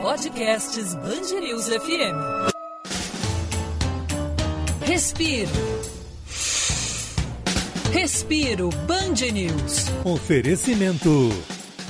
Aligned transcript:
Podcasts 0.00 0.94
Bangerils 0.96 1.66
FM. 1.66 2.50
Respiro. 4.82 5.50
Respiro 7.92 8.70
Band 8.86 9.14
News. 9.32 9.86
Oferecimento. 10.04 11.30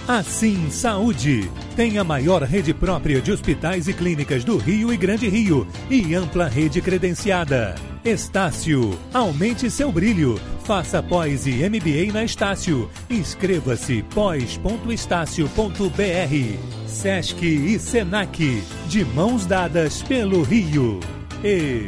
Assim 0.06 0.70
Saúde. 0.70 1.50
Tem 1.74 1.96
a 1.96 2.04
maior 2.04 2.42
rede 2.42 2.74
própria 2.74 3.22
de 3.22 3.32
hospitais 3.32 3.88
e 3.88 3.94
clínicas 3.94 4.44
do 4.44 4.58
Rio 4.58 4.92
e 4.92 4.96
Grande 4.98 5.28
Rio 5.28 5.66
e 5.90 6.14
ampla 6.14 6.46
rede 6.46 6.82
credenciada. 6.82 7.74
Estácio. 8.04 8.98
Aumente 9.14 9.70
seu 9.70 9.90
brilho. 9.90 10.38
Faça 10.64 11.02
pós 11.02 11.46
e 11.46 11.68
MBA 11.68 12.10
na 12.10 12.24
Estácio. 12.24 12.90
Inscreva-se 13.10 14.02
pós.estácio.br. 14.14 15.46
Sesc 16.86 17.46
e 17.46 17.78
Senac. 17.78 18.62
De 18.88 19.04
mãos 19.04 19.44
dadas 19.44 20.02
pelo 20.02 20.42
Rio. 20.42 21.00
E. 21.44 21.84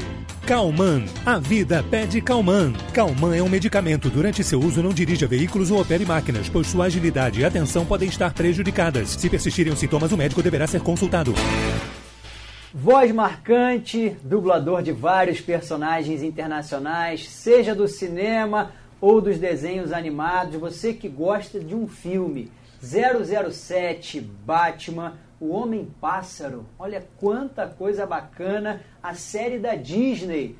Calman. 0.46 1.06
A 1.24 1.38
vida 1.38 1.82
pede 1.91 2.20
Calman. 2.20 2.74
Calman 2.92 3.34
é 3.34 3.42
um 3.42 3.48
medicamento. 3.48 4.10
Durante 4.10 4.45
seu 4.45 4.60
uso, 4.60 4.82
não 4.82 4.93
dirija 4.93 5.27
veículos 5.27 5.70
ou 5.70 5.80
opere 5.80 6.04
máquinas, 6.04 6.51
pois 6.51 6.66
sua 6.66 6.84
agilidade 6.84 7.40
e 7.40 7.46
atenção 7.46 7.87
podem 7.87 8.10
estar 8.10 8.34
prejudicadas. 8.34 9.09
Se 9.09 9.30
persistirem 9.30 9.73
os 9.73 9.79
sintomas, 9.79 10.12
o 10.12 10.18
médico 10.18 10.43
deverá 10.43 10.66
ser 10.66 10.82
consultado. 10.82 11.32
Voz 12.79 13.11
marcante, 13.11 14.11
dublador 14.23 14.83
de 14.83 14.93
vários 14.93 15.41
personagens 15.41 16.23
internacionais, 16.23 17.27
seja 17.27 17.75
do 17.75 17.89
cinema 17.89 18.71
ou 19.01 19.19
dos 19.19 19.39
desenhos 19.39 19.95
animados, 19.95 20.57
você 20.57 20.93
que 20.93 21.09
gosta 21.09 21.59
de 21.59 21.75
um 21.75 21.89
filme. 21.89 22.52
007 22.83 24.21
Batman 24.21 25.15
o 25.41 25.49
Homem 25.49 25.91
Pássaro. 25.99 26.66
Olha 26.79 27.02
quanta 27.16 27.66
coisa 27.66 28.05
bacana 28.05 28.83
a 29.02 29.15
série 29.15 29.59
da 29.59 29.74
Disney. 29.74 30.55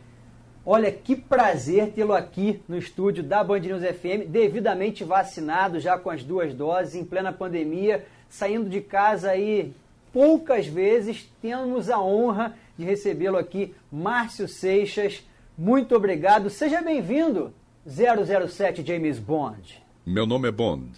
Olha 0.64 0.91
que 0.91 1.14
prazer 1.17 1.92
tê-lo 1.92 2.14
aqui 2.14 2.62
no 2.67 2.78
estúdio 2.78 3.23
da 3.23 3.45
Band 3.45 3.61
News 3.61 3.83
FM, 3.83 4.27
devidamente 4.27 5.05
vacinado 5.05 5.78
já 5.78 5.98
com 5.98 6.08
as 6.08 6.25
duas 6.25 6.55
doses, 6.55 6.95
em 6.95 7.05
plena 7.05 7.30
pandemia, 7.30 8.06
saindo 8.27 8.70
de 8.70 8.80
casa 8.80 9.33
aí 9.33 9.75
poucas 10.17 10.67
vezes. 10.67 11.28
Temos 11.42 11.91
a 11.91 12.00
honra 12.00 12.56
de 12.78 12.86
recebê-lo 12.86 13.36
aqui, 13.36 13.75
Márcio 13.92 14.48
Seixas. 14.48 15.23
Muito 15.58 15.95
obrigado. 15.95 16.48
Seja 16.48 16.81
bem-vindo, 16.81 17.53
007 17.86 18.83
James 18.83 19.19
Bond. 19.19 19.78
Meu 20.06 20.25
nome 20.25 20.48
é 20.48 20.50
Bond, 20.50 20.89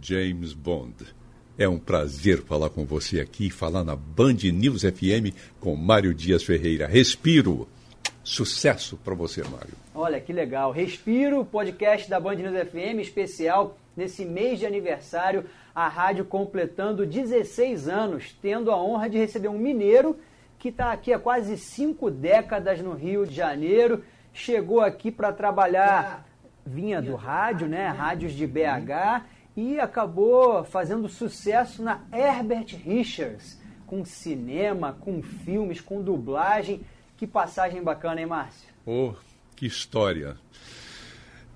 James 0.00 0.54
Bond. 0.54 0.94
É 1.58 1.68
um 1.68 1.78
prazer 1.78 2.40
falar 2.40 2.70
com 2.70 2.86
você 2.86 3.20
aqui, 3.20 3.50
falar 3.50 3.84
na 3.84 3.94
Band 3.94 4.38
News 4.50 4.80
FM 4.80 5.36
com 5.60 5.76
Mário 5.76 6.14
Dias 6.14 6.42
Ferreira. 6.42 6.86
Respiro. 6.86 7.68
Sucesso 8.24 8.96
para 8.96 9.14
você, 9.14 9.42
Mário. 9.44 9.74
Olha 9.94 10.18
que 10.18 10.32
legal. 10.32 10.72
Respiro, 10.72 11.44
podcast 11.44 12.08
da 12.08 12.18
Band 12.18 12.36
News 12.36 12.68
FM, 12.70 13.00
especial 13.00 13.76
nesse 13.94 14.24
mês 14.24 14.58
de 14.58 14.66
aniversário, 14.66 15.44
a 15.74 15.88
rádio 15.88 16.24
completando 16.24 17.06
16 17.06 17.86
anos, 17.86 18.34
tendo 18.40 18.70
a 18.70 18.82
honra 18.82 19.10
de 19.10 19.18
receber 19.18 19.48
um 19.48 19.58
mineiro 19.58 20.16
que 20.58 20.70
está 20.70 20.92
aqui 20.92 21.12
há 21.12 21.18
quase 21.18 21.58
cinco 21.58 22.10
décadas 22.10 22.80
no 22.80 22.94
Rio 22.94 23.26
de 23.26 23.34
Janeiro, 23.34 24.02
chegou 24.32 24.80
aqui 24.80 25.10
para 25.10 25.30
trabalhar, 25.30 26.26
vinha 26.64 27.02
do 27.02 27.14
rádio, 27.14 27.68
né? 27.68 27.88
Rádios 27.88 28.32
de 28.32 28.46
BH 28.46 29.26
e 29.56 29.78
acabou 29.78 30.64
fazendo 30.64 31.08
sucesso 31.08 31.82
na 31.82 32.00
Herbert 32.10 32.74
Richards, 32.82 33.60
com 33.86 34.04
cinema, 34.04 34.96
com 34.98 35.22
filmes, 35.22 35.80
com 35.80 36.02
dublagem. 36.02 36.80
Que 37.16 37.26
passagem 37.26 37.82
bacana, 37.82 38.20
hein, 38.20 38.26
Márcio? 38.26 38.68
Oh, 38.84 39.14
que 39.54 39.66
história! 39.66 40.36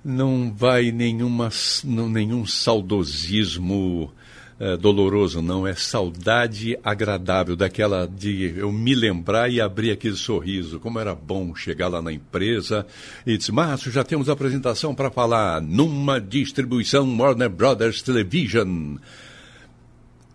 Não 0.04 0.52
vai 0.54 0.92
nenhuma, 0.92 1.50
não, 1.84 2.08
nenhum 2.08 2.46
saudosismo 2.46 4.12
é, 4.60 4.76
doloroso, 4.76 5.40
não. 5.40 5.66
É 5.66 5.74
saudade 5.74 6.78
agradável, 6.82 7.54
daquela 7.54 8.06
de 8.06 8.54
eu 8.56 8.72
me 8.72 8.94
lembrar 8.94 9.48
e 9.48 9.60
abrir 9.60 9.92
aquele 9.92 10.16
sorriso. 10.16 10.80
Como 10.80 10.98
era 10.98 11.14
bom 11.14 11.54
chegar 11.54 11.88
lá 11.88 12.02
na 12.02 12.12
empresa 12.12 12.86
e 13.26 13.36
dizer, 13.36 13.52
Márcio, 13.52 13.92
já 13.92 14.02
temos 14.02 14.28
apresentação 14.28 14.94
para 14.94 15.10
falar 15.10 15.60
numa 15.60 16.20
distribuição 16.20 17.16
Warner 17.18 17.50
Brothers 17.50 18.02
Television. 18.02 18.96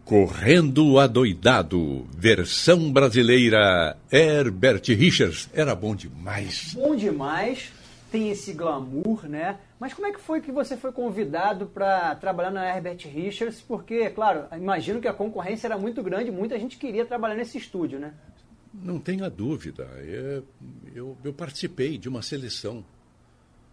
Correndo 0.06 1.00
Adoidado, 1.00 2.06
versão 2.16 2.92
brasileira, 2.92 3.98
Herbert 4.12 4.84
Richards. 4.88 5.50
Era 5.54 5.74
bom 5.74 5.96
demais. 5.96 6.74
Bom 6.74 6.96
demais 6.96 7.72
tem 8.14 8.30
esse 8.30 8.54
glamour, 8.54 9.28
né? 9.28 9.58
Mas 9.80 9.92
como 9.92 10.06
é 10.06 10.12
que 10.12 10.20
foi 10.20 10.40
que 10.40 10.52
você 10.52 10.78
foi 10.78 10.92
convidado 10.92 11.66
para 11.66 12.14
trabalhar 12.14 12.52
na 12.52 12.64
Herbert 12.64 13.08
Richards? 13.08 13.60
Porque, 13.60 14.08
claro, 14.12 14.46
imagino 14.56 15.02
que 15.02 15.08
a 15.08 15.14
concorrência 15.14 15.66
era 15.66 15.80
muito 15.80 16.04
grande, 16.04 16.30
muita 16.30 16.60
gente 16.60 16.78
queria 16.78 17.08
trabalhar 17.08 17.34
nesse 17.34 17.58
estúdio, 17.58 17.98
né? 17.98 18.14
Não 18.72 19.00
tenha 19.00 19.32
dúvida. 19.32 19.86
Eu, 20.06 20.46
eu, 20.94 21.18
eu 21.24 21.34
participei 21.34 21.98
de 21.98 22.08
uma 22.08 22.22
seleção, 22.22 22.86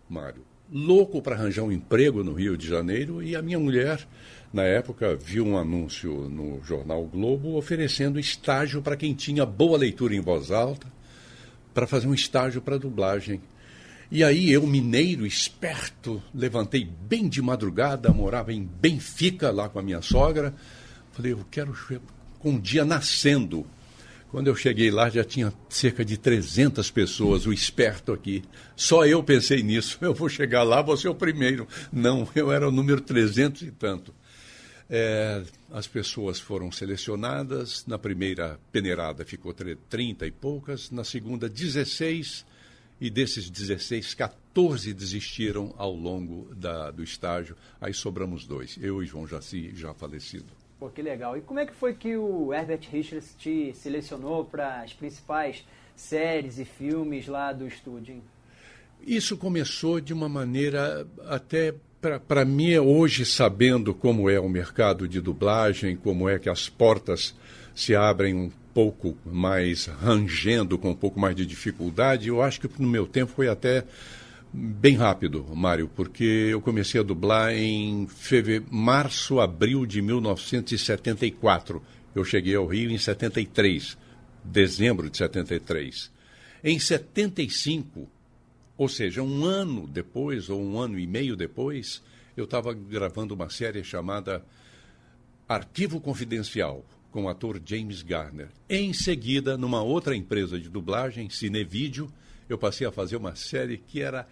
Mário. 0.09 0.43
Louco 0.73 1.21
para 1.21 1.35
arranjar 1.35 1.63
um 1.63 1.73
emprego 1.73 2.23
no 2.23 2.33
Rio 2.33 2.57
de 2.57 2.69
Janeiro 2.69 3.23
e 3.23 3.35
a 3.35 3.43
minha 3.43 3.59
mulher, 3.59 4.07
na 4.53 4.63
época, 4.63 5.17
viu 5.17 5.45
um 5.47 5.59
anúncio 5.59 6.29
no 6.29 6.63
jornal 6.63 7.05
Globo 7.07 7.57
oferecendo 7.57 8.21
estágio 8.21 8.81
para 8.81 8.97
quem 8.97 9.15
tinha 9.15 9.45
boa 9.45 9.77
leitura 9.77 10.15
em 10.15 10.21
voz 10.21 10.51
alta 10.51 10.87
para 11.75 11.87
fazer 11.87 12.07
um 12.07 12.15
estágio 12.15 12.61
para 12.61 12.79
dublagem 12.79 13.41
e 14.13 14.25
aí 14.25 14.51
eu, 14.51 14.67
mineiro, 14.67 15.25
esperto, 15.25 16.21
levantei 16.35 16.85
bem 16.85 17.29
de 17.29 17.41
madrugada, 17.41 18.13
morava 18.13 18.53
em 18.53 18.65
Benfica, 18.65 19.53
lá 19.53 19.69
com 19.69 19.79
a 19.79 19.83
minha 19.83 20.03
sogra. 20.03 20.53
Falei, 21.13 21.31
eu 21.31 21.47
quero 21.49 21.73
com 22.41 22.51
um 22.51 22.59
dia 22.59 22.85
nascendo. 22.85 23.65
Quando 24.31 24.47
eu 24.47 24.55
cheguei 24.55 24.93
lá, 24.93 25.11
já 25.11 25.25
tinha 25.25 25.53
cerca 25.69 26.05
de 26.05 26.17
300 26.17 26.89
pessoas, 26.91 27.47
o 27.47 27.53
esperto 27.53 28.13
aqui. 28.13 28.45
Só 28.77 29.05
eu 29.05 29.25
pensei 29.25 29.61
nisso. 29.61 29.99
Eu 30.01 30.15
vou 30.15 30.29
chegar 30.29 30.63
lá, 30.63 30.81
vou 30.81 30.97
ser 30.97 31.09
o 31.09 31.15
primeiro. 31.15 31.67
Não, 31.93 32.29
eu 32.35 32.53
era 32.53 32.69
o 32.69 32.71
número 32.71 33.01
300 33.01 33.63
e 33.63 33.71
tanto. 33.73 34.15
É, 34.89 35.43
as 35.73 35.89
pessoas 35.89 36.39
foram 36.39 36.71
selecionadas. 36.71 37.85
Na 37.87 37.99
primeira 37.99 38.59
peneirada 38.71 39.25
ficou 39.25 39.53
30 39.53 40.27
e 40.27 40.31
poucas. 40.31 40.91
Na 40.93 41.03
segunda, 41.03 41.49
16 41.49 42.47
e 43.01 43.11
desses 43.11 43.51
16, 43.51 44.15
14 44.15 44.95
desistiram 44.95 45.75
ao 45.77 45.93
longo 45.93 46.55
da, 46.55 46.93
do 46.93 47.03
estágio. 47.03 47.57
Aí 47.81 47.93
sobramos 47.93 48.47
dois, 48.47 48.79
eu 48.81 49.03
e 49.03 49.07
João 49.07 49.27
Jaci, 49.27 49.73
já 49.75 49.93
falecido. 49.93 50.60
Pô, 50.81 50.89
que 50.89 51.03
legal. 51.03 51.37
E 51.37 51.43
como 51.43 51.61
é 51.61 51.67
que 51.67 51.75
foi 51.75 51.93
que 51.93 52.17
o 52.17 52.55
Herbert 52.55 52.89
Richards 52.91 53.35
te 53.39 53.71
selecionou 53.75 54.47
para 54.47 54.81
as 54.81 54.95
principais 54.95 55.63
séries 55.95 56.59
e 56.59 56.65
filmes 56.65 57.29
lá 57.29 57.53
do 57.53 57.67
estúdio? 57.67 58.15
Hein? 58.15 58.23
Isso 59.07 59.37
começou 59.37 60.01
de 60.01 60.15
uma 60.15 60.27
maneira 60.27 61.07
até 61.27 61.75
para 62.27 62.47
mim 62.47 62.79
hoje 62.79 63.27
sabendo 63.27 63.93
como 63.93 64.31
é 64.31 64.41
o 64.41 64.49
mercado 64.49 65.07
de 65.07 65.21
dublagem, 65.21 65.97
como 65.97 66.27
é 66.27 66.39
que 66.39 66.49
as 66.49 66.67
portas 66.67 67.35
se 67.75 67.95
abrem 67.95 68.35
um 68.35 68.51
pouco 68.73 69.15
mais 69.27 69.85
rangendo, 69.85 70.79
com 70.79 70.91
um 70.91 70.97
pouco 70.97 71.21
mais 71.21 71.37
de 71.37 71.45
dificuldade. 71.45 72.29
Eu 72.29 72.41
acho 72.41 72.59
que 72.59 72.81
no 72.81 72.89
meu 72.89 73.07
tempo 73.07 73.33
foi 73.33 73.49
até 73.49 73.85
bem 74.53 74.97
rápido, 74.97 75.45
Mário, 75.55 75.89
porque 75.89 76.25
eu 76.25 76.61
comecei 76.61 77.01
a 77.01 77.05
dublar 77.05 77.53
em 77.55 78.07
feve... 78.09 78.63
março, 78.71 79.41
abril 79.41 79.87
de 79.87 80.03
1974. 80.03 81.83
Eu 82.15 82.25
cheguei 82.25 82.57
ao 82.57 82.67
Rio 82.67 82.91
em 82.91 82.99
73, 82.99 83.97
dezembro 84.45 85.09
de 85.09 85.17
73. 85.17 86.11
Em 86.63 86.79
75, 86.79 88.09
ou 88.77 88.89
seja, 88.89 89.23
um 89.23 89.45
ano 89.45 89.87
depois, 89.87 90.51
ou 90.51 90.61
um 90.61 90.79
ano 90.79 90.99
e 90.99 91.07
meio 91.07 91.37
depois, 91.37 92.03
eu 92.37 92.45
estava 92.45 92.75
gravando 92.75 93.35
uma 93.35 93.49
série 93.49 93.85
chamada 93.85 94.45
Arquivo 95.49 96.01
Confidencial, 96.01 96.85
com 97.11 97.25
o 97.25 97.29
ator 97.29 97.61
James 97.65 98.03
Garner. 98.03 98.49
Em 98.69 98.93
seguida, 98.93 99.57
numa 99.57 99.83
outra 99.83 100.15
empresa 100.17 100.59
de 100.59 100.69
dublagem, 100.69 101.29
Cinevídeo, 101.29 102.13
eu 102.53 102.59
passei 102.59 102.87
a 102.87 102.93
fazer 102.93 103.17
uma 103.17 103.35
série 103.35 103.79
que 103.79 104.03
era 104.03 104.27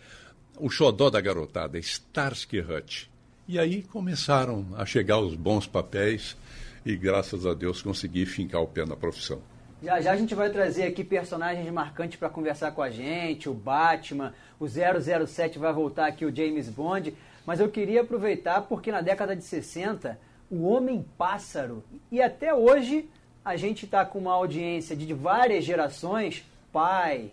o 0.59 0.69
xodó 0.69 1.09
da 1.11 1.20
garotada, 1.20 1.79
Starsky 1.79 2.61
Hutch. 2.61 3.06
E 3.47 3.59
aí 3.59 3.82
começaram 3.82 4.67
a 4.76 4.85
chegar 4.85 5.19
os 5.19 5.35
bons 5.35 5.67
papéis 5.67 6.37
e, 6.85 6.97
graças 6.97 7.47
a 7.47 7.55
Deus, 7.55 7.81
consegui 7.81 8.26
fincar 8.26 8.61
o 8.61 8.67
pé 8.67 8.85
na 8.85 8.97
profissão. 8.97 9.41
Já 9.82 10.00
já 10.00 10.12
a 10.12 10.17
gente 10.17 10.35
vai 10.35 10.50
trazer 10.50 10.85
aqui 10.85 11.05
personagens 11.05 11.70
marcantes 11.70 12.19
para 12.19 12.29
conversar 12.29 12.73
com 12.73 12.82
a 12.82 12.91
gente, 12.91 13.49
o 13.49 13.55
Batman, 13.55 14.35
o 14.59 14.67
007 14.67 15.59
vai 15.59 15.73
voltar 15.73 16.06
aqui, 16.06 16.25
o 16.25 16.35
James 16.35 16.69
Bond. 16.69 17.14
mas 17.47 17.61
eu 17.61 17.69
queria 17.69 18.00
aproveitar 18.00 18.62
porque 18.62 18.91
na 18.91 19.00
década 19.00 19.37
de 19.37 19.44
60, 19.44 20.19
o 20.50 20.67
Homem-Pássaro, 20.67 21.85
e 22.11 22.21
até 22.21 22.53
hoje 22.53 23.09
a 23.44 23.56
gente 23.56 23.85
está 23.85 24.05
com 24.05 24.19
uma 24.19 24.32
audiência 24.32 24.97
de 24.97 25.14
várias 25.14 25.64
gerações, 25.64 26.44
pai, 26.73 27.31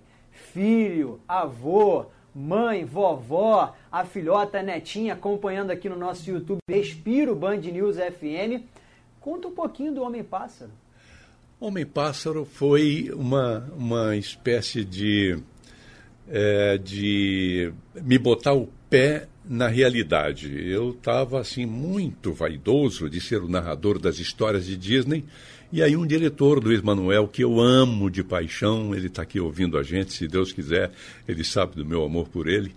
filho, 0.54 1.20
avô, 1.28 2.06
mãe, 2.34 2.84
vovó, 2.84 3.74
a 3.92 4.04
filhota, 4.04 4.60
a 4.60 4.64
netinha, 4.64 5.14
acompanhando 5.14 5.72
aqui 5.72 5.88
no 5.88 5.96
nosso 5.96 6.30
YouTube 6.30 6.60
Respiro 6.70 7.36
Band 7.36 7.58
News 7.58 7.96
FM. 7.96 8.64
Conta 9.22 9.48
um 9.48 9.52
pouquinho 9.52 9.94
do 9.94 10.04
Homem-Pássaro. 10.04 10.72
Homem-Pássaro 11.60 12.46
foi 12.46 13.10
uma, 13.16 13.72
uma 13.76 14.16
espécie 14.18 14.84
de, 14.84 15.40
é, 16.28 16.78
de 16.78 17.74
me 18.02 18.18
botar 18.18 18.54
o 18.54 18.68
pé 18.90 19.28
na 19.48 19.68
realidade. 19.68 20.70
Eu 20.70 20.92
estava 20.92 21.40
assim 21.40 21.66
muito 21.66 22.34
vaidoso 22.34 23.10
de 23.10 23.22
ser 23.22 23.42
o 23.42 23.48
narrador 23.48 23.98
das 23.98 24.20
histórias 24.20 24.66
de 24.66 24.76
Disney. 24.76 25.24
E 25.76 25.84
aí 25.84 25.98
um 25.98 26.08
diretor, 26.08 26.64
Luiz 26.64 26.82
Manuel, 26.82 27.28
que 27.28 27.44
eu 27.44 27.60
amo 27.60 28.10
de 28.10 28.24
paixão, 28.24 28.96
ele 28.96 29.08
está 29.08 29.24
aqui 29.24 29.42
ouvindo 29.42 29.78
a 29.78 29.84
gente, 29.84 30.14
se 30.14 30.26
Deus 30.26 30.54
quiser, 30.54 30.90
ele 31.28 31.44
sabe 31.44 31.76
do 31.76 31.86
meu 31.86 32.02
amor 32.02 32.30
por 32.30 32.48
ele. 32.48 32.74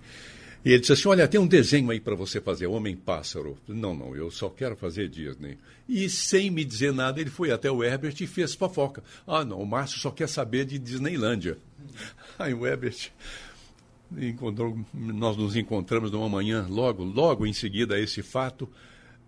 E 0.65 0.71
ele 0.71 0.81
disse 0.81 0.95
assim: 0.95 1.07
Olha, 1.07 1.29
tem 1.29 1.41
um 1.41 1.47
desenho 1.47 1.89
aí 1.93 2.01
para 2.01 2.17
você 2.17 2.41
fazer, 2.41 2.67
Homem-Pássaro. 2.67 3.57
Não, 3.69 3.95
não, 3.95 4.17
eu 4.17 4.33
só 4.33 4.49
quero 4.49 4.75
fazer 4.75 5.09
Disney. 5.09 5.57
E 5.89 6.11
sem 6.11 6.51
me 6.51 6.65
dizer 6.65 6.93
nada, 6.93 7.21
ele 7.21 7.31
foi 7.31 7.53
até 7.53 7.71
o 7.71 7.85
Herbert 7.85 8.17
e 8.21 8.27
fez 8.27 8.57
fofoca. 8.57 9.01
Ah, 9.25 9.45
não, 9.45 9.63
o 9.63 9.65
Márcio 9.65 10.01
só 10.01 10.11
quer 10.11 10.29
saber 10.29 10.65
de 10.65 10.77
Disneylândia. 10.77 11.57
Aí 12.37 12.53
o 12.53 12.67
Herbert 12.67 13.13
encontrou, 14.19 14.77
nós 14.93 15.37
nos 15.37 15.55
encontramos 15.55 16.11
numa 16.11 16.29
manhã, 16.29 16.67
logo, 16.69 17.05
logo 17.05 17.47
em 17.47 17.53
seguida 17.53 17.95
a 17.95 18.01
esse 18.01 18.23
fato. 18.23 18.69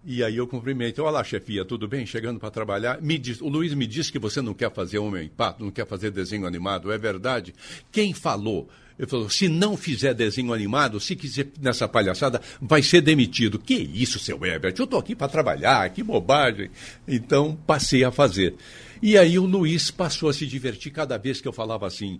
E 0.05 0.25
aí 0.25 0.37
eu 0.39 0.47
cumprimento. 0.47 1.03
Olá, 1.03 1.23
chefia, 1.23 1.63
tudo 1.63 1.87
bem? 1.87 2.07
Chegando 2.07 2.41
para 2.41 2.51
trabalhar. 2.51 3.03
Me 3.03 3.19
diz, 3.19 3.41
o 3.43 3.49
Luiz 3.49 3.75
me 3.75 3.87
disse 3.87 4.11
que 4.11 4.19
você 4.19 4.41
não 4.41 4.55
quer 4.55 4.73
fazer 4.73 4.99
Homem-Pato, 4.99 5.63
não 5.63 5.71
quer 5.71 5.87
fazer 5.87 6.11
desenho 6.11 6.47
animado. 6.47 6.91
É 6.91 6.97
verdade? 6.97 7.55
Quem 7.93 8.15
falou? 8.15 8.67
Ele 8.99 9.07
falou: 9.07 9.29
se 9.29 9.47
não 9.47 9.77
fizer 9.77 10.15
desenho 10.15 10.55
animado, 10.55 10.99
se 11.01 11.15
quiser 11.15 11.49
nessa 11.61 11.87
palhaçada, 11.87 12.41
vai 12.63 12.83
ser 12.83 13.03
demitido. 13.03 13.59
Que 13.59 13.75
isso, 13.75 14.19
seu 14.19 14.43
Herbert? 14.45 14.75
Eu 14.79 14.85
estou 14.85 14.99
aqui 14.99 15.15
para 15.15 15.29
trabalhar, 15.29 15.89
que 15.91 16.03
bobagem. 16.03 16.71
Então 17.07 17.59
passei 17.67 18.03
a 18.03 18.11
fazer. 18.11 18.55
E 19.03 19.19
aí 19.19 19.39
o 19.39 19.45
Luiz 19.45 19.91
passou 19.91 20.31
a 20.31 20.33
se 20.33 20.47
divertir 20.47 20.93
cada 20.93 21.19
vez 21.19 21.43
que 21.43 21.49
eu 21.49 21.53
falava 21.53 21.87
assim. 21.87 22.19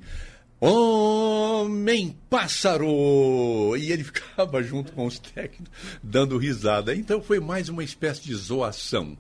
Homem 1.91 2.17
pássaro! 2.31 3.77
E 3.77 3.91
ele 3.91 4.05
ficava 4.07 4.63
junto 4.63 4.93
com 4.93 5.07
os 5.07 5.19
técnicos, 5.19 5.73
dando 6.01 6.39
risada. 6.39 6.95
Então 6.95 7.21
foi 7.21 7.41
mais 7.41 7.69
uma 7.69 7.83
espécie 7.83 8.23
de 8.23 8.33
zoação. 8.33 9.19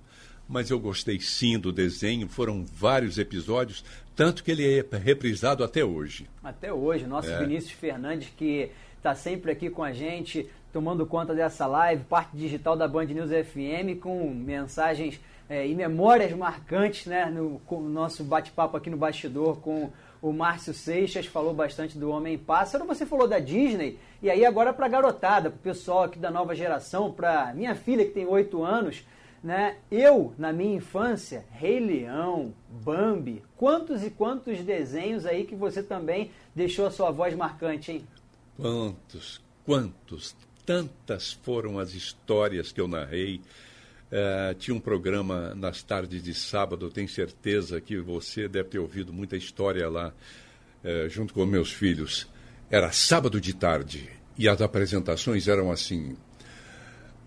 Mas 0.48 0.70
eu 0.70 0.78
gostei 0.78 1.18
sim 1.18 1.58
do 1.58 1.72
desenho, 1.72 2.28
foram 2.28 2.64
vários 2.64 3.18
episódios, 3.18 3.84
tanto 4.14 4.44
que 4.44 4.52
ele 4.52 4.64
é 4.64 4.96
reprisado 4.96 5.64
até 5.64 5.84
hoje. 5.84 6.28
Até 6.44 6.72
hoje. 6.72 7.08
Nosso 7.08 7.28
é. 7.28 7.40
Vinícius 7.40 7.72
Fernandes, 7.72 8.28
que 8.36 8.70
está 8.96 9.16
sempre 9.16 9.50
aqui 9.50 9.68
com 9.68 9.82
a 9.82 9.92
gente, 9.92 10.48
tomando 10.72 11.04
conta 11.04 11.34
dessa 11.34 11.66
live, 11.66 12.04
parte 12.04 12.36
digital 12.36 12.76
da 12.76 12.86
Band 12.86 13.06
News 13.06 13.30
FM, 13.30 13.98
com 14.00 14.32
mensagens 14.32 15.18
é, 15.48 15.66
e 15.66 15.74
memórias 15.74 16.32
marcantes, 16.36 17.06
né? 17.06 17.26
No, 17.26 17.60
no 17.68 17.88
nosso 17.90 18.22
bate-papo 18.22 18.76
aqui 18.76 18.88
no 18.88 18.96
bastidor 18.96 19.56
com 19.56 19.90
o 20.22 20.32
Márcio 20.32 20.74
Seixas, 20.74 21.26
falou 21.26 21.54
bastante 21.54 21.98
do 21.98 22.10
Homem-Pássaro. 22.10 22.86
Você 22.86 23.06
falou 23.06 23.26
da 23.26 23.38
Disney, 23.38 23.98
e 24.22 24.30
aí 24.30 24.44
agora 24.44 24.72
para 24.72 24.86
a 24.86 24.88
garotada, 24.88 25.50
para 25.50 25.58
o 25.58 25.62
pessoal 25.62 26.04
aqui 26.04 26.18
da 26.18 26.30
nova 26.30 26.54
geração, 26.54 27.10
para 27.10 27.52
minha 27.54 27.74
filha 27.74 28.04
que 28.04 28.12
tem 28.12 28.26
oito 28.26 28.62
anos 28.62 29.04
né? 29.42 29.78
Eu, 29.90 30.34
na 30.36 30.52
minha 30.52 30.76
infância, 30.76 31.44
Rei 31.50 31.80
Leão, 31.80 32.54
Bambi, 32.68 33.42
quantos 33.56 34.04
e 34.04 34.10
quantos 34.10 34.60
desenhos 34.60 35.24
aí 35.24 35.44
que 35.44 35.54
você 35.54 35.82
também 35.82 36.30
deixou 36.54 36.86
a 36.86 36.90
sua 36.90 37.10
voz 37.10 37.34
marcante, 37.34 37.92
hein? 37.92 38.06
Quantos, 38.56 39.40
quantos, 39.64 40.36
tantas 40.66 41.32
foram 41.32 41.78
as 41.78 41.94
histórias 41.94 42.70
que 42.70 42.80
eu 42.80 42.86
narrei. 42.86 43.40
Uh, 44.10 44.54
tinha 44.54 44.74
um 44.74 44.80
programa 44.80 45.54
nas 45.54 45.84
tardes 45.84 46.20
de 46.22 46.34
sábado, 46.34 46.90
tenho 46.90 47.08
certeza 47.08 47.80
que 47.80 47.96
você 47.98 48.48
deve 48.48 48.70
ter 48.70 48.80
ouvido 48.80 49.12
muita 49.12 49.36
história 49.36 49.88
lá, 49.88 50.12
uh, 50.84 51.08
junto 51.08 51.32
com 51.32 51.46
meus 51.46 51.70
filhos. 51.72 52.26
Era 52.68 52.90
sábado 52.90 53.40
de 53.40 53.54
tarde 53.54 54.08
e 54.36 54.48
as 54.48 54.60
apresentações 54.60 55.46
eram 55.46 55.70
assim: 55.70 56.16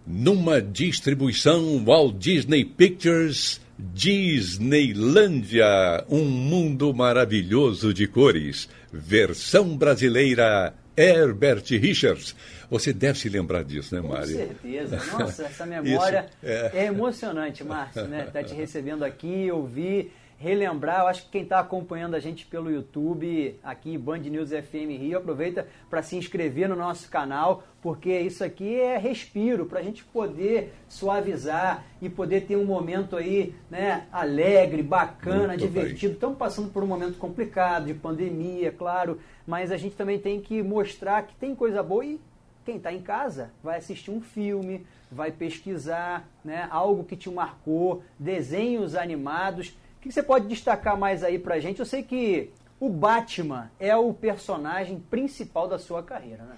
numa 0.06 0.62
distribuição 0.62 1.86
Walt 1.86 2.18
Disney 2.18 2.66
Pictures 2.66 3.62
Disneylândia, 3.80 5.66
um 6.10 6.26
mundo 6.26 6.94
maravilhoso 6.94 7.94
de 7.94 8.08
cores. 8.08 8.68
Versão 8.92 9.78
brasileira 9.78 10.76
Herbert 10.96 11.64
Richards. 11.70 12.36
Você 12.70 12.92
deve 12.92 13.20
se 13.20 13.30
lembrar 13.30 13.64
disso, 13.64 13.94
né, 13.94 14.02
Mário? 14.02 14.38
Com 14.38 14.48
certeza. 14.48 15.02
Nossa, 15.18 15.46
essa 15.46 15.66
memória 15.68 16.26
é... 16.42 16.72
é... 16.74 16.86
emocionante, 16.86 17.64
Márcio, 17.64 18.08
né? 18.08 18.28
Tá 18.32 18.44
te 18.44 18.54
recebendo 18.54 19.04
aqui, 19.04 19.52
ouvir 19.52 20.12
relembrar, 20.38 21.02
eu 21.02 21.08
acho 21.08 21.24
que 21.24 21.32
quem 21.32 21.44
está 21.44 21.60
acompanhando 21.60 22.16
a 22.16 22.20
gente 22.20 22.46
pelo 22.46 22.72
YouTube, 22.72 23.60
aqui 23.64 23.98
Band 23.98 24.20
News 24.20 24.50
FM 24.50 25.00
Rio, 25.00 25.18
aproveita 25.18 25.68
para 25.90 26.02
se 26.02 26.16
inscrever 26.16 26.68
no 26.68 26.76
nosso 26.76 27.10
canal, 27.10 27.64
porque 27.82 28.20
isso 28.20 28.44
aqui 28.44 28.80
é 28.80 28.98
respiro, 28.98 29.66
para 29.66 29.80
a 29.80 29.84
gente 29.84 30.04
poder 30.04 30.74
suavizar 30.88 31.86
e 32.02 32.10
poder 32.10 32.42
ter 32.42 32.56
um 32.56 32.66
momento 32.66 33.16
aí 33.16 33.56
né, 33.70 34.06
alegre, 34.12 34.84
bacana, 34.84 35.50
Muito 35.50 35.62
divertido. 35.62 36.14
Estamos 36.14 36.38
passando 36.38 36.70
por 36.70 36.84
um 36.84 36.88
momento 36.88 37.18
complicado, 37.18 37.86
de 37.86 37.94
pandemia, 37.94 38.72
claro, 38.72 39.20
mas 39.48 39.72
a 39.72 39.78
gente 39.78 39.96
também 39.96 40.20
tem 40.20 40.42
que 40.42 40.62
mostrar 40.62 41.24
que 41.24 41.36
tem 41.36 41.56
coisa 41.56 41.82
boa 41.82 42.06
e 42.06 42.20
quem 42.66 42.78
está 42.78 42.94
em 42.94 43.02
casa 43.02 43.52
vai 43.62 43.78
assistir 43.78 44.12
um 44.12 44.22
filme, 44.22 44.86
vai 45.12 45.32
pesquisar 45.32 46.28
né, 46.44 46.68
algo 46.72 47.04
que 47.04 47.16
te 47.16 47.30
marcou, 47.30 48.04
desenhos 48.18 48.96
animados 48.96 49.76
que 50.10 50.14
você 50.14 50.24
pode 50.24 50.48
destacar 50.48 50.98
mais 50.98 51.24
aí 51.24 51.40
pra 51.40 51.60
gente? 51.60 51.80
Eu 51.80 51.86
sei 51.86 52.04
que 52.04 52.50
o 52.80 52.90
Batman 52.90 53.72
é 53.80 53.96
o 53.96 54.14
personagem 54.14 55.00
principal 55.10 55.68
da 55.68 55.80
sua 55.80 56.04
carreira, 56.04 56.44
né? 56.44 56.56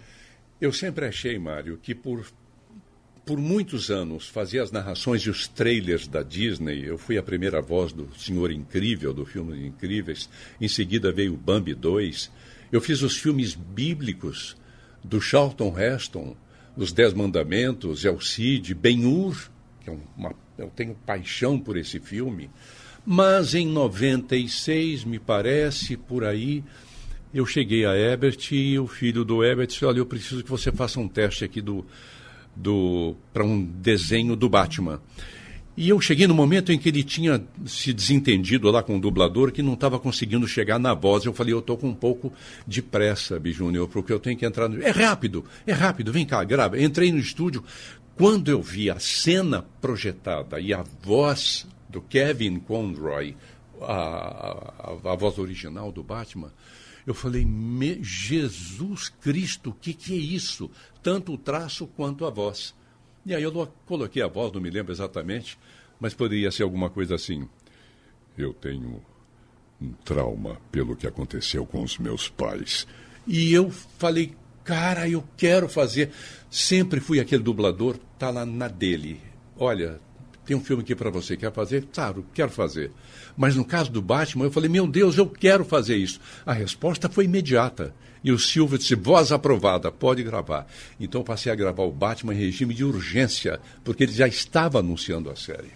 Eu 0.60 0.72
sempre 0.72 1.06
achei, 1.06 1.38
Mário, 1.38 1.78
que 1.78 1.94
por, 1.94 2.26
por 3.26 3.38
muitos 3.38 3.92
anos 3.92 4.28
fazia 4.28 4.64
as 4.64 4.72
narrações 4.72 5.22
e 5.24 5.30
os 5.30 5.48
trailers 5.48 6.08
da 6.08 6.24
Disney. 6.24 6.84
Eu 6.84 6.98
fui 6.98 7.18
a 7.18 7.24
primeira 7.24 7.62
voz 7.62 7.92
do 7.92 8.10
Senhor 8.18 8.52
Incrível, 8.52 9.14
do 9.14 9.26
filme 9.26 9.68
Incríveis. 9.68 10.30
Em 10.60 10.68
seguida 10.68 11.12
veio 11.12 11.36
Bambi 11.36 11.74
2. 11.74 12.32
Eu 12.72 12.82
fiz 12.82 13.02
os 13.02 13.18
filmes 13.18 13.54
bíblicos 13.54 14.56
do 15.04 15.22
Charlton 15.22 15.78
Heston, 15.78 16.36
Os 16.76 16.92
Dez 16.92 17.14
Mandamentos, 17.14 18.04
El 18.04 18.20
Cid, 18.20 18.74
Ben-Hur, 18.74 19.50
que 19.84 19.90
é 19.92 19.98
eu 20.58 20.70
tenho 20.70 20.96
paixão 21.06 21.60
por 21.60 21.78
esse 21.78 22.00
filme. 22.00 22.50
Mas 23.06 23.54
em 23.54 23.68
96, 23.68 25.04
me 25.04 25.20
parece, 25.20 25.96
por 25.96 26.24
aí, 26.24 26.64
eu 27.32 27.46
cheguei 27.46 27.86
a 27.86 27.96
Ebert 27.96 28.52
e 28.52 28.80
o 28.80 28.88
filho 28.88 29.24
do 29.24 29.44
Ebert 29.44 29.68
disse, 29.68 29.86
olha, 29.86 30.00
eu 30.00 30.06
preciso 30.06 30.44
que 30.44 30.50
você 30.50 30.72
faça 30.72 31.00
um 31.00 31.08
teste 31.08 31.44
aqui 31.44 31.62
do, 31.62 31.86
do 32.56 33.16
para 33.32 33.46
um 33.46 33.64
desenho 33.64 34.36
do 34.36 34.50
Batman. 34.50 35.00
E 35.78 35.90
eu 35.90 36.00
cheguei 36.00 36.26
no 36.26 36.34
momento 36.34 36.72
em 36.72 36.80
que 36.80 36.88
ele 36.88 37.04
tinha 37.04 37.44
se 37.66 37.92
desentendido 37.92 38.72
lá 38.72 38.82
com 38.82 38.96
o 38.96 39.00
dublador, 39.00 39.52
que 39.52 39.62
não 39.62 39.74
estava 39.74 40.00
conseguindo 40.00 40.48
chegar 40.48 40.80
na 40.80 40.94
voz. 40.94 41.26
Eu 41.26 41.34
falei, 41.34 41.54
eu 41.54 41.60
estou 41.60 41.78
com 41.78 41.90
um 41.90 41.94
pouco 41.94 42.32
de 42.66 42.82
pressa, 42.82 43.38
Bijúnior, 43.38 43.90
porque 43.90 44.14
eu 44.14 44.20
tenho 44.20 44.38
que 44.38 44.46
entrar 44.46 44.70
no... 44.70 44.82
É 44.82 44.92
rápido, 44.92 45.44
é 45.68 45.74
rápido, 45.74 46.14
vem 46.14 46.26
cá, 46.26 46.42
grava. 46.46 46.82
Entrei 46.82 47.12
no 47.12 47.20
estúdio. 47.20 47.62
Quando 48.16 48.50
eu 48.50 48.62
vi 48.62 48.90
a 48.90 48.98
cena 49.00 49.66
projetada 49.82 50.62
e 50.62 50.74
a 50.74 50.82
voz 51.04 51.68
do 51.90 52.02
Kevin 52.02 52.60
Conroy, 52.60 53.36
a, 53.82 54.98
a, 55.04 55.12
a 55.12 55.16
voz 55.16 55.38
original 55.38 55.92
do 55.92 56.04
Batman, 56.04 56.52
eu 57.06 57.14
falei, 57.14 57.48
Jesus 58.02 59.10
Cristo, 59.10 59.70
o 59.70 59.74
que, 59.74 59.94
que 59.94 60.14
é 60.14 60.18
isso? 60.18 60.72
Tanto 61.04 61.34
o 61.34 61.38
traço 61.38 61.86
quanto 61.86 62.26
a 62.26 62.32
voz. 62.32 62.74
E 63.26 63.34
aí 63.34 63.44
eu 63.44 63.72
coloquei 63.86 64.22
a 64.22 64.28
voz, 64.28 64.52
não 64.52 64.62
me 64.62 64.70
lembro 64.70 64.92
exatamente, 64.92 65.58
mas 66.00 66.14
poderia 66.14 66.52
ser 66.52 66.64
alguma 66.64 66.90
coisa 66.90 67.16
assim. 67.16 67.48
Eu 68.38 68.54
tenho 68.54 69.02
um 69.80 69.92
trauma 70.04 70.60
pelo 70.72 70.96
que 70.96 71.06
aconteceu 71.06 71.66
com 71.66 71.84
os 71.84 71.98
meus 71.98 72.28
pais. 72.28 72.88
E 73.28 73.54
eu 73.54 73.70
falei, 73.70 74.34
cara, 74.64 75.08
eu 75.08 75.24
quero 75.38 75.70
fazer. 75.70 76.12
Sempre 76.50 77.00
fui 77.00 77.20
aquele 77.20 77.44
dublador, 77.44 77.98
tá 78.18 78.30
lá 78.30 78.46
na 78.46 78.68
dele. 78.68 79.22
Olha, 79.58 80.00
tem 80.46 80.56
um 80.56 80.62
filme 80.64 80.84
aqui 80.84 80.96
para 80.96 81.10
você, 81.10 81.36
quer 81.36 81.52
fazer? 81.52 81.88
Claro, 81.94 82.26
quero 82.34 82.52
fazer. 82.52 82.92
Mas 83.36 83.56
no 83.56 83.66
caso 83.66 83.92
do 83.92 84.02
Batman, 84.02 84.46
eu 84.46 84.52
falei, 84.52 84.70
meu 84.70 84.88
Deus, 84.88 85.18
eu 85.18 85.28
quero 85.28 85.66
fazer 85.66 85.98
isso. 85.98 86.20
A 86.46 86.54
resposta 86.54 87.10
foi 87.10 87.26
imediata. 87.26 87.94
E 88.24 88.32
o 88.32 88.40
Silvio 88.40 88.78
disse: 88.78 88.96
voz 88.96 89.32
aprovada, 89.32 89.92
pode 89.92 90.24
gravar. 90.24 90.68
Então 91.00 91.22
eu 91.22 91.26
passei 91.26 91.52
a 91.52 91.56
gravar 91.56 91.84
o 91.84 91.92
Batman 91.92 92.34
em 92.34 92.38
regime 92.38 92.74
de 92.74 92.84
urgência, 92.84 93.60
porque 93.84 94.04
ele 94.04 94.14
já 94.14 94.28
estava 94.28 94.80
anunciando 94.80 95.30
a 95.30 95.36
série. 95.36 95.70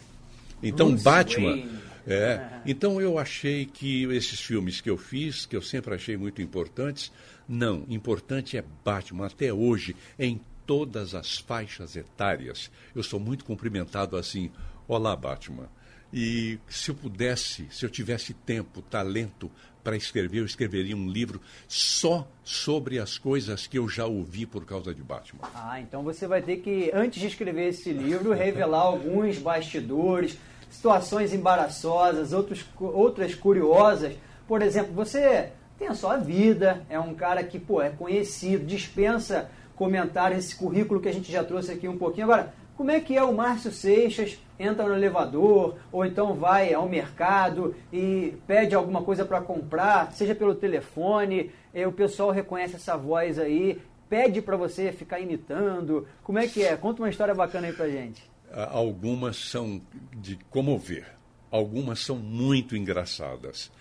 Então, 0.61 0.89
Bruce 0.89 1.03
Batman. 1.03 1.51
Wayne. 1.51 1.79
É, 2.07 2.41
então 2.65 2.99
eu 2.99 3.19
achei 3.19 3.65
que 3.67 4.05
esses 4.05 4.39
filmes 4.39 4.81
que 4.81 4.89
eu 4.89 4.97
fiz, 4.97 5.45
que 5.45 5.55
eu 5.55 5.61
sempre 5.61 5.93
achei 5.93 6.17
muito 6.17 6.41
importantes, 6.41 7.11
não, 7.47 7.85
importante 7.87 8.57
é 8.57 8.63
Batman 8.83 9.27
até 9.27 9.53
hoje, 9.53 9.95
em 10.17 10.41
todas 10.69 11.15
as 11.15 11.39
faixas 11.39 11.95
etárias. 11.95 12.69
Eu 12.95 13.01
sou 13.01 13.19
muito 13.19 13.43
cumprimentado 13.43 14.15
assim: 14.15 14.51
Olá, 14.87 15.15
Batman. 15.15 15.67
E 16.13 16.59
se 16.67 16.91
eu 16.91 16.95
pudesse, 16.95 17.67
se 17.71 17.83
eu 17.83 17.89
tivesse 17.89 18.35
tempo, 18.35 18.83
talento 18.83 19.49
para 19.83 19.97
escrever, 19.97 20.41
eu 20.41 20.45
escreveria 20.45 20.95
um 20.95 21.09
livro 21.09 21.41
só 21.67 22.27
sobre 22.43 22.99
as 22.99 23.17
coisas 23.17 23.65
que 23.65 23.79
eu 23.79 23.89
já 23.89 24.05
ouvi 24.05 24.45
por 24.45 24.63
causa 24.63 24.93
de 24.93 25.01
Batman. 25.01 25.41
Ah, 25.55 25.81
então 25.81 26.03
você 26.03 26.27
vai 26.27 26.43
ter 26.43 26.57
que, 26.57 26.91
antes 26.93 27.19
de 27.19 27.25
escrever 27.25 27.69
esse 27.69 27.91
livro, 27.91 28.31
revelar 28.31 28.81
alguns 28.81 29.39
bastidores, 29.39 30.37
situações 30.69 31.33
embaraçosas, 31.33 32.31
outros, 32.31 32.63
outras 32.79 33.33
curiosas. 33.33 34.15
Por 34.47 34.61
exemplo, 34.61 34.93
você 34.93 35.51
tem 35.79 35.87
a 35.87 35.95
sua 35.95 36.17
vida, 36.17 36.85
é 36.89 36.99
um 36.99 37.15
cara 37.15 37.43
que 37.43 37.57
pô, 37.57 37.81
é 37.81 37.89
conhecido, 37.89 38.63
dispensa 38.67 39.49
comentários, 39.79 40.43
esse 40.45 40.55
currículo 40.57 40.99
que 40.99 41.07
a 41.07 41.13
gente 41.13 41.31
já 41.31 41.41
trouxe 41.41 41.71
aqui 41.71 41.87
um 41.87 41.97
pouquinho. 41.97 42.25
Agora, 42.25 42.53
como 42.75 42.91
é 42.91 42.99
que 42.99 43.15
é 43.15 43.23
o 43.23 43.33
Márcio 43.33 43.71
Seixas 43.71 44.37
entra 44.59 44.85
no 44.85 44.93
elevador 44.93 45.77
ou 45.89 46.05
então 46.05 46.35
vai 46.35 46.73
ao 46.73 46.87
mercado 46.87 47.73
e 47.91 48.35
pede 48.45 48.75
alguma 48.75 49.01
coisa 49.01 49.23
para 49.23 49.39
comprar, 49.39 50.11
seja 50.11 50.35
pelo 50.35 50.53
telefone, 50.53 51.49
e 51.73 51.85
o 51.85 51.93
pessoal 51.93 52.29
reconhece 52.29 52.75
essa 52.75 52.97
voz 52.97 53.39
aí, 53.39 53.81
pede 54.09 54.41
para 54.41 54.57
você 54.57 54.91
ficar 54.91 55.21
imitando. 55.21 56.05
Como 56.23 56.37
é 56.37 56.47
que 56.47 56.61
é? 56.61 56.75
Conta 56.75 57.01
uma 57.01 57.09
história 57.09 57.33
bacana 57.33 57.67
aí 57.67 57.73
pra 57.73 57.87
gente. 57.87 58.21
Ah, 58.51 58.69
Algumas 58.73 59.37
são 59.37 59.81
de 60.17 60.37
comover, 60.49 61.05
algumas 61.49 62.01
são 62.01 62.17
muito 62.17 62.75
engraçadas. 62.75 63.71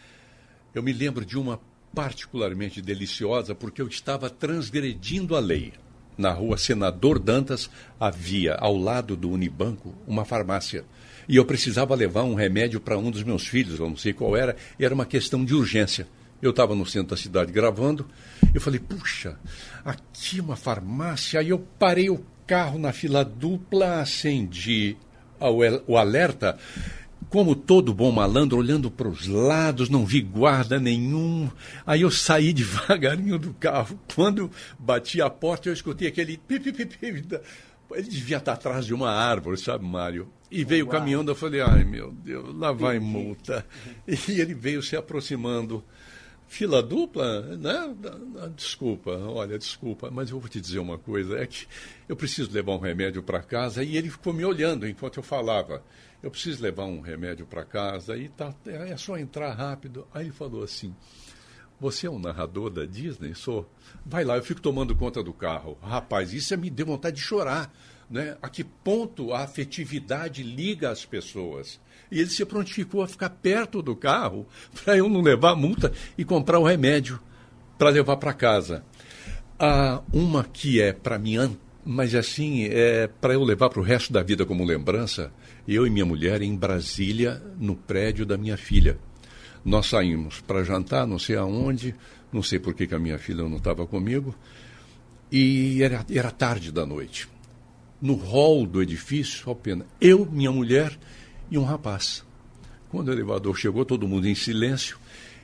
Eu 0.72 0.82
me 0.82 0.92
lembro 0.92 1.24
de 1.24 1.36
uma 1.36 1.60
particularmente 1.92 2.80
deliciosa 2.80 3.52
porque 3.54 3.82
eu 3.82 3.88
estava 3.88 4.30
transgredindo 4.30 5.34
a 5.34 5.40
lei. 5.40 5.72
Na 6.18 6.32
rua 6.32 6.58
Senador 6.58 7.20
Dantas 7.20 7.70
havia, 7.98 8.56
ao 8.56 8.76
lado 8.76 9.16
do 9.16 9.30
Unibanco, 9.30 9.94
uma 10.04 10.24
farmácia. 10.24 10.84
E 11.28 11.36
eu 11.36 11.44
precisava 11.44 11.94
levar 11.94 12.24
um 12.24 12.34
remédio 12.34 12.80
para 12.80 12.98
um 12.98 13.08
dos 13.08 13.22
meus 13.22 13.46
filhos, 13.46 13.78
eu 13.78 13.88
não 13.88 13.96
sei 13.96 14.12
qual 14.12 14.36
era, 14.36 14.56
e 14.76 14.84
era 14.84 14.92
uma 14.92 15.06
questão 15.06 15.44
de 15.44 15.54
urgência. 15.54 16.08
Eu 16.42 16.50
estava 16.50 16.74
no 16.74 16.84
centro 16.84 17.10
da 17.10 17.16
cidade 17.16 17.52
gravando, 17.52 18.04
eu 18.52 18.60
falei, 18.60 18.80
puxa, 18.80 19.38
aqui 19.84 20.40
uma 20.40 20.56
farmácia. 20.56 21.38
Aí 21.38 21.50
eu 21.50 21.60
parei 21.78 22.10
o 22.10 22.24
carro 22.46 22.80
na 22.80 22.92
fila 22.92 23.24
dupla, 23.24 24.00
acendi 24.00 24.96
o 25.86 25.96
alerta. 25.96 26.58
Como 27.30 27.54
todo 27.54 27.92
bom 27.92 28.10
malandro, 28.10 28.56
olhando 28.56 28.90
para 28.90 29.08
os 29.08 29.26
lados, 29.26 29.90
não 29.90 30.06
vi 30.06 30.20
guarda 30.22 30.80
nenhum. 30.80 31.50
Aí 31.86 32.00
eu 32.00 32.10
saí 32.10 32.52
devagarinho 32.54 33.38
do 33.38 33.52
carro. 33.54 33.98
Quando 34.14 34.50
bati 34.78 35.20
a 35.20 35.28
porta, 35.28 35.68
eu 35.68 35.72
escutei 35.72 36.08
aquele 36.08 36.40
Ele 36.48 38.08
devia 38.08 38.38
estar 38.38 38.52
atrás 38.54 38.86
de 38.86 38.94
uma 38.94 39.10
árvore, 39.10 39.58
sabe, 39.58 39.84
Mário? 39.84 40.28
E 40.50 40.64
veio 40.64 40.86
Uau. 40.86 40.92
caminhando, 40.92 41.30
eu 41.30 41.34
falei, 41.34 41.60
ai 41.60 41.84
meu 41.84 42.10
Deus, 42.10 42.54
lá 42.56 42.72
vai 42.72 42.98
multa. 42.98 43.66
E 44.08 44.40
ele 44.40 44.54
veio 44.54 44.82
se 44.82 44.96
aproximando. 44.96 45.84
Fila 46.46 46.82
dupla, 46.82 47.42
né? 47.58 47.94
Desculpa, 48.56 49.10
olha, 49.10 49.58
desculpa, 49.58 50.10
mas 50.10 50.30
eu 50.30 50.40
vou 50.40 50.48
te 50.48 50.58
dizer 50.58 50.78
uma 50.78 50.96
coisa, 50.96 51.38
é 51.38 51.46
que 51.46 51.66
eu 52.08 52.16
preciso 52.16 52.50
levar 52.50 52.72
um 52.72 52.78
remédio 52.78 53.22
para 53.22 53.42
casa 53.42 53.84
e 53.84 53.98
ele 53.98 54.08
ficou 54.08 54.32
me 54.32 54.46
olhando 54.46 54.88
enquanto 54.88 55.18
eu 55.18 55.22
falava. 55.22 55.82
Eu 56.22 56.30
preciso 56.30 56.62
levar 56.62 56.84
um 56.84 57.00
remédio 57.00 57.46
para 57.46 57.64
casa 57.64 58.16
e 58.16 58.28
tá, 58.28 58.52
é 58.66 58.96
só 58.96 59.16
entrar 59.16 59.52
rápido. 59.52 60.06
Aí 60.12 60.24
ele 60.24 60.32
falou 60.32 60.64
assim: 60.64 60.94
Você 61.80 62.06
é 62.08 62.10
um 62.10 62.18
narrador 62.18 62.70
da 62.70 62.84
Disney? 62.84 63.34
Sou. 63.34 63.70
Vai 64.04 64.24
lá, 64.24 64.36
eu 64.36 64.42
fico 64.42 64.60
tomando 64.60 64.96
conta 64.96 65.22
do 65.22 65.32
carro. 65.32 65.78
Rapaz, 65.80 66.32
isso 66.32 66.56
me 66.58 66.70
deu 66.70 66.86
vontade 66.86 67.16
de 67.16 67.22
chorar. 67.22 67.72
Né? 68.10 68.36
A 68.40 68.48
que 68.48 68.64
ponto 68.64 69.32
a 69.32 69.44
afetividade 69.44 70.42
liga 70.42 70.90
as 70.90 71.04
pessoas? 71.04 71.78
E 72.10 72.18
ele 72.18 72.30
se 72.30 72.44
prontificou 72.44 73.02
a 73.02 73.08
ficar 73.08 73.30
perto 73.30 73.82
do 73.82 73.94
carro 73.94 74.46
para 74.82 74.96
eu 74.96 75.08
não 75.08 75.20
levar 75.20 75.54
multa 75.54 75.92
e 76.16 76.24
comprar 76.24 76.58
o 76.58 76.64
remédio 76.64 77.20
para 77.78 77.90
levar 77.90 78.16
para 78.16 78.32
casa. 78.32 78.84
Há 79.58 80.02
uma 80.12 80.42
que 80.42 80.80
é 80.80 80.92
para 80.92 81.18
mim, 81.18 81.56
mas 81.84 82.14
assim, 82.14 82.64
é 82.64 83.06
para 83.06 83.34
eu 83.34 83.44
levar 83.44 83.70
para 83.70 83.80
o 83.80 83.84
resto 83.84 84.12
da 84.12 84.22
vida 84.22 84.44
como 84.44 84.64
lembrança, 84.64 85.32
eu 85.68 85.86
e 85.86 85.90
minha 85.90 86.06
mulher 86.06 86.40
em 86.40 86.56
Brasília, 86.56 87.42
no 87.58 87.76
prédio 87.76 88.24
da 88.24 88.38
minha 88.38 88.56
filha. 88.56 88.98
Nós 89.62 89.86
saímos 89.86 90.40
para 90.40 90.64
jantar, 90.64 91.06
não 91.06 91.18
sei 91.18 91.36
aonde, 91.36 91.94
não 92.32 92.42
sei 92.42 92.58
por 92.58 92.72
que, 92.72 92.86
que 92.86 92.94
a 92.94 92.98
minha 92.98 93.18
filha 93.18 93.46
não 93.46 93.58
estava 93.58 93.86
comigo, 93.86 94.34
e 95.30 95.82
era, 95.82 96.06
era 96.10 96.30
tarde 96.30 96.72
da 96.72 96.86
noite. 96.86 97.28
No 98.00 98.14
hall 98.14 98.66
do 98.66 98.80
edifício, 98.80 99.50
apenas 99.50 99.86
eu, 100.00 100.24
minha 100.24 100.50
mulher 100.50 100.98
e 101.50 101.58
um 101.58 101.64
rapaz. 101.64 102.24
Quando 102.88 103.08
o 103.08 103.12
elevador 103.12 103.54
chegou, 103.54 103.84
todo 103.84 104.08
mundo 104.08 104.26
em 104.26 104.34
silêncio, 104.34 104.98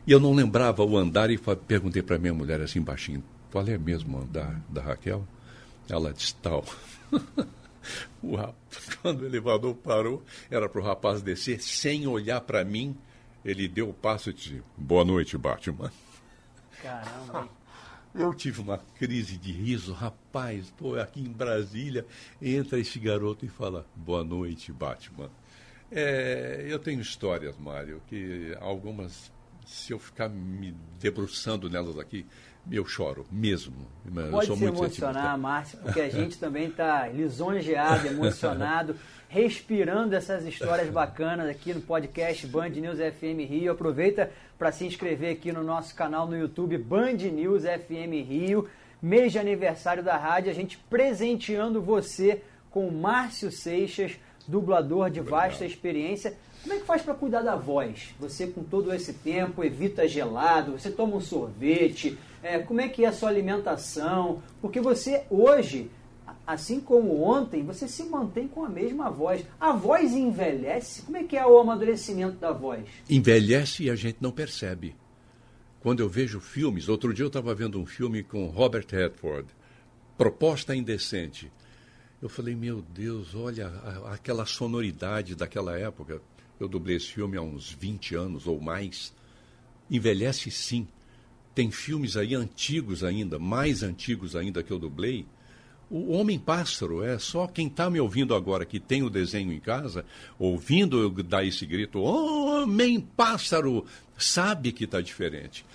e 0.07 0.12
eu 0.12 0.19
não 0.19 0.33
lembrava 0.33 0.83
o 0.83 0.97
andar, 0.97 1.31
e 1.31 1.38
perguntei 1.66 2.00
para 2.00 2.16
minha 2.16 2.33
mulher 2.33 2.62
assim 2.62 2.81
baixinho, 2.81 3.23
qual 3.52 3.66
é 3.69 3.76
mesmo 3.76 4.16
o 4.16 4.23
andar 4.23 4.59
da 4.71 4.81
Raquel? 4.81 5.28
Ela 5.87 6.14
disse, 6.14 6.35
tal. 6.37 6.64
O 8.23 8.37
rap- 8.37 8.55
Quando 9.03 9.23
o 9.23 9.26
elevador 9.26 9.75
parou, 9.75 10.23
era 10.50 10.69
para 10.69 10.81
o 10.81 10.85
rapaz 10.85 11.23
descer, 11.23 11.61
sem 11.61 12.07
olhar 12.07 12.41
para 12.41 12.64
mim, 12.64 12.97
ele 13.45 13.69
deu 13.69 13.88
o 13.91 13.95
passo 13.95 14.31
e 14.31 14.33
disse, 14.33 14.62
boa 14.76 15.05
noite, 15.05 15.37
Batman. 15.37 15.93
Caramba. 16.83 17.49
Eu 18.14 18.33
tive 18.33 18.61
uma 18.61 18.79
crise 18.79 19.37
de 19.37 19.50
riso, 19.50 19.93
rapaz, 19.93 20.67
estou 20.67 20.97
aqui 21.00 21.21
em 21.21 21.33
Brasília, 21.33 22.07
entra 22.41 22.79
esse 22.79 23.00
garoto 23.00 23.45
e 23.45 23.49
fala, 23.49 23.85
boa 23.97 24.23
noite, 24.23 24.71
Batman. 24.71 25.29
É, 25.91 26.64
eu 26.69 26.79
tenho 26.79 27.00
histórias, 27.00 27.59
Mário, 27.59 28.00
que 28.07 28.57
algumas, 28.61 29.33
se 29.67 29.93
eu 29.93 29.99
ficar 29.99 30.29
me 30.29 30.73
debruçando 31.00 31.69
nelas 31.69 31.99
aqui, 31.99 32.25
eu 32.71 32.85
choro 32.87 33.26
mesmo. 33.30 33.75
Eu 34.14 34.30
Pode 34.30 34.47
sou 34.47 34.56
se 34.56 34.62
muito 34.62 34.78
emocionar, 34.78 35.14
sentimental. 35.14 35.38
Márcio, 35.38 35.78
porque 35.78 36.00
a 36.00 36.09
gente 36.09 36.37
também 36.40 36.68
está 36.68 37.09
lisonjeado, 37.09 38.06
emocionado, 38.06 38.97
respirando 39.28 40.14
essas 40.14 40.44
histórias 40.44 40.88
bacanas 40.90 41.49
aqui 41.49 41.75
no 41.75 41.80
podcast 41.80 42.47
Band 42.47 42.71
News 42.71 42.99
FM 42.99 43.49
Rio. 43.49 43.73
Aproveita 43.73 44.30
para 44.59 44.73
se 44.73 44.87
inscrever 44.87 45.33
aqui 45.33 45.52
no 45.52 45.62
nosso 45.62 45.94
canal 45.94 46.26
no 46.26 46.37
YouTube 46.37 46.78
Band 46.78 47.14
News 47.14 47.62
FM 47.62 48.26
Rio. 48.26 48.68
Mês 49.02 49.33
de 49.33 49.38
aniversário 49.38 50.02
da 50.02 50.16
rádio, 50.16 50.50
a 50.50 50.54
gente 50.54 50.78
presenteando 50.88 51.83
você 51.83 52.42
com 52.71 52.90
Márcio 52.90 53.52
Seixas, 53.52 54.12
dublador 54.49 55.11
de 55.11 55.21
vasta 55.21 55.66
experiência. 55.66 56.35
Como 56.64 56.73
é 56.73 56.78
que 56.78 56.87
faz 56.87 57.02
para 57.02 57.12
cuidar 57.12 57.42
da 57.42 57.56
voz? 57.56 58.14
Você 58.18 58.47
com 58.47 58.64
todo 58.64 58.90
esse 58.94 59.12
tempo 59.12 59.62
evita 59.62 60.09
gelado, 60.09 60.73
você 60.73 60.90
toma 60.90 61.16
um 61.16 61.21
sorvete, 61.21 62.16
é, 62.42 62.59
como 62.59 62.80
é 62.80 62.88
que 62.88 63.04
é 63.04 63.09
a 63.09 63.12
sua 63.12 63.28
alimentação? 63.28 64.42
Porque 64.62 64.80
você 64.80 65.25
hoje, 65.28 65.90
assim 66.47 66.80
como 66.80 67.23
ontem, 67.23 67.62
você 67.62 67.87
se 67.87 68.04
mantém 68.04 68.49
com 68.49 68.64
a 68.64 68.68
mesma 68.71 69.11
voz. 69.11 69.44
A 69.61 69.73
voz 69.73 70.14
envelhece? 70.14 71.02
Como 71.02 71.18
é 71.18 71.25
que 71.25 71.37
é 71.37 71.47
o 71.47 71.59
amadurecimento 71.59 72.38
da 72.38 72.50
voz? 72.50 72.83
envelhece 73.11 73.83
e 73.83 73.90
a 73.90 73.94
gente 73.94 74.16
não 74.23 74.33
percebe. 74.33 74.97
Quando 75.80 76.00
eu 76.00 76.09
vejo 76.09 76.40
filmes, 76.40 76.88
outro 76.88 77.12
dia 77.12 77.25
eu 77.25 77.28
estava 77.28 77.54
vendo 77.54 77.78
um 77.78 77.85
filme 77.85 78.23
com 78.23 78.47
Robert 78.47 78.87
Redford, 78.90 79.49
Proposta 80.16 80.75
Indecente. 80.75 81.52
Eu 82.23 82.30
falei, 82.30 82.54
meu 82.54 82.80
Deus, 82.80 83.35
olha 83.35 83.68
aquela 84.06 84.47
sonoridade 84.47 85.35
daquela 85.35 85.78
época. 85.78 86.23
Eu 86.64 86.68
dublei 86.68 86.97
esse 86.97 87.09
filme 87.09 87.37
há 87.37 87.42
uns 87.42 87.71
20 87.71 88.14
anos 88.14 88.47
ou 88.47 88.59
mais. 88.59 89.12
Envelhece 89.90 90.50
sim. 90.50 90.88
Tem 91.54 91.71
filmes 91.71 92.16
aí 92.16 92.35
antigos 92.35 93.04
ainda, 93.04 93.38
mais 93.38 93.83
antigos 93.83 94.35
ainda 94.35 94.62
que 94.62 94.73
eu 94.73 94.78
dublei. 94.78 95.26
O 95.90 96.12
Homem-Pássaro 96.12 97.04
é 97.04 97.18
só 97.18 97.47
quem 97.47 97.66
está 97.66 97.90
me 97.90 98.00
ouvindo 98.00 98.35
agora, 98.35 98.64
que 98.64 98.80
tem 98.80 99.02
o 99.02 99.11
desenho 99.11 99.52
em 99.52 99.61
casa, 99.61 100.06
ouvindo 100.38 100.99
eu 101.02 101.11
dar 101.23 101.44
esse 101.44 101.66
grito, 101.66 102.00
Homem-Pássaro, 102.00 103.85
sabe 104.16 104.73
que 104.73 104.85
está 104.85 105.02
diferente. 105.02 105.66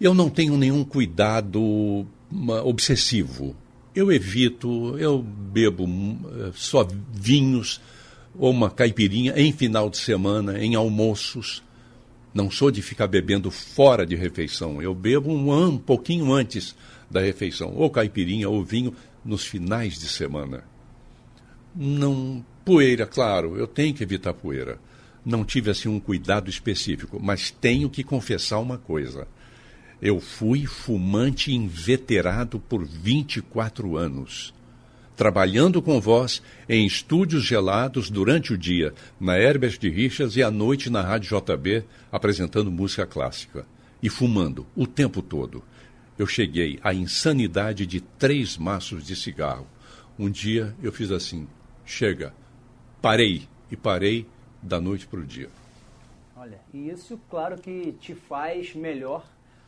Eu 0.00 0.14
não 0.14 0.30
tenho 0.30 0.56
nenhum 0.56 0.84
cuidado 0.84 2.06
obsessivo. 2.64 3.56
Eu 3.92 4.12
evito, 4.12 4.96
eu 4.96 5.20
bebo 5.20 5.86
eh, 5.86 6.52
só 6.54 6.86
vinhos 7.12 7.80
ou 8.38 8.50
uma 8.50 8.70
caipirinha 8.70 9.32
em 9.36 9.52
final 9.52 9.88
de 9.88 9.98
semana, 9.98 10.58
em 10.58 10.74
almoços. 10.74 11.62
Não 12.34 12.50
sou 12.50 12.70
de 12.70 12.82
ficar 12.82 13.06
bebendo 13.06 13.50
fora 13.50 14.06
de 14.06 14.14
refeição. 14.14 14.82
Eu 14.82 14.94
bebo 14.94 15.32
um, 15.32 15.52
um 15.52 15.78
pouquinho 15.78 16.32
antes 16.32 16.74
da 17.10 17.20
refeição, 17.20 17.72
ou 17.74 17.88
caipirinha 17.88 18.48
ou 18.48 18.62
vinho 18.62 18.94
nos 19.24 19.44
finais 19.46 19.98
de 19.98 20.08
semana. 20.08 20.64
Não 21.74 22.44
poeira, 22.64 23.06
claro, 23.06 23.56
eu 23.56 23.66
tenho 23.66 23.94
que 23.94 24.02
evitar 24.02 24.34
poeira. 24.34 24.78
Não 25.24 25.44
tive 25.44 25.70
assim 25.70 25.88
um 25.88 26.00
cuidado 26.00 26.50
específico, 26.50 27.18
mas 27.22 27.50
tenho 27.50 27.88
que 27.88 28.04
confessar 28.04 28.58
uma 28.58 28.78
coisa. 28.78 29.26
Eu 30.00 30.20
fui 30.20 30.66
fumante 30.66 31.52
inveterado 31.52 32.60
por 32.60 32.84
24 32.84 33.96
anos 33.96 34.54
trabalhando 35.16 35.80
com 35.80 36.00
voz 36.00 36.42
em 36.68 36.86
estúdios 36.86 37.42
gelados 37.42 38.10
durante 38.10 38.52
o 38.52 38.58
dia, 38.58 38.92
na 39.18 39.38
Herbert 39.38 39.78
de 39.78 39.88
Richas 39.88 40.36
e 40.36 40.42
à 40.42 40.50
noite 40.50 40.90
na 40.90 41.00
Rádio 41.00 41.40
JB, 41.40 41.84
apresentando 42.12 42.70
música 42.70 43.06
clássica. 43.06 43.66
E 44.02 44.10
fumando 44.10 44.66
o 44.76 44.86
tempo 44.86 45.22
todo. 45.22 45.64
Eu 46.18 46.26
cheguei 46.26 46.78
à 46.82 46.92
insanidade 46.92 47.86
de 47.86 48.00
três 48.00 48.58
maços 48.58 49.04
de 49.04 49.16
cigarro. 49.16 49.66
Um 50.18 50.30
dia 50.30 50.74
eu 50.82 50.92
fiz 50.92 51.10
assim: 51.10 51.48
chega, 51.84 52.34
parei. 53.00 53.48
E 53.68 53.76
parei 53.76 54.26
da 54.62 54.80
noite 54.80 55.08
para 55.08 55.18
o 55.18 55.24
dia. 55.24 55.48
Olha, 56.36 56.60
e 56.72 56.88
isso, 56.90 57.18
claro 57.28 57.58
que 57.58 57.92
te 57.98 58.14
faz 58.14 58.74
melhor 58.74 59.26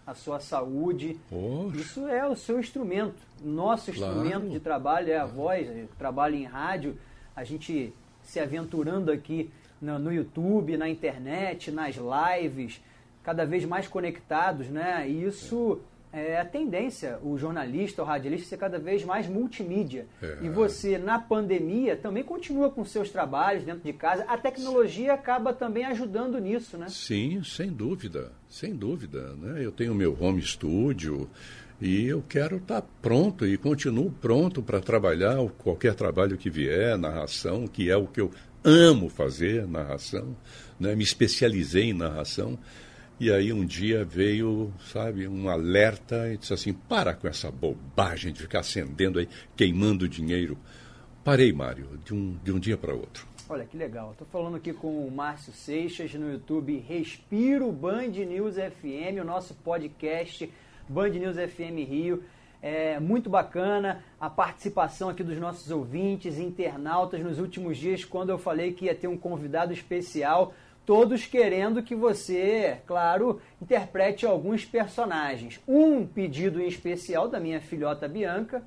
a 0.08 0.14
sua 0.14 0.40
saúde. 0.40 1.20
Poxa. 1.28 1.76
Isso 1.76 2.08
é 2.08 2.26
o 2.26 2.34
seu 2.34 2.58
instrumento. 2.58 3.16
Nosso 3.44 3.92
Claro. 3.92 4.24
instrumento 4.24 4.50
de 4.50 4.58
trabalho 4.58 5.10
é 5.12 5.18
a 5.18 5.26
voz, 5.26 5.68
trabalho 5.98 6.34
em 6.34 6.44
rádio, 6.44 6.96
a 7.36 7.44
gente 7.44 7.92
se 8.22 8.40
aventurando 8.40 9.12
aqui 9.12 9.50
no, 9.80 9.98
no 9.98 10.10
YouTube, 10.10 10.78
na 10.78 10.88
internet, 10.88 11.70
nas 11.70 11.96
lives, 11.96 12.80
cada 13.22 13.44
vez 13.44 13.66
mais 13.66 13.86
conectados, 13.86 14.68
né? 14.68 15.06
E 15.06 15.24
isso 15.24 15.78
é 15.78 15.97
a 16.12 16.44
tendência, 16.44 17.18
o 17.22 17.36
jornalista, 17.36 18.02
o 18.02 18.04
radialista 18.04 18.48
ser 18.48 18.56
cada 18.56 18.78
vez 18.78 19.04
mais 19.04 19.28
multimídia. 19.28 20.06
É. 20.22 20.38
E 20.42 20.48
você, 20.48 20.96
na 20.96 21.18
pandemia, 21.18 21.96
também 21.96 22.24
continua 22.24 22.70
com 22.70 22.84
seus 22.84 23.10
trabalhos 23.10 23.64
dentro 23.64 23.82
de 23.82 23.92
casa. 23.92 24.24
A 24.24 24.38
tecnologia 24.38 25.12
acaba 25.12 25.52
também 25.52 25.84
ajudando 25.84 26.38
nisso, 26.38 26.78
né? 26.78 26.86
Sim, 26.88 27.42
sem 27.42 27.70
dúvida, 27.70 28.32
sem 28.48 28.74
dúvida. 28.74 29.34
Né? 29.34 29.64
Eu 29.64 29.70
tenho 29.70 29.94
meu 29.94 30.16
home 30.18 30.40
studio 30.40 31.28
e 31.80 32.06
eu 32.06 32.24
quero 32.26 32.56
estar 32.56 32.82
pronto 33.02 33.46
e 33.46 33.56
continuo 33.56 34.10
pronto 34.10 34.62
para 34.62 34.80
trabalhar 34.80 35.36
qualquer 35.58 35.94
trabalho 35.94 36.38
que 36.38 36.48
vier, 36.48 36.96
narração, 36.96 37.66
que 37.66 37.90
é 37.90 37.96
o 37.96 38.06
que 38.06 38.20
eu 38.20 38.30
amo 38.64 39.08
fazer, 39.08 39.66
narração. 39.66 40.36
Né? 40.80 40.94
Me 40.94 41.04
especializei 41.04 41.90
em 41.90 41.94
narração. 41.94 42.58
E 43.20 43.32
aí 43.32 43.52
um 43.52 43.64
dia 43.64 44.04
veio, 44.04 44.72
sabe, 44.92 45.26
um 45.26 45.48
alerta 45.48 46.32
e 46.32 46.36
disse 46.36 46.54
assim, 46.54 46.72
para 46.72 47.14
com 47.14 47.26
essa 47.26 47.50
bobagem 47.50 48.32
de 48.32 48.40
ficar 48.40 48.60
acendendo 48.60 49.18
aí, 49.18 49.28
queimando 49.56 50.08
dinheiro. 50.08 50.56
Parei, 51.24 51.52
Mário, 51.52 51.98
de 52.04 52.14
um, 52.14 52.38
de 52.44 52.52
um 52.52 52.60
dia 52.60 52.76
para 52.76 52.94
outro. 52.94 53.26
Olha 53.48 53.64
que 53.64 53.76
legal. 53.76 54.12
Estou 54.12 54.26
falando 54.28 54.56
aqui 54.56 54.72
com 54.72 55.04
o 55.04 55.10
Márcio 55.10 55.52
Seixas 55.52 56.14
no 56.14 56.30
YouTube 56.30 56.78
Respiro 56.78 57.72
Band 57.72 58.10
News 58.10 58.54
FM, 58.54 59.20
o 59.20 59.24
nosso 59.24 59.52
podcast 59.52 60.48
Band 60.88 61.10
News 61.10 61.36
FM 61.36 61.88
Rio. 61.88 62.22
É 62.62 63.00
muito 63.00 63.28
bacana 63.28 64.02
a 64.20 64.30
participação 64.30 65.08
aqui 65.08 65.24
dos 65.24 65.38
nossos 65.38 65.70
ouvintes, 65.72 66.38
internautas 66.38 67.20
nos 67.20 67.40
últimos 67.40 67.78
dias, 67.78 68.04
quando 68.04 68.30
eu 68.30 68.38
falei 68.38 68.72
que 68.72 68.84
ia 68.84 68.94
ter 68.94 69.08
um 69.08 69.16
convidado 69.16 69.72
especial, 69.72 70.54
todos 70.88 71.26
querendo 71.26 71.82
que 71.82 71.94
você, 71.94 72.78
claro, 72.86 73.42
interprete 73.60 74.24
alguns 74.24 74.64
personagens. 74.64 75.60
Um 75.68 76.06
pedido 76.06 76.62
em 76.62 76.66
especial 76.66 77.28
da 77.28 77.38
minha 77.38 77.60
filhota 77.60 78.08
Bianca, 78.08 78.62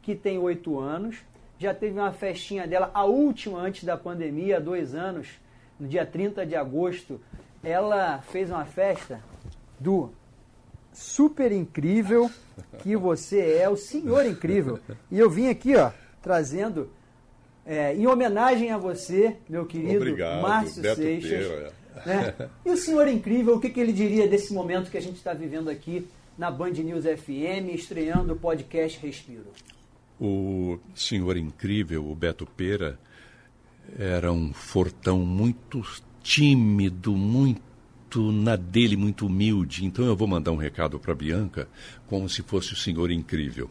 que 0.00 0.14
tem 0.14 0.38
oito 0.38 0.80
anos, 0.80 1.18
já 1.58 1.74
teve 1.74 1.98
uma 1.98 2.10
festinha 2.10 2.66
dela, 2.66 2.90
a 2.94 3.04
última 3.04 3.58
antes 3.58 3.84
da 3.84 3.98
pandemia, 3.98 4.56
há 4.56 4.60
dois 4.60 4.94
anos, 4.94 5.28
no 5.78 5.86
dia 5.86 6.06
30 6.06 6.46
de 6.46 6.56
agosto. 6.56 7.20
Ela 7.62 8.22
fez 8.22 8.48
uma 8.48 8.64
festa 8.64 9.20
do 9.78 10.10
super 10.90 11.52
incrível 11.52 12.30
que 12.78 12.96
você 12.96 13.58
é, 13.58 13.68
o 13.68 13.76
senhor 13.76 14.24
incrível. 14.24 14.80
E 15.10 15.18
eu 15.18 15.28
vim 15.28 15.50
aqui, 15.50 15.76
ó, 15.76 15.90
trazendo, 16.22 16.88
é, 17.68 17.94
em 17.94 18.06
homenagem 18.06 18.70
a 18.70 18.78
você, 18.78 19.36
meu 19.46 19.66
querido 19.66 19.96
Obrigado, 19.96 20.40
Márcio 20.40 20.80
Beto 20.80 21.02
Seixas. 21.02 21.30
Peira. 21.30 21.72
né? 22.06 22.34
E 22.64 22.70
o 22.70 22.76
senhor 22.78 23.06
incrível, 23.08 23.56
o 23.56 23.60
que, 23.60 23.68
que 23.68 23.78
ele 23.78 23.92
diria 23.92 24.26
desse 24.26 24.54
momento 24.54 24.90
que 24.90 24.96
a 24.96 25.02
gente 25.02 25.16
está 25.16 25.34
vivendo 25.34 25.68
aqui 25.68 26.08
na 26.38 26.50
Band 26.50 26.70
News 26.70 27.04
FM, 27.04 27.74
estreando 27.74 28.32
o 28.32 28.36
podcast 28.36 28.98
Respiro? 29.04 29.48
O 30.18 30.78
senhor 30.94 31.36
incrível, 31.36 32.10
o 32.10 32.14
Beto 32.14 32.46
Pera, 32.46 32.98
era 33.98 34.32
um 34.32 34.50
fortão 34.54 35.18
muito 35.18 35.82
tímido, 36.22 37.14
muito 37.14 38.32
na 38.32 38.56
dele, 38.56 38.96
muito 38.96 39.26
humilde. 39.26 39.84
Então 39.84 40.06
eu 40.06 40.16
vou 40.16 40.26
mandar 40.26 40.52
um 40.52 40.56
recado 40.56 40.98
para 40.98 41.14
Bianca, 41.14 41.68
como 42.06 42.30
se 42.30 42.40
fosse 42.40 42.72
o 42.72 42.76
senhor 42.76 43.10
incrível. 43.10 43.68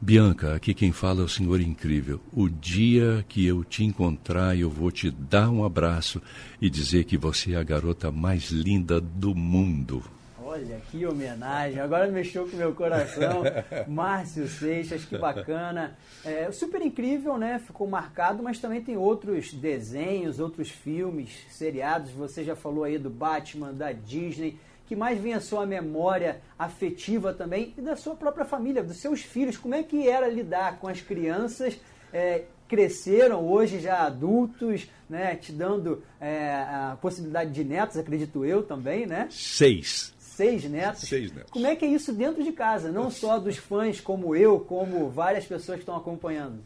Bianca, 0.00 0.54
aqui 0.54 0.74
quem 0.74 0.92
fala 0.92 1.22
é 1.22 1.24
o 1.24 1.28
senhor 1.28 1.60
incrível. 1.60 2.20
O 2.32 2.48
dia 2.48 3.24
que 3.28 3.44
eu 3.44 3.64
te 3.64 3.84
encontrar, 3.84 4.56
eu 4.56 4.70
vou 4.70 4.92
te 4.92 5.10
dar 5.10 5.50
um 5.50 5.64
abraço 5.64 6.22
e 6.62 6.70
dizer 6.70 7.02
que 7.02 7.18
você 7.18 7.54
é 7.54 7.56
a 7.56 7.64
garota 7.64 8.12
mais 8.12 8.50
linda 8.50 9.00
do 9.00 9.34
mundo. 9.34 10.04
Olha 10.40 10.80
que 10.88 11.04
homenagem, 11.04 11.80
agora 11.80 12.06
mexeu 12.06 12.48
com 12.48 12.56
meu 12.56 12.72
coração. 12.72 13.42
Márcio 13.88 14.46
Seixas, 14.46 15.04
que 15.04 15.18
bacana. 15.18 15.98
É, 16.24 16.50
super 16.52 16.80
incrível, 16.80 17.36
né? 17.36 17.58
Ficou 17.58 17.88
marcado, 17.88 18.40
mas 18.40 18.60
também 18.60 18.80
tem 18.80 18.96
outros 18.96 19.52
desenhos, 19.52 20.38
outros 20.38 20.70
filmes, 20.70 21.44
seriados. 21.50 22.12
Você 22.12 22.44
já 22.44 22.54
falou 22.54 22.84
aí 22.84 22.98
do 22.98 23.10
Batman, 23.10 23.74
da 23.74 23.90
Disney. 23.90 24.58
Que 24.88 24.96
mais 24.96 25.20
vem 25.20 25.34
a 25.34 25.40
sua 25.40 25.66
memória 25.66 26.40
afetiva 26.58 27.32
também 27.32 27.74
e 27.76 27.80
da 27.80 27.94
sua 27.94 28.16
própria 28.16 28.44
família, 28.44 28.82
dos 28.82 28.96
seus 28.96 29.20
filhos. 29.20 29.56
Como 29.56 29.74
é 29.74 29.82
que 29.82 30.08
era 30.08 30.26
lidar 30.26 30.78
com 30.80 30.88
as 30.88 31.00
crianças? 31.00 31.78
é, 32.12 32.44
cresceram 32.66 33.46
hoje 33.46 33.80
já 33.80 34.06
adultos, 34.06 34.88
né? 35.08 35.34
Te 35.36 35.52
dando 35.52 36.02
é, 36.20 36.52
a 36.52 36.98
possibilidade 37.00 37.50
de 37.52 37.64
netos, 37.64 37.96
acredito 37.96 38.44
eu 38.44 38.62
também, 38.62 39.06
né? 39.06 39.28
Seis. 39.30 40.14
seis 40.18 40.64
netos. 40.64 41.02
Seis 41.02 41.32
netos. 41.32 41.50
Como 41.50 41.66
é 41.66 41.74
que 41.74 41.84
é 41.84 41.88
isso 41.88 42.12
dentro 42.12 42.42
de 42.42 42.52
casa? 42.52 42.92
Não 42.92 43.10
só 43.10 43.38
dos 43.38 43.56
fãs 43.56 44.00
como 44.00 44.34
eu, 44.34 44.60
como 44.60 45.08
várias 45.10 45.46
pessoas 45.46 45.76
que 45.76 45.82
estão 45.82 45.96
acompanhando. 45.96 46.60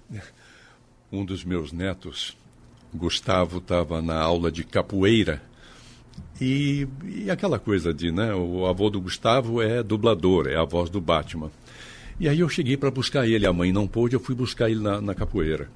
um 1.10 1.24
dos 1.24 1.44
meus 1.44 1.72
netos, 1.72 2.36
Gustavo, 2.92 3.58
estava 3.58 4.02
na 4.02 4.20
aula 4.20 4.50
de 4.50 4.64
capoeira. 4.64 5.42
E, 6.40 6.88
e 7.04 7.30
aquela 7.30 7.58
coisa 7.58 7.94
de, 7.94 8.10
né? 8.10 8.34
O 8.34 8.66
avô 8.66 8.90
do 8.90 9.00
Gustavo 9.00 9.62
é 9.62 9.82
dublador, 9.82 10.48
é 10.48 10.56
a 10.56 10.64
voz 10.64 10.90
do 10.90 11.00
Batman. 11.00 11.50
E 12.18 12.28
aí 12.28 12.40
eu 12.40 12.48
cheguei 12.48 12.76
para 12.76 12.90
buscar 12.90 13.26
ele, 13.26 13.46
a 13.46 13.52
mãe 13.52 13.72
não 13.72 13.86
pôde, 13.86 14.14
eu 14.14 14.20
fui 14.20 14.34
buscar 14.34 14.70
ele 14.70 14.80
na, 14.80 15.00
na 15.00 15.14
capoeira. 15.14 15.68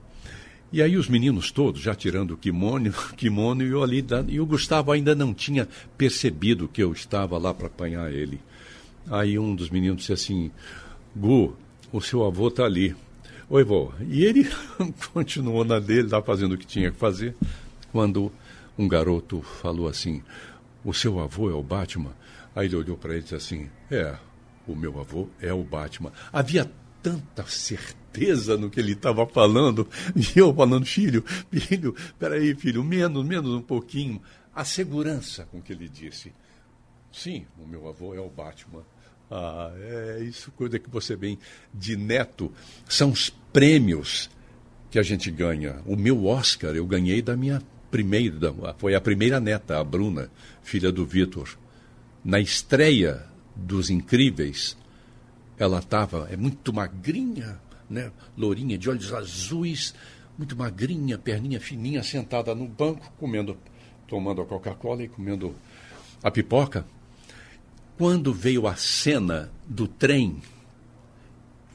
E 0.72 0.82
aí 0.82 0.96
os 0.96 1.08
meninos 1.08 1.50
todos 1.50 1.80
já 1.80 1.94
tirando 1.94 2.32
o 2.32 2.36
kimono, 2.36 2.92
kimono 3.16 3.62
e 3.62 3.68
eu 3.68 3.82
ali, 3.82 4.04
e 4.28 4.40
o 4.40 4.46
Gustavo 4.46 4.90
ainda 4.90 5.14
não 5.14 5.32
tinha 5.32 5.68
percebido 5.96 6.68
que 6.68 6.82
eu 6.82 6.92
estava 6.92 7.38
lá 7.38 7.54
para 7.54 7.68
apanhar 7.68 8.12
ele. 8.12 8.40
Aí 9.08 9.38
um 9.38 9.54
dos 9.54 9.70
meninos 9.70 9.98
disse 9.98 10.12
assim, 10.12 10.50
Gu, 11.14 11.56
o 11.92 12.00
seu 12.00 12.24
avô 12.24 12.48
está 12.48 12.64
ali. 12.64 12.94
Oi, 13.48 13.62
vô. 13.62 13.92
E 14.08 14.24
ele 14.24 14.48
continuou 15.14 15.64
na 15.64 15.78
dele, 15.78 16.08
lá 16.10 16.20
fazendo 16.20 16.52
o 16.56 16.58
que 16.58 16.66
tinha 16.66 16.90
que 16.90 16.98
fazer, 16.98 17.34
quando 17.92 18.32
um 18.78 18.88
garoto 18.88 19.42
falou 19.42 19.88
assim, 19.88 20.22
o 20.84 20.92
seu 20.92 21.18
avô 21.18 21.50
é 21.50 21.54
o 21.54 21.62
Batman? 21.62 22.14
Aí 22.54 22.66
ele 22.66 22.76
olhou 22.76 22.96
para 22.96 23.12
ele 23.12 23.20
e 23.20 23.22
disse 23.22 23.34
assim, 23.34 23.70
é, 23.90 24.16
o 24.66 24.74
meu 24.74 24.98
avô 25.00 25.28
é 25.40 25.52
o 25.52 25.62
Batman. 25.62 26.12
Havia 26.32 26.70
tanta 27.02 27.46
certeza 27.46 28.56
no 28.56 28.70
que 28.70 28.80
ele 28.80 28.92
estava 28.92 29.26
falando, 29.26 29.88
e 30.16 30.38
eu 30.38 30.54
falando, 30.54 30.84
filho, 30.84 31.24
filho, 31.52 31.94
peraí, 32.18 32.54
filho, 32.54 32.82
menos, 32.82 33.24
menos 33.24 33.50
um 33.52 33.62
pouquinho. 33.62 34.20
A 34.54 34.64
segurança 34.64 35.46
com 35.50 35.60
que 35.60 35.72
ele 35.72 35.88
disse, 35.88 36.32
sim, 37.12 37.46
o 37.58 37.66
meu 37.66 37.88
avô 37.88 38.14
é 38.14 38.20
o 38.20 38.28
Batman. 38.28 38.82
Ah, 39.30 39.72
é 39.76 40.20
isso, 40.22 40.50
coisa 40.52 40.78
que 40.78 40.88
você 40.88 41.16
vem 41.16 41.38
de 41.74 41.96
neto, 41.96 42.52
são 42.88 43.10
os 43.10 43.28
prêmios 43.52 44.30
que 44.90 44.98
a 44.98 45.02
gente 45.02 45.30
ganha. 45.30 45.82
O 45.84 45.96
meu 45.96 46.26
Oscar 46.26 46.74
eu 46.74 46.86
ganhei 46.86 47.20
da 47.20 47.36
minha 47.36 47.60
primeira, 47.90 48.54
foi 48.78 48.94
a 48.94 49.00
primeira 49.00 49.40
neta, 49.40 49.78
a 49.78 49.84
Bruna, 49.84 50.30
filha 50.62 50.90
do 50.92 51.04
Vitor. 51.04 51.56
Na 52.24 52.40
estreia 52.40 53.24
dos 53.54 53.90
Incríveis, 53.90 54.76
ela 55.58 55.78
estava 55.78 56.28
é 56.30 56.36
muito 56.36 56.72
magrinha, 56.72 57.58
né? 57.88 58.10
Lourinha, 58.36 58.76
de 58.76 58.90
olhos 58.90 59.12
azuis, 59.12 59.94
muito 60.36 60.56
magrinha, 60.56 61.16
perninha 61.16 61.60
fininha, 61.60 62.02
sentada 62.02 62.54
no 62.54 62.66
banco, 62.66 63.12
comendo, 63.18 63.56
tomando 64.06 64.42
a 64.42 64.46
Coca-Cola 64.46 65.02
e 65.02 65.08
comendo 65.08 65.54
a 66.22 66.30
pipoca, 66.30 66.86
quando 67.96 68.32
veio 68.32 68.66
a 68.66 68.76
cena 68.76 69.50
do 69.66 69.88
trem 69.88 70.42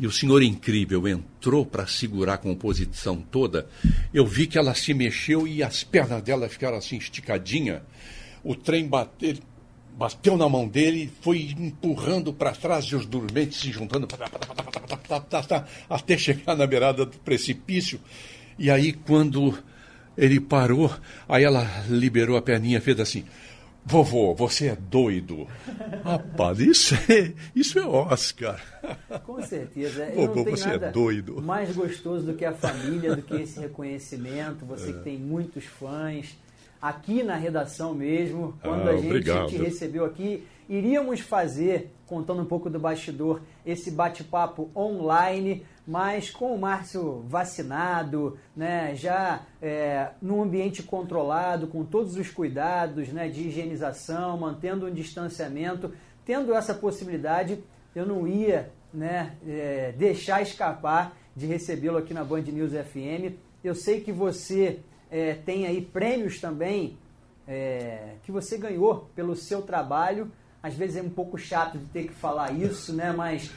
e 0.01 0.07
o 0.07 0.11
senhor 0.11 0.41
incrível 0.41 1.07
entrou 1.07 1.63
para 1.63 1.85
segurar 1.85 2.33
a 2.33 2.37
composição 2.39 3.17
toda, 3.21 3.67
eu 4.11 4.25
vi 4.25 4.47
que 4.47 4.57
ela 4.57 4.73
se 4.73 4.95
mexeu 4.95 5.47
e 5.47 5.61
as 5.61 5.83
pernas 5.83 6.23
dela 6.23 6.49
ficaram 6.49 6.75
assim 6.75 6.97
esticadinha. 6.97 7.83
O 8.43 8.55
trem 8.55 8.87
bateu, 8.87 9.35
bateu 9.95 10.35
na 10.35 10.49
mão 10.49 10.67
dele, 10.67 11.11
foi 11.21 11.51
empurrando 11.55 12.33
para 12.33 12.51
trás 12.53 12.85
e 12.85 12.95
os 12.95 13.05
dormentes 13.05 13.59
se 13.59 13.71
juntando 13.71 14.07
até 15.87 16.17
chegar 16.17 16.55
na 16.55 16.65
beirada 16.65 17.05
do 17.05 17.19
precipício. 17.19 18.01
E 18.57 18.71
aí, 18.71 18.93
quando 18.93 19.55
ele 20.17 20.39
parou, 20.39 20.91
aí 21.29 21.43
ela 21.43 21.85
liberou 21.87 22.37
a 22.37 22.41
perninha, 22.41 22.81
fez 22.81 22.99
assim. 22.99 23.23
Vovô, 23.83 24.33
você 24.35 24.67
é 24.67 24.75
doido. 24.75 25.47
Rapaz, 26.03 26.59
isso 26.59 26.93
é, 27.11 27.33
isso 27.55 27.79
é 27.79 27.85
Oscar. 27.85 28.61
Com 29.25 29.41
certeza. 29.43 30.05
Vovô, 30.15 30.35
não 30.35 30.43
tem 30.45 30.55
você 30.55 30.69
é 30.69 30.91
doido. 30.91 31.41
mais 31.41 31.75
gostoso 31.75 32.25
do 32.27 32.33
que 32.35 32.45
a 32.45 32.53
família, 32.53 33.15
do 33.15 33.21
que 33.21 33.35
esse 33.35 33.59
reconhecimento. 33.59 34.65
Você 34.65 34.91
É. 34.91 34.93
que 34.93 34.99
tem 34.99 35.17
muitos 35.17 35.65
fãs. 35.65 36.27
Aqui 36.81 37.21
na 37.21 37.35
redação 37.35 37.93
mesmo, 37.93 38.55
quando 38.61 38.87
Ah, 38.87 38.91
a 38.91 38.97
gente 38.97 39.05
obrigado. 39.07 39.49
te 39.49 39.57
recebeu 39.57 40.03
aqui, 40.03 40.43
iríamos 40.67 41.19
fazer, 41.19 41.91
contando 42.07 42.41
um 42.41 42.45
pouco 42.45 42.69
do 42.69 42.79
bastidor, 42.79 43.41
esse 43.65 43.91
bate-papo 43.91 44.71
online, 44.75 45.63
mas 45.85 46.29
com 46.31 46.55
o 46.55 46.59
Márcio 46.59 47.23
vacinado, 47.27 48.37
né, 48.55 48.95
já 48.95 49.41
é, 49.61 50.09
num 50.21 50.41
ambiente 50.41 50.81
controlado, 50.81 51.67
com 51.67 51.83
todos 51.85 52.15
os 52.15 52.29
cuidados 52.29 53.09
né, 53.09 53.27
de 53.29 53.47
higienização, 53.47 54.37
mantendo 54.37 54.87
um 54.87 54.91
distanciamento, 54.91 55.93
tendo 56.25 56.53
essa 56.55 56.73
possibilidade, 56.73 57.63
eu 57.95 58.05
não 58.05 58.27
ia 58.27 58.71
né, 58.93 59.35
é, 59.47 59.93
deixar 59.97 60.41
escapar 60.41 61.15
de 61.35 61.45
recebê-lo 61.45 61.97
aqui 61.97 62.13
na 62.13 62.23
Band 62.23 62.41
News 62.41 62.71
FM. 62.71 63.35
Eu 63.63 63.75
sei 63.75 64.01
que 64.01 64.11
você 64.11 64.79
é, 65.11 65.33
tem 65.33 65.67
aí 65.67 65.81
prêmios 65.81 66.39
também 66.39 66.97
é, 67.45 68.13
que 68.23 68.31
você 68.31 68.57
ganhou 68.57 69.09
pelo 69.13 69.35
seu 69.35 69.61
trabalho. 69.61 70.31
Às 70.63 70.73
vezes 70.75 70.95
é 70.95 71.01
um 71.01 71.09
pouco 71.09 71.37
chato 71.37 71.77
de 71.77 71.85
ter 71.85 72.07
que 72.07 72.13
falar 72.13 72.51
isso, 72.53 72.93
né? 72.93 73.11
Mas 73.11 73.51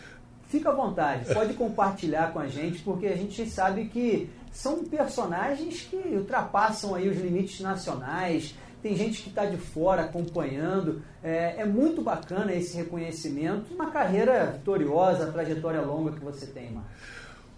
fica 0.49 0.71
à 0.71 0.75
vontade, 0.75 1.33
pode 1.33 1.55
compartilhar 1.55 2.33
com 2.33 2.41
a 2.41 2.49
gente, 2.49 2.83
porque 2.83 3.07
a 3.07 3.17
gente 3.17 3.49
sabe 3.49 3.87
que 3.87 4.29
são 4.51 4.85
personagens 4.85 5.83
que 5.83 5.97
ultrapassam 5.97 6.95
aí 6.95 7.09
os 7.09 7.19
limites 7.19 7.61
nacionais. 7.61 8.55
Tem 8.83 8.95
gente 8.97 9.23
que 9.23 9.29
está 9.31 9.47
de 9.47 9.57
fora 9.57 10.03
acompanhando. 10.03 11.03
É, 11.23 11.61
é 11.61 11.65
muito 11.65 12.03
bacana 12.03 12.53
esse 12.53 12.77
reconhecimento. 12.77 13.73
Uma 13.73 13.91
carreira 13.91 14.53
vitoriosa, 14.53 15.33
trajetória 15.33 15.81
longa 15.81 16.13
que 16.13 16.21
você 16.21 16.47
tem, 16.47 16.73
Marcos. 16.73 16.93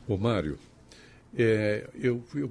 Ô, 0.07 0.17
Mário, 0.17 0.57
é, 1.37 1.89
eu, 1.95 2.23
eu 2.35 2.51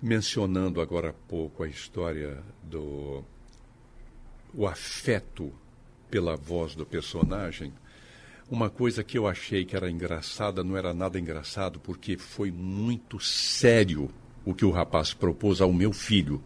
mencionando 0.00 0.80
agora 0.80 1.10
há 1.10 1.12
pouco 1.12 1.62
a 1.62 1.68
história 1.68 2.42
do 2.62 3.24
o 4.54 4.66
afeto 4.66 5.52
pela 6.10 6.36
voz 6.36 6.74
do 6.74 6.86
personagem, 6.86 7.72
uma 8.50 8.70
coisa 8.70 9.02
que 9.02 9.18
eu 9.18 9.26
achei 9.26 9.64
que 9.64 9.76
era 9.76 9.90
engraçada 9.90 10.62
não 10.62 10.76
era 10.76 10.94
nada 10.94 11.18
engraçado 11.18 11.80
porque 11.80 12.16
foi 12.16 12.50
muito 12.50 13.18
sério 13.20 14.08
o 14.44 14.54
que 14.54 14.64
o 14.64 14.70
rapaz 14.70 15.12
propôs 15.12 15.60
ao 15.60 15.72
meu 15.72 15.92
filho, 15.92 16.42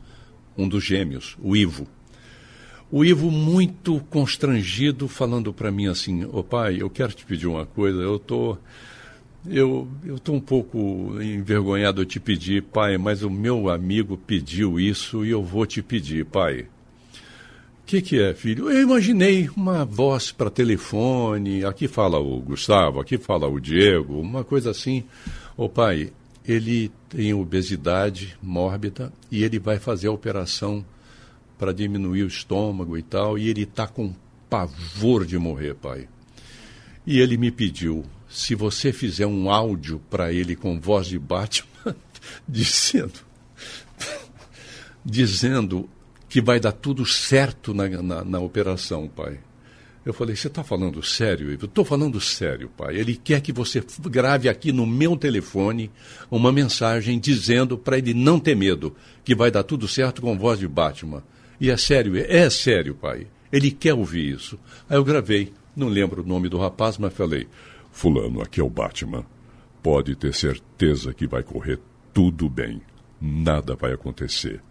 um 0.56 0.66
dos 0.66 0.82
gêmeos, 0.82 1.36
o 1.40 1.54
Ivo. 1.54 1.86
O 2.90 3.04
Ivo 3.04 3.30
muito 3.30 4.00
constrangido 4.10 5.06
falando 5.06 5.52
para 5.52 5.70
mim 5.70 5.86
assim: 5.86 6.24
"Ô 6.24 6.42
pai, 6.42 6.78
eu 6.80 6.88
quero 6.90 7.12
te 7.12 7.24
pedir 7.24 7.46
uma 7.46 7.66
coisa, 7.66 8.00
eu 8.00 8.18
tô 8.18 8.56
eu 9.48 10.18
tô 10.22 10.32
um 10.32 10.40
pouco 10.40 11.20
envergonhado 11.22 12.04
de 12.04 12.12
te 12.12 12.20
pedir, 12.20 12.62
pai, 12.62 12.98
mas 12.98 13.22
o 13.22 13.30
meu 13.30 13.70
amigo 13.70 14.16
pediu 14.16 14.78
isso 14.78 15.24
e 15.24 15.30
eu 15.30 15.42
vou 15.42 15.66
te 15.66 15.82
pedir, 15.82 16.24
pai." 16.26 16.66
O 17.82 17.86
que, 17.90 18.00
que 18.00 18.20
é, 18.20 18.32
filho? 18.34 18.70
Eu 18.70 18.82
imaginei 18.82 19.50
uma 19.56 19.84
voz 19.84 20.30
para 20.30 20.48
telefone. 20.48 21.64
Aqui 21.64 21.88
fala 21.88 22.20
o 22.20 22.40
Gustavo, 22.40 23.00
aqui 23.00 23.18
fala 23.18 23.48
o 23.48 23.58
Diego, 23.58 24.20
uma 24.20 24.44
coisa 24.44 24.70
assim. 24.70 25.02
Ô 25.56 25.68
pai, 25.68 26.12
ele 26.46 26.90
tem 27.08 27.34
obesidade 27.34 28.36
mórbida 28.42 29.12
e 29.30 29.42
ele 29.42 29.58
vai 29.58 29.78
fazer 29.78 30.08
a 30.08 30.12
operação 30.12 30.84
para 31.58 31.74
diminuir 31.74 32.22
o 32.22 32.28
estômago 32.28 32.96
e 32.96 33.02
tal, 33.02 33.36
e 33.36 33.48
ele 33.48 33.62
está 33.62 33.86
com 33.86 34.14
pavor 34.48 35.26
de 35.26 35.36
morrer, 35.38 35.74
pai. 35.74 36.08
E 37.06 37.20
ele 37.20 37.36
me 37.36 37.50
pediu, 37.50 38.04
se 38.30 38.54
você 38.54 38.92
fizer 38.92 39.26
um 39.26 39.50
áudio 39.50 40.00
para 40.08 40.32
ele 40.32 40.54
com 40.54 40.80
voz 40.80 41.08
de 41.08 41.18
Batman, 41.18 41.66
dizendo, 42.48 43.20
dizendo 45.04 45.90
que 46.28 46.40
vai 46.40 46.60
dar 46.60 46.70
tudo 46.70 47.04
certo 47.04 47.74
na, 47.74 47.88
na, 47.88 48.24
na 48.24 48.38
operação, 48.38 49.08
pai. 49.08 49.40
Eu 50.06 50.14
falei, 50.14 50.34
você 50.34 50.46
está 50.46 50.64
falando 50.64 51.02
sério, 51.02 51.52
Ivo? 51.52 51.66
Estou 51.66 51.84
falando 51.84 52.20
sério, 52.20 52.70
pai. 52.74 52.96
Ele 52.96 53.16
quer 53.16 53.40
que 53.40 53.52
você 53.52 53.84
grave 54.02 54.48
aqui 54.48 54.72
no 54.72 54.86
meu 54.86 55.16
telefone 55.16 55.90
uma 56.30 56.50
mensagem 56.50 57.18
dizendo 57.18 57.76
para 57.76 57.98
ele 57.98 58.14
não 58.14 58.40
ter 58.40 58.56
medo, 58.56 58.96
que 59.24 59.34
vai 59.34 59.50
dar 59.50 59.64
tudo 59.64 59.86
certo 59.86 60.22
com 60.22 60.38
voz 60.38 60.58
de 60.58 60.68
Batman. 60.68 61.22
E 61.60 61.68
é 61.68 61.76
sério, 61.76 62.16
é 62.16 62.48
sério, 62.48 62.94
pai. 62.94 63.26
Ele 63.52 63.70
quer 63.70 63.92
ouvir 63.92 64.34
isso. 64.34 64.58
Aí 64.88 64.96
eu 64.96 65.04
gravei, 65.04 65.52
não 65.76 65.88
lembro 65.88 66.22
o 66.22 66.26
nome 66.26 66.48
do 66.48 66.56
rapaz, 66.56 66.96
mas 66.96 67.12
falei, 67.12 67.46
Fulano, 68.00 68.40
aqui 68.40 68.62
é 68.62 68.64
o 68.64 68.70
Batman. 68.70 69.26
Pode 69.82 70.16
ter 70.16 70.32
certeza 70.32 71.12
que 71.12 71.26
vai 71.26 71.42
correr 71.42 71.78
tudo 72.14 72.48
bem. 72.48 72.80
Nada 73.20 73.76
vai 73.76 73.92
acontecer, 73.92 74.62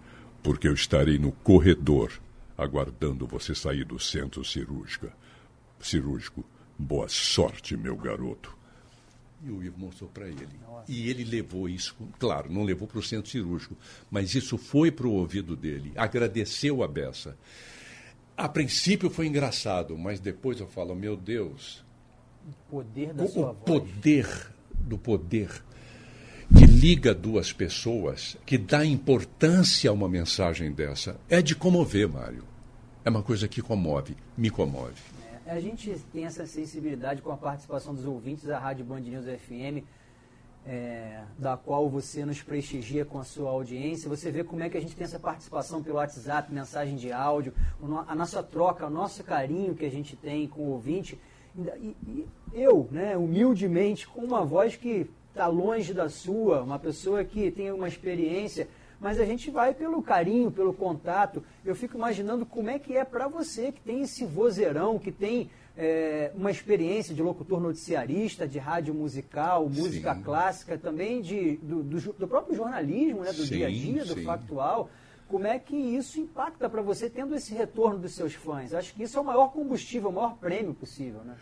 porque 0.42 0.68
eu 0.68 0.74
estarei 0.74 1.20
no 1.20 1.32
corredor 1.32 2.12
aguardando 2.58 3.28
você 3.28 3.54
sair 3.54 3.86
do 3.86 4.00
centro 4.00 4.44
cirúrgico. 4.44 5.12
Cirúrgico. 5.80 6.44
Boa 6.76 7.08
sorte, 7.08 7.78
meu 7.78 7.96
garoto. 7.96 8.58
E 9.44 9.52
o 9.52 9.64
Ivo 9.64 9.78
mostrou 9.78 10.10
para 10.10 10.28
ele. 10.28 10.50
E 10.88 11.08
ele 11.08 11.24
levou 11.24 11.70
isso, 11.70 11.96
claro, 12.18 12.52
não 12.52 12.64
levou 12.64 12.88
para 12.88 12.98
o 12.98 13.04
centro 13.04 13.30
cirúrgico, 13.30 13.78
mas 14.10 14.34
isso 14.34 14.58
foi 14.58 14.90
para 14.90 15.08
o 15.08 15.14
ouvido 15.14 15.56
dele. 15.56 15.94
Agradeceu 15.96 16.82
a 16.82 16.88
beça. 16.88 17.38
A 18.36 18.50
princípio 18.50 19.08
foi 19.08 19.28
engraçado, 19.28 19.96
mas 19.96 20.20
depois 20.20 20.60
eu 20.60 20.66
falo, 20.66 20.96
meu 20.96 21.16
Deus, 21.16 21.88
O 22.48 22.72
poder 22.72 23.14
da 23.14 23.24
o, 23.24 23.28
sua 23.28 23.52
o 23.52 23.54
voz. 23.54 23.64
poder 23.66 24.52
do 24.80 24.98
poder 24.98 25.64
que 26.56 26.66
liga 26.66 27.14
duas 27.14 27.54
pessoas, 27.54 28.36
que 28.46 28.58
dá 28.58 28.84
importância 28.84 29.90
a 29.90 29.94
uma 29.94 30.10
mensagem 30.10 30.72
dessa, 30.72 31.20
é 31.30 31.42
de 31.42 31.56
comover, 31.56 32.10
Mário. 32.10 32.44
É 33.06 33.10
uma 33.10 33.22
coisa 33.22 33.48
que 33.48 33.62
comove, 33.62 34.18
me 34.36 34.50
comove. 34.50 34.96
É, 35.46 35.52
A 35.52 35.60
gente 35.60 35.96
tem 36.12 36.26
essa 36.26 36.46
sensibilidade 36.46 37.22
com 37.22 37.32
a 37.32 37.38
participação 37.38 37.94
dos 37.94 38.06
ouvintes 38.06 38.46
da 38.46 38.58
Rádio 38.58 38.84
Band 38.84 39.02
News 39.02 39.26
FM, 39.26 39.86
é, 40.66 41.22
da 41.38 41.56
qual 41.56 41.90
você 41.90 42.26
nos 42.26 42.42
prestigia 42.42 43.06
com 43.06 43.20
a 43.20 43.24
sua 43.24 43.50
audiência. 43.50 44.10
Você 44.10 44.32
vê 44.32 44.44
como 44.44 44.64
é 44.64 44.70
que 44.70 44.78
a 44.78 44.82
gente 44.82 44.96
tem 44.96 45.06
essa 45.06 45.20
participação 45.20 45.82
pelo 45.82 45.96
WhatsApp, 45.96 46.52
mensagem 46.54 46.96
de 46.96 47.12
áudio, 47.12 47.54
a 48.08 48.16
nossa 48.16 48.44
troca, 48.44 48.88
o 48.88 48.90
nosso 48.90 49.24
carinho 49.24 49.76
que 49.76 49.86
a 49.86 49.92
gente 49.92 50.16
tem 50.16 50.48
com 50.48 50.62
o 50.64 50.72
ouvinte. 50.72 51.18
E, 51.78 51.96
e 52.08 52.28
eu, 52.54 52.88
né, 52.92 53.18
humildemente, 53.18 54.08
com 54.08 54.22
uma 54.22 54.46
voz 54.46 54.76
que 54.76 55.10
está 55.30 55.48
longe 55.48 55.94
da 55.94 56.10
sua, 56.10 56.62
uma 56.62 56.80
pessoa 56.80 57.24
que 57.24 57.52
tem 57.52 57.72
uma 57.72 57.88
experiência 57.88 58.68
mas 59.00 59.20
a 59.20 59.26
gente 59.26 59.50
vai 59.50 59.74
pelo 59.74 60.02
carinho, 60.04 60.52
pelo 60.52 60.74
contato. 60.74 61.42
Eu 61.64 61.76
fico 61.76 61.96
imaginando 61.96 62.46
como 62.46 62.70
é 62.70 62.78
que 62.78 62.98
é 62.98 63.06
para 63.06 63.28
você 63.28 63.72
que 63.72 63.80
tem 63.80 64.02
esse 64.02 64.26
vozeirão, 64.26 65.00
que 65.00 65.12
tem 65.12 65.50
é, 65.78 66.32
uma 66.36 66.52
experiência 66.52 67.16
de 67.16 67.24
locutor 67.24 67.62
noticiarista, 67.62 68.46
de 68.46 68.60
rádio 68.60 68.94
musical, 68.94 69.70
música 69.70 70.14
Sim. 70.14 70.22
clássica, 70.22 70.78
também 70.78 71.22
de, 71.22 71.56
do, 71.58 71.82
do 71.82 72.14
do 72.14 72.28
próprio 72.28 72.56
jornalismo, 72.56 73.22
né, 73.22 73.32
do 73.32 73.44
Sim, 73.44 73.56
dia 73.56 73.68
a 73.68 73.70
dia, 73.70 74.04
do 74.04 74.16
sim. 74.16 74.24
factual. 74.24 74.90
Como 75.30 75.46
é 75.46 75.60
que 75.60 75.76
isso 75.76 76.20
impacta 76.20 76.68
para 76.68 76.82
você 76.82 77.08
tendo 77.10 77.36
esse 77.36 77.54
retorno 77.54 78.00
dos 78.00 78.14
seus 78.14 78.34
fãs? 78.34 78.74
Acho 78.74 78.94
que 78.96 79.04
isso 79.04 79.18
é 79.18 79.22
o 79.22 79.26
maior 79.26 79.50
combustível, 79.50 80.10
o 80.10 80.14
maior 80.14 80.36
prêmio 80.38 80.74
possível, 80.74 81.22
né? 81.24 81.36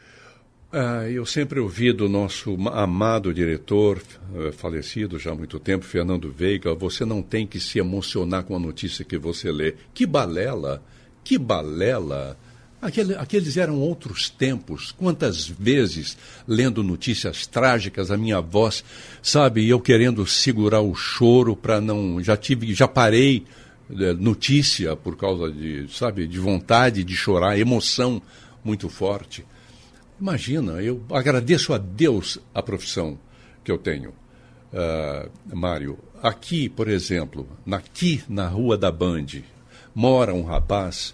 Ah, 0.71 1.09
eu 1.09 1.25
sempre 1.25 1.61
ouvi 1.61 1.93
do 1.93 2.09
nosso 2.09 2.57
ma- 2.57 2.81
amado 2.83 3.33
diretor, 3.33 4.01
eh, 4.35 4.51
falecido 4.51 5.17
já 5.17 5.31
há 5.31 5.35
muito 5.35 5.57
tempo, 5.57 5.85
Fernando 5.85 6.29
Veiga, 6.29 6.75
você 6.75 7.05
não 7.05 7.21
tem 7.21 7.47
que 7.47 7.57
se 7.61 7.79
emocionar 7.79 8.43
com 8.43 8.53
a 8.53 8.59
notícia 8.59 9.05
que 9.05 9.17
você 9.17 9.49
lê. 9.49 9.75
Que 9.93 10.05
balela, 10.05 10.83
que 11.23 11.37
balela. 11.37 12.37
Aquele, 12.81 13.15
aqueles 13.15 13.55
eram 13.55 13.79
outros 13.79 14.29
tempos. 14.29 14.91
Quantas 14.91 15.47
vezes, 15.47 16.17
lendo 16.45 16.83
notícias 16.83 17.47
trágicas, 17.47 18.11
a 18.11 18.17
minha 18.17 18.41
voz, 18.41 18.83
sabe, 19.23 19.67
eu 19.67 19.79
querendo 19.79 20.27
segurar 20.27 20.81
o 20.81 20.93
choro 20.93 21.55
para 21.55 21.79
não. 21.79 22.21
Já 22.21 22.35
tive, 22.35 22.73
já 22.73 22.87
parei 22.87 23.37
é, 23.37 23.45
notícia 24.19 24.95
por 24.95 25.15
causa 25.15 25.51
de, 25.51 25.87
sabe, 25.89 26.27
de 26.27 26.39
vontade 26.39 27.03
de 27.03 27.15
chorar, 27.15 27.57
emoção 27.57 28.21
muito 28.63 28.89
forte. 28.89 29.45
Imagina, 30.19 30.73
eu 30.81 31.03
agradeço 31.11 31.73
a 31.73 31.77
Deus 31.77 32.39
a 32.53 32.61
profissão 32.61 33.17
que 33.63 33.71
eu 33.71 33.77
tenho, 33.77 34.09
uh, 34.09 35.55
Mário. 35.55 35.97
Aqui, 36.21 36.67
por 36.67 36.87
exemplo, 36.87 37.47
aqui 37.71 38.23
na 38.27 38.47
Rua 38.47 38.77
da 38.77 38.91
Band, 38.91 39.27
mora 39.93 40.33
um 40.33 40.43
rapaz 40.43 41.13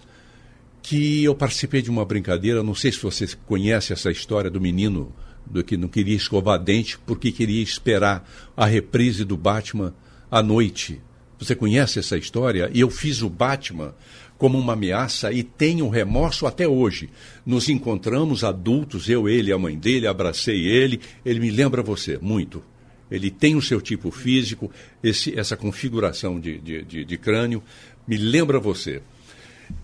que 0.82 1.24
eu 1.24 1.34
participei 1.34 1.80
de 1.80 1.90
uma 1.90 2.04
brincadeira, 2.04 2.62
não 2.62 2.74
sei 2.74 2.92
se 2.92 3.00
você 3.00 3.26
conhece 3.46 3.92
essa 3.92 4.10
história 4.10 4.50
do 4.50 4.60
menino 4.60 5.12
do 5.46 5.62
que 5.62 5.76
não 5.76 5.88
queria 5.88 6.16
escovar 6.16 6.58
dente 6.58 6.98
porque 6.98 7.32
queria 7.32 7.62
esperar 7.62 8.28
a 8.56 8.66
reprise 8.66 9.24
do 9.24 9.36
Batman 9.36 9.94
à 10.30 10.42
noite. 10.42 11.00
Você 11.44 11.54
conhece 11.54 11.98
essa 11.98 12.16
história? 12.16 12.70
Eu 12.74 12.88
fiz 12.88 13.20
o 13.20 13.28
Batman 13.28 13.94
como 14.38 14.58
uma 14.58 14.72
ameaça 14.72 15.30
e 15.30 15.42
tenho 15.42 15.88
remorso 15.90 16.46
até 16.46 16.66
hoje. 16.66 17.10
Nos 17.44 17.68
encontramos 17.68 18.42
adultos, 18.42 19.08
eu, 19.10 19.28
ele, 19.28 19.52
a 19.52 19.58
mãe 19.58 19.78
dele, 19.78 20.06
abracei 20.06 20.66
ele. 20.66 21.00
Ele 21.24 21.40
me 21.40 21.50
lembra 21.50 21.82
você, 21.82 22.18
muito. 22.18 22.62
Ele 23.10 23.30
tem 23.30 23.54
o 23.56 23.62
seu 23.62 23.80
tipo 23.80 24.10
físico, 24.10 24.70
esse, 25.02 25.38
essa 25.38 25.56
configuração 25.56 26.40
de, 26.40 26.58
de, 26.58 26.82
de, 26.82 27.04
de 27.04 27.18
crânio, 27.18 27.62
me 28.08 28.16
lembra 28.16 28.58
você. 28.58 29.02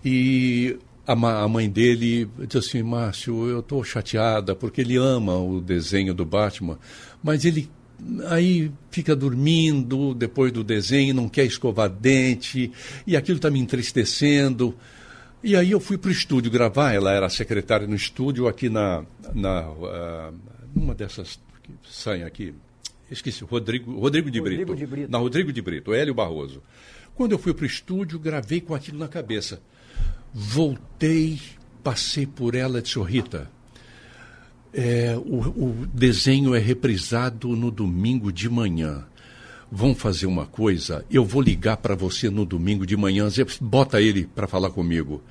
E 0.03 0.77
a, 1.05 1.13
a, 1.13 1.47
mãe 1.47 1.69
dele 1.69 2.27
disse 2.39 2.57
assim: 2.57 2.83
Márcio, 2.83 3.47
eu 3.47 3.59
estou 3.59 3.83
chateada 3.83 4.55
porque 4.55 4.81
ele 4.81 4.97
ama 4.97 5.37
o 5.37 5.61
desenho 5.61 6.13
do 6.13 6.25
Batman, 6.25 6.79
mas 7.23 7.45
ele 7.45 7.69
aí 8.27 8.71
fica 8.89 9.15
dormindo 9.15 10.13
depois 10.13 10.51
do 10.51 10.63
desenho, 10.63 11.13
não 11.13 11.29
quer 11.29 11.45
escovar 11.45 11.89
dente, 11.89 12.71
e 13.05 13.15
aquilo 13.15 13.37
está 13.37 13.49
me 13.49 13.59
entristecendo. 13.59 14.75
E 15.43 15.55
aí 15.55 15.71
eu 15.71 15.79
fui 15.79 15.97
para 15.97 16.09
o 16.09 16.11
estúdio 16.11 16.51
gravar, 16.51 16.93
ela 16.93 17.11
era 17.11 17.27
secretária 17.29 17.87
no 17.87 17.95
estúdio 17.95 18.47
aqui 18.47 18.69
na, 18.69 19.03
na 19.33 19.69
uh, 19.71 20.33
numa 20.75 20.93
dessas 20.93 21.39
que 21.63 21.71
saem 21.89 22.23
aqui, 22.23 22.53
esqueci, 23.09 23.43
Rodrigo, 23.43 23.99
Rodrigo 23.99 24.29
de 24.29 24.39
Brito. 24.41 24.59
Rodrigo 24.59 24.75
de 24.75 24.85
Brito. 24.85 25.11
Na 25.11 25.17
Rodrigo 25.17 25.51
de 25.51 25.61
Brito, 25.61 25.93
Hélio 25.93 26.13
Barroso. 26.13 26.61
Quando 27.15 27.33
eu 27.33 27.39
fui 27.39 27.53
para 27.53 27.63
o 27.63 27.67
estúdio, 27.67 28.19
gravei 28.19 28.61
com 28.61 28.73
aquilo 28.73 28.97
na 28.97 29.07
cabeça. 29.07 29.61
Voltei, 30.33 31.39
passei 31.83 32.25
por 32.25 32.55
ela 32.55 32.79
e 32.79 32.81
disse, 32.81 32.97
oh, 32.97 33.03
Rita, 33.03 33.49
é, 34.73 35.15
o, 35.17 35.39
o 35.39 35.87
desenho 35.93 36.55
é 36.55 36.59
reprisado 36.59 37.49
no 37.49 37.71
domingo 37.71 38.31
de 38.31 38.49
manhã. 38.49 39.05
Vão 39.71 39.95
fazer 39.95 40.25
uma 40.25 40.45
coisa, 40.45 41.05
eu 41.09 41.23
vou 41.23 41.41
ligar 41.41 41.77
para 41.77 41.95
você 41.95 42.29
no 42.29 42.45
domingo 42.45 42.85
de 42.85 42.97
manhã, 42.97 43.29
bota 43.61 44.01
ele 44.01 44.27
para 44.35 44.47
falar 44.47 44.69
comigo. 44.69 45.23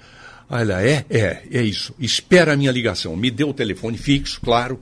Olha, 0.48 0.81
é? 0.83 1.05
É, 1.11 1.42
é 1.50 1.62
isso. 1.62 1.94
Espera 1.98 2.55
a 2.55 2.57
minha 2.57 2.72
ligação. 2.72 3.14
Me 3.16 3.31
deu 3.31 3.50
o 3.50 3.55
telefone 3.55 3.96
fixo, 3.96 4.40
claro 4.40 4.81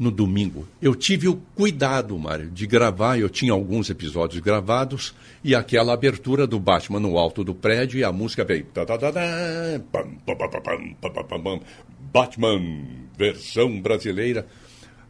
no 0.00 0.10
domingo. 0.10 0.66
Eu 0.80 0.94
tive 0.94 1.28
o 1.28 1.36
cuidado, 1.54 2.18
Mário, 2.18 2.50
de 2.50 2.66
gravar, 2.66 3.18
eu 3.18 3.28
tinha 3.28 3.52
alguns 3.52 3.90
episódios 3.90 4.40
gravados, 4.40 5.14
e 5.44 5.54
aquela 5.54 5.92
abertura 5.92 6.46
do 6.46 6.58
Batman 6.58 6.98
no 6.98 7.18
alto 7.18 7.44
do 7.44 7.54
prédio, 7.54 8.00
e 8.00 8.02
a 8.02 8.10
música 8.10 8.42
veio. 8.42 8.66
Batman, 12.10 12.82
versão 13.14 13.78
brasileira. 13.78 14.46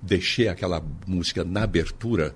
Deixei 0.03 0.49
aquela 0.49 0.83
música 1.07 1.45
na 1.45 1.63
abertura. 1.63 2.35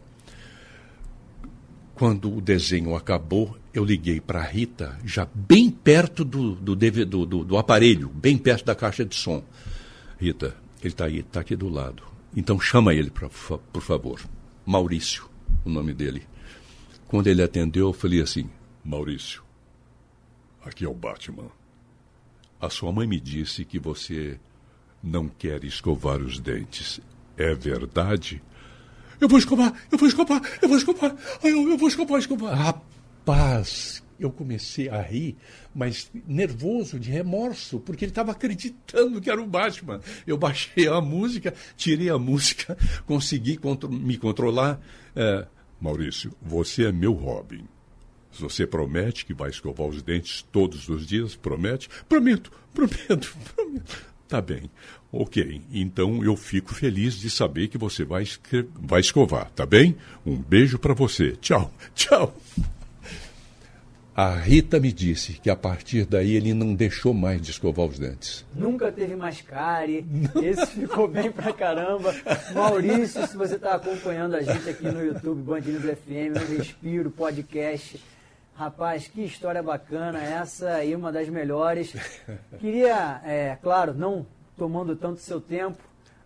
Quando 1.96 2.36
o 2.36 2.40
desenho 2.40 2.94
acabou, 2.94 3.56
eu 3.72 3.84
liguei 3.84 4.20
para 4.20 4.38
a 4.38 4.44
Rita, 4.44 4.96
já 5.04 5.26
bem 5.34 5.70
perto 5.70 6.24
do, 6.24 6.54
do, 6.54 6.76
do, 6.76 7.44
do, 7.44 7.58
aparelho, 7.58 8.08
bem 8.08 8.38
perto 8.38 8.64
da 8.64 8.76
caixa 8.76 9.04
de 9.04 9.16
som. 9.16 9.42
Rita, 10.20 10.54
ele 10.80 10.92
está 10.92 11.06
aí, 11.06 11.18
está 11.18 11.40
aqui 11.40 11.56
do 11.56 11.68
lado 11.68 12.13
então 12.36 12.58
chama 12.60 12.94
ele, 12.94 13.10
pra, 13.10 13.28
por 13.28 13.82
favor. 13.82 14.20
Maurício, 14.66 15.28
o 15.64 15.70
nome 15.70 15.92
dele. 15.92 16.26
Quando 17.06 17.26
ele 17.26 17.42
atendeu, 17.42 17.88
eu 17.88 17.92
falei 17.92 18.20
assim: 18.20 18.48
Maurício, 18.84 19.42
aqui 20.64 20.84
é 20.84 20.88
o 20.88 20.94
Batman. 20.94 21.50
A 22.60 22.70
sua 22.70 22.92
mãe 22.92 23.06
me 23.06 23.20
disse 23.20 23.64
que 23.64 23.78
você 23.78 24.38
não 25.02 25.28
quer 25.28 25.64
escovar 25.64 26.20
os 26.20 26.38
dentes. 26.38 27.00
É 27.36 27.54
verdade? 27.54 28.42
Eu 29.20 29.28
vou 29.28 29.38
escovar, 29.38 29.72
eu 29.90 29.98
vou 29.98 30.08
escovar, 30.08 30.42
eu 30.60 30.68
vou 30.68 30.78
escovar, 30.78 31.16
eu, 31.42 31.70
eu 31.70 31.78
vou 31.78 31.88
escovar, 31.88 32.18
escovar. 32.18 32.56
Rapaz, 32.56 34.02
eu 34.18 34.30
comecei 34.30 34.88
a 34.88 35.00
rir, 35.00 35.36
mas 35.74 36.10
nervoso, 36.26 36.98
de 36.98 37.10
remorso, 37.10 37.80
porque 37.80 38.04
ele 38.04 38.10
estava 38.10 38.32
acreditando 38.32 39.20
que 39.20 39.30
era 39.30 39.42
o 39.42 39.46
Batman. 39.46 40.00
Eu 40.26 40.36
baixei 40.36 40.88
a 40.88 41.00
música, 41.00 41.54
tirei 41.76 42.10
a 42.10 42.18
música, 42.18 42.76
consegui 43.06 43.56
contro 43.56 43.90
me 43.90 44.16
controlar. 44.16 44.80
É, 45.14 45.46
Maurício, 45.80 46.32
você 46.40 46.86
é 46.86 46.92
meu 46.92 47.12
Robin. 47.12 47.64
Você 48.38 48.66
promete 48.66 49.24
que 49.24 49.34
vai 49.34 49.50
escovar 49.50 49.86
os 49.86 50.02
dentes 50.02 50.42
todos 50.50 50.88
os 50.88 51.06
dias? 51.06 51.36
Promete? 51.36 51.88
Prometo, 52.08 52.50
prometo, 52.72 53.36
prometo. 53.54 54.14
Tá 54.26 54.40
bem. 54.40 54.70
Ok, 55.12 55.62
então 55.72 56.24
eu 56.24 56.36
fico 56.36 56.74
feliz 56.74 57.14
de 57.14 57.30
saber 57.30 57.68
que 57.68 57.78
você 57.78 58.04
vai, 58.04 58.24
vai 58.74 59.00
escovar, 59.00 59.48
tá 59.50 59.64
bem? 59.64 59.96
Um 60.26 60.36
beijo 60.36 60.78
para 60.78 60.92
você. 60.92 61.36
Tchau, 61.40 61.72
tchau. 61.94 62.36
A 64.16 64.30
Rita 64.30 64.78
me 64.78 64.92
disse 64.92 65.32
que 65.32 65.50
a 65.50 65.56
partir 65.56 66.06
daí 66.06 66.36
ele 66.36 66.54
não 66.54 66.72
deixou 66.72 67.12
mais 67.12 67.42
de 67.42 67.50
escovar 67.50 67.84
os 67.84 67.98
dentes. 67.98 68.46
Nunca 68.54 68.92
teve 68.92 69.16
mais 69.16 69.40
cárie. 69.40 70.06
Esse 70.40 70.66
ficou 70.66 71.08
bem 71.08 71.32
pra 71.32 71.52
caramba. 71.52 72.14
Maurício, 72.54 73.26
se 73.26 73.36
você 73.36 73.56
está 73.56 73.74
acompanhando 73.74 74.36
a 74.36 74.42
gente 74.42 74.68
aqui 74.68 74.84
no 74.84 75.04
YouTube, 75.04 75.42
Band 75.42 75.62
News 75.62 75.82
FM, 75.82 76.38
no 76.38 76.56
Respiro, 76.56 77.10
podcast. 77.10 78.00
Rapaz, 78.54 79.08
que 79.08 79.24
história 79.24 79.60
bacana 79.60 80.22
essa 80.22 80.74
aí, 80.74 80.94
uma 80.94 81.10
das 81.10 81.28
melhores. 81.28 81.92
Queria, 82.60 83.20
é, 83.24 83.58
claro, 83.60 83.94
não 83.94 84.24
tomando 84.56 84.94
tanto 84.94 85.18
seu 85.18 85.40
tempo, 85.40 85.82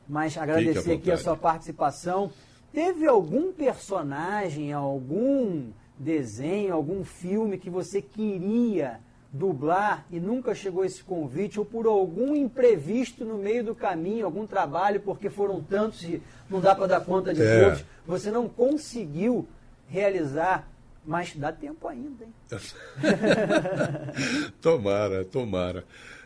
mas 0.06 0.36
agradecer 0.36 0.92
aqui 0.92 1.10
a 1.10 1.16
sua 1.16 1.38
participação. 1.38 2.30
Teve 2.70 3.06
algum 3.06 3.50
personagem, 3.50 4.74
algum 4.74 5.70
desenho, 5.98 6.74
algum 6.74 7.04
filme 7.04 7.58
que 7.58 7.68
você 7.68 8.00
queria 8.00 9.00
dublar 9.32 10.06
e 10.10 10.18
nunca 10.18 10.54
chegou 10.54 10.84
esse 10.84 11.02
convite, 11.02 11.58
ou 11.58 11.64
por 11.64 11.86
algum 11.86 12.34
imprevisto 12.34 13.24
no 13.24 13.36
meio 13.36 13.62
do 13.62 13.74
caminho, 13.74 14.24
algum 14.24 14.46
trabalho, 14.46 15.00
porque 15.00 15.28
foram 15.28 15.62
tantos 15.62 16.02
e 16.02 16.22
não 16.48 16.60
dá 16.60 16.74
para 16.74 16.86
dar 16.86 17.00
conta 17.00 17.34
de 17.34 17.42
é. 17.42 17.64
todos, 17.64 17.84
você 18.06 18.30
não 18.30 18.48
conseguiu 18.48 19.46
realizar, 19.88 20.68
mas 21.04 21.34
dá 21.36 21.52
tempo 21.52 21.86
ainda, 21.88 22.24
hein? 22.24 22.32
tomara, 24.60 25.24
tomara. 25.24 25.84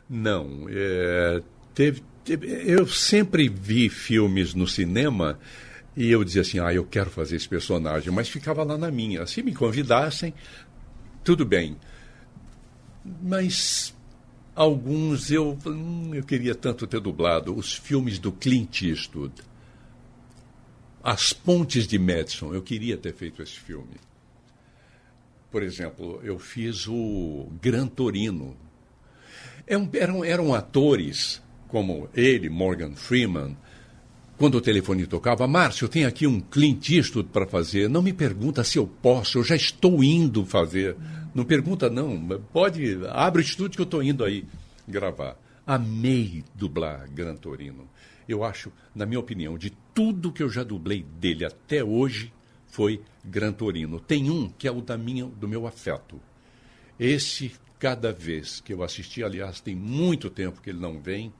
Não, 0.08 0.66
é, 0.68 1.42
teve, 1.74 2.02
teve, 2.24 2.70
eu 2.70 2.87
sempre 2.87 3.48
vi 3.48 3.88
filmes 3.88 4.54
no 4.54 4.66
cinema 4.66 5.38
e 5.96 6.11
eu 6.11 6.24
dizia 6.24 6.42
assim, 6.42 6.59
ah, 6.59 6.72
eu 6.72 6.85
quero 6.85 7.11
fazer 7.11 7.37
esse 7.37 7.48
personagem, 7.48 8.12
mas 8.12 8.28
ficava 8.28 8.62
lá 8.64 8.78
na 8.78 8.90
minha. 8.90 9.26
Se 9.26 9.42
me 9.42 9.55
convidassem, 9.55 10.33
tudo 11.22 11.44
bem. 11.44 11.76
Mas 13.22 13.94
alguns 14.55 15.31
eu, 15.31 15.59
hum, 15.66 16.14
eu 16.14 16.24
queria 16.24 16.55
tanto 16.55 16.87
ter 16.87 17.00
dublado. 17.00 17.55
Os 17.55 17.74
filmes 17.74 18.18
do 18.18 18.33
Clint 18.33 18.83
Eastwood. 18.83 19.35
As 21.02 21.33
Pontes 21.33 21.87
de 21.87 21.98
Madison, 21.98 22.55
eu 22.55 22.62
queria 22.62 22.96
ter 22.96 23.12
feito 23.12 23.42
esse 23.42 23.59
filme. 23.59 23.96
Por 25.50 25.62
exemplo, 25.62 26.20
eu 26.22 26.38
fiz 26.38 26.87
o 26.87 27.50
Gran 27.61 27.87
Torino. 27.87 28.57
Eram, 29.66 29.90
eram, 29.92 30.24
eram 30.24 30.55
atores 30.55 31.42
como 31.68 32.09
ele, 32.14 32.48
Morgan 32.48 32.94
Freeman, 32.94 33.57
quando 34.42 34.57
o 34.57 34.61
telefone 34.61 35.07
tocava, 35.07 35.46
Márcio, 35.46 35.88
tem 35.88 36.05
aqui 36.05 36.26
um 36.26 36.40
Clint 36.40 36.90
Eastwood 36.90 37.28
para 37.28 37.46
fazer. 37.46 37.88
Não 37.88 38.02
me 38.02 38.12
pergunta 38.12 38.64
se 38.64 38.76
eu 38.76 38.88
posso, 38.88 39.38
eu 39.38 39.44
já 39.44 39.55
estou 39.55 40.02
indo 40.02 40.44
fazer. 40.44 40.96
Não 41.33 41.44
pergunta, 41.44 41.88
não. 41.88 42.18
Pode, 42.52 42.98
abre 43.11 43.40
o 43.40 43.44
estúdio 43.44 43.76
que 43.76 43.83
eu 43.83 43.85
estou 43.85 44.02
indo 44.02 44.24
aí 44.24 44.44
gravar. 44.88 45.37
Amei 45.64 46.42
dublar 46.57 47.09
Gran 47.09 47.37
Torino. 47.37 47.88
Eu 48.28 48.42
acho, 48.42 48.72
na 48.92 49.07
minha 49.07 49.20
opinião, 49.20 49.57
de 49.57 49.70
tudo 49.94 50.33
que 50.33 50.42
eu 50.42 50.50
já 50.50 50.64
dublei 50.64 51.07
dele 51.20 51.44
até 51.44 51.85
hoje, 51.85 52.33
foi 52.66 53.00
Gran 53.24 53.52
Torino. 53.52 54.00
Tem 54.00 54.28
um 54.28 54.48
que 54.48 54.66
é 54.66 54.72
o 54.72 54.81
da 54.81 54.98
minha, 54.98 55.24
do 55.24 55.46
meu 55.46 55.68
afeto. 55.68 56.20
Esse, 56.98 57.52
cada 57.78 58.12
vez 58.12 58.61
que 58.61 58.72
eu 58.72 58.83
assisti, 58.83 59.22
aliás, 59.22 59.61
tem 59.61 59.76
muito 59.76 60.28
tempo 60.28 60.61
que 60.61 60.70
ele 60.70 60.81
não 60.81 61.00
vem, 61.00 61.33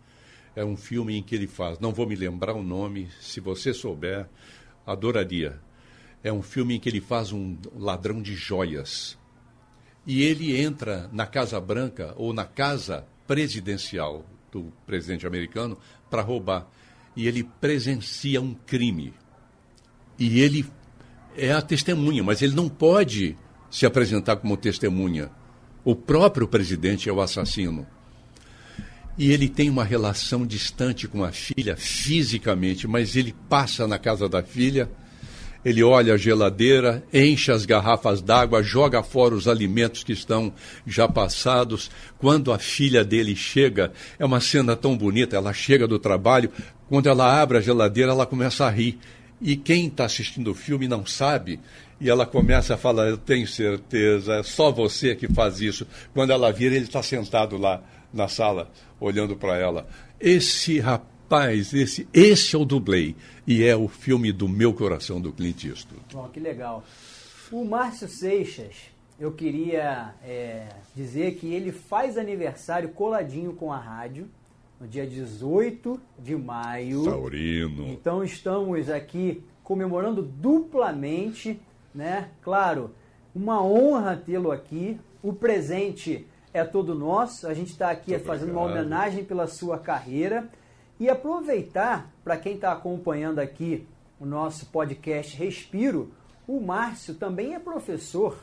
é 0.55 0.65
um 0.65 0.77
filme 0.77 1.17
em 1.17 1.23
que 1.23 1.35
ele 1.35 1.47
faz, 1.47 1.79
não 1.79 1.93
vou 1.93 2.07
me 2.07 2.15
lembrar 2.15 2.55
o 2.55 2.63
nome, 2.63 3.09
se 3.21 3.41
você 3.41 3.73
souber, 3.73 4.29
adoraria. 4.87 5.59
É 6.23 6.33
um 6.33 6.43
filme 6.43 6.77
em 6.77 6.81
que 6.81 6.89
ele 6.89 7.01
faz 7.01 7.33
um 7.33 7.57
ladrão 7.75 8.23
de 8.23 8.35
joias. 8.35 9.19
e 10.07 10.23
ele 10.23 10.61
entra 10.61 11.09
na 11.13 11.27
Casa 11.27 11.61
Branca 11.61 12.13
ou 12.17 12.33
na 12.33 12.45
casa 12.45 13.07
presidencial 13.27 14.27
do 14.51 14.73
presidente 14.85 15.27
americano 15.27 15.79
para 16.11 16.23
roubar. 16.23 16.69
E 17.15 17.29
ele 17.29 17.45
presencia 17.45 18.41
um 18.41 18.53
crime. 18.53 19.15
E 20.19 20.41
ele 20.41 20.67
é 21.37 21.53
a 21.53 21.63
testemunha, 21.63 22.23
mas 22.23 22.43
ele 22.43 22.55
não 22.55 22.69
pode 22.69 23.37
se 23.71 23.87
apresentar 23.87 24.37
como 24.37 24.57
testemunha. 24.57 25.31
O 25.85 25.95
próprio 25.95 26.47
presidente 26.49 27.09
é 27.09 27.13
o 27.13 27.21
assassino. 27.21 27.87
E 29.17 29.31
ele 29.31 29.49
tem 29.49 29.69
uma 29.69 29.85
relação 29.85 30.47
distante 30.47 31.07
com 31.07 31.23
a 31.23 31.31
filha, 31.31 31.77
fisicamente, 31.77 32.89
mas 32.89 33.15
ele 33.15 33.35
passa 33.49 33.87
na 33.87 33.99
casa 33.99 34.27
da 34.29 34.43
filha, 34.43 34.89
ele 35.65 35.83
olha 35.83 36.15
a 36.15 36.17
geladeira, 36.17 37.05
enche 37.13 37.53
as 37.53 37.65
garrafas 37.65 38.21
d'água, 38.21 38.63
joga 38.63 39.03
fora 39.03 39.35
os 39.35 39.47
alimentos 39.47 40.03
que 40.03 40.13
estão 40.13 40.53
já 40.87 41.07
passados. 41.07 41.91
Quando 42.19 42.53
a 42.53 42.59
filha 42.59 43.05
dele 43.05 43.37
chega, 43.37 43.93
é 44.19 44.25
uma 44.25 44.41
cena 44.41 44.75
tão 44.75 44.97
bonita, 44.97 45.37
ela 45.37 45.53
chega 45.53 45.87
do 45.87 45.99
trabalho, 45.99 46.51
quando 46.89 47.09
ela 47.09 47.41
abre 47.41 47.59
a 47.59 47.61
geladeira, 47.61 48.11
ela 48.11 48.27
começa 48.27 48.65
a 48.65 48.71
rir. 48.71 48.99
E 49.41 49.57
quem 49.57 49.87
está 49.87 50.05
assistindo 50.05 50.51
o 50.51 50.55
filme 50.55 50.89
não 50.89 51.05
sabe, 51.05 51.61
e 52.01 52.09
ela 52.09 52.25
começa 52.25 52.75
a 52.75 52.77
falar: 52.77 53.09
Eu 53.09 53.17
tenho 53.17 53.47
certeza, 53.47 54.35
é 54.35 54.43
só 54.43 54.73
você 54.73 55.15
que 55.15 55.33
faz 55.33 55.61
isso. 55.61 55.87
Quando 56.13 56.31
ela 56.31 56.53
vira, 56.53 56.75
ele 56.75 56.85
está 56.85 57.03
sentado 57.03 57.57
lá 57.57 57.83
na 58.13 58.29
sala, 58.29 58.71
olhando 59.01 59.37
para 59.37 59.57
ela. 59.57 59.87
Esse 60.21 60.79
rapaz, 60.79 61.73
esse, 61.73 62.07
esse 62.13 62.55
é 62.55 62.59
o 62.59 62.65
dublê. 62.65 63.15
E 63.47 63.65
é 63.65 63.75
o 63.75 63.89
filme 63.89 64.33
do 64.33 64.49
meu 64.49 64.73
coração, 64.73 65.21
do 65.21 65.33
Clint 65.33 65.65
Eastwood. 65.65 66.05
Bom, 66.13 66.29
que 66.29 66.39
legal. 66.39 66.85
O 67.51 67.65
Márcio 67.65 68.09
Seixas, 68.09 68.77
eu 69.19 69.33
queria 69.33 70.15
é, 70.25 70.69
dizer 70.95 71.35
que 71.35 71.53
ele 71.53 71.73
faz 71.73 72.17
aniversário 72.17 72.91
coladinho 72.91 73.53
com 73.55 73.73
a 73.73 73.79
rádio, 73.79 74.29
no 74.81 74.89
dia 74.89 75.07
18 75.07 76.01
de 76.19 76.35
maio. 76.35 77.05
Taurino. 77.05 77.87
Então 77.89 78.25
estamos 78.25 78.91
aqui 78.91 79.43
comemorando 79.63 80.23
duplamente, 80.23 81.61
né? 81.95 82.31
Claro, 82.43 82.91
uma 83.35 83.65
honra 83.65 84.17
tê-lo 84.17 84.51
aqui. 84.51 84.99
O 85.23 85.33
presente 85.33 86.27
é 86.53 86.65
todo 86.65 86.95
nosso. 86.95 87.47
A 87.47 87.55
gente 87.55 87.71
está 87.71 87.91
aqui 87.91 88.13
Muito 88.13 88.25
fazendo 88.25 88.53
uma 88.53 88.63
obrigado. 88.63 88.85
homenagem 88.85 89.25
pela 89.25 89.47
sua 89.47 89.79
carreira 89.79 90.49
e 90.99 91.09
aproveitar 91.09 92.11
para 92.23 92.37
quem 92.37 92.55
está 92.55 92.73
acompanhando 92.73 93.39
aqui 93.39 93.87
o 94.21 94.27
nosso 94.27 94.67
podcast 94.67 95.37
Respiro. 95.37 96.13
O 96.47 96.61
Márcio 96.61 97.15
também 97.15 97.55
é 97.55 97.59
professor 97.59 98.37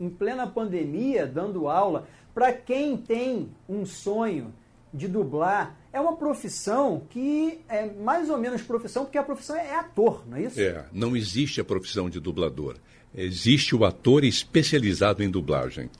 em 0.00 0.08
plena 0.08 0.46
pandemia, 0.46 1.26
dando 1.26 1.68
aula. 1.68 2.06
Para 2.34 2.52
quem 2.52 2.96
tem 2.96 3.50
um 3.68 3.84
sonho 3.84 4.52
de 4.92 5.06
dublar, 5.06 5.76
é 5.92 6.00
uma 6.00 6.16
profissão 6.16 7.02
que 7.10 7.60
é 7.68 7.86
mais 7.86 8.30
ou 8.30 8.38
menos 8.38 8.62
profissão, 8.62 9.04
porque 9.04 9.18
a 9.18 9.22
profissão 9.22 9.56
é 9.56 9.76
ator, 9.76 10.24
não 10.26 10.36
é 10.36 10.42
isso? 10.42 10.60
É, 10.60 10.84
não 10.92 11.16
existe 11.16 11.60
a 11.60 11.64
profissão 11.64 12.08
de 12.08 12.18
dublador. 12.18 12.76
Existe 13.14 13.74
o 13.74 13.84
ator 13.84 14.24
especializado 14.24 15.22
em 15.22 15.30
dublagem. 15.30 15.90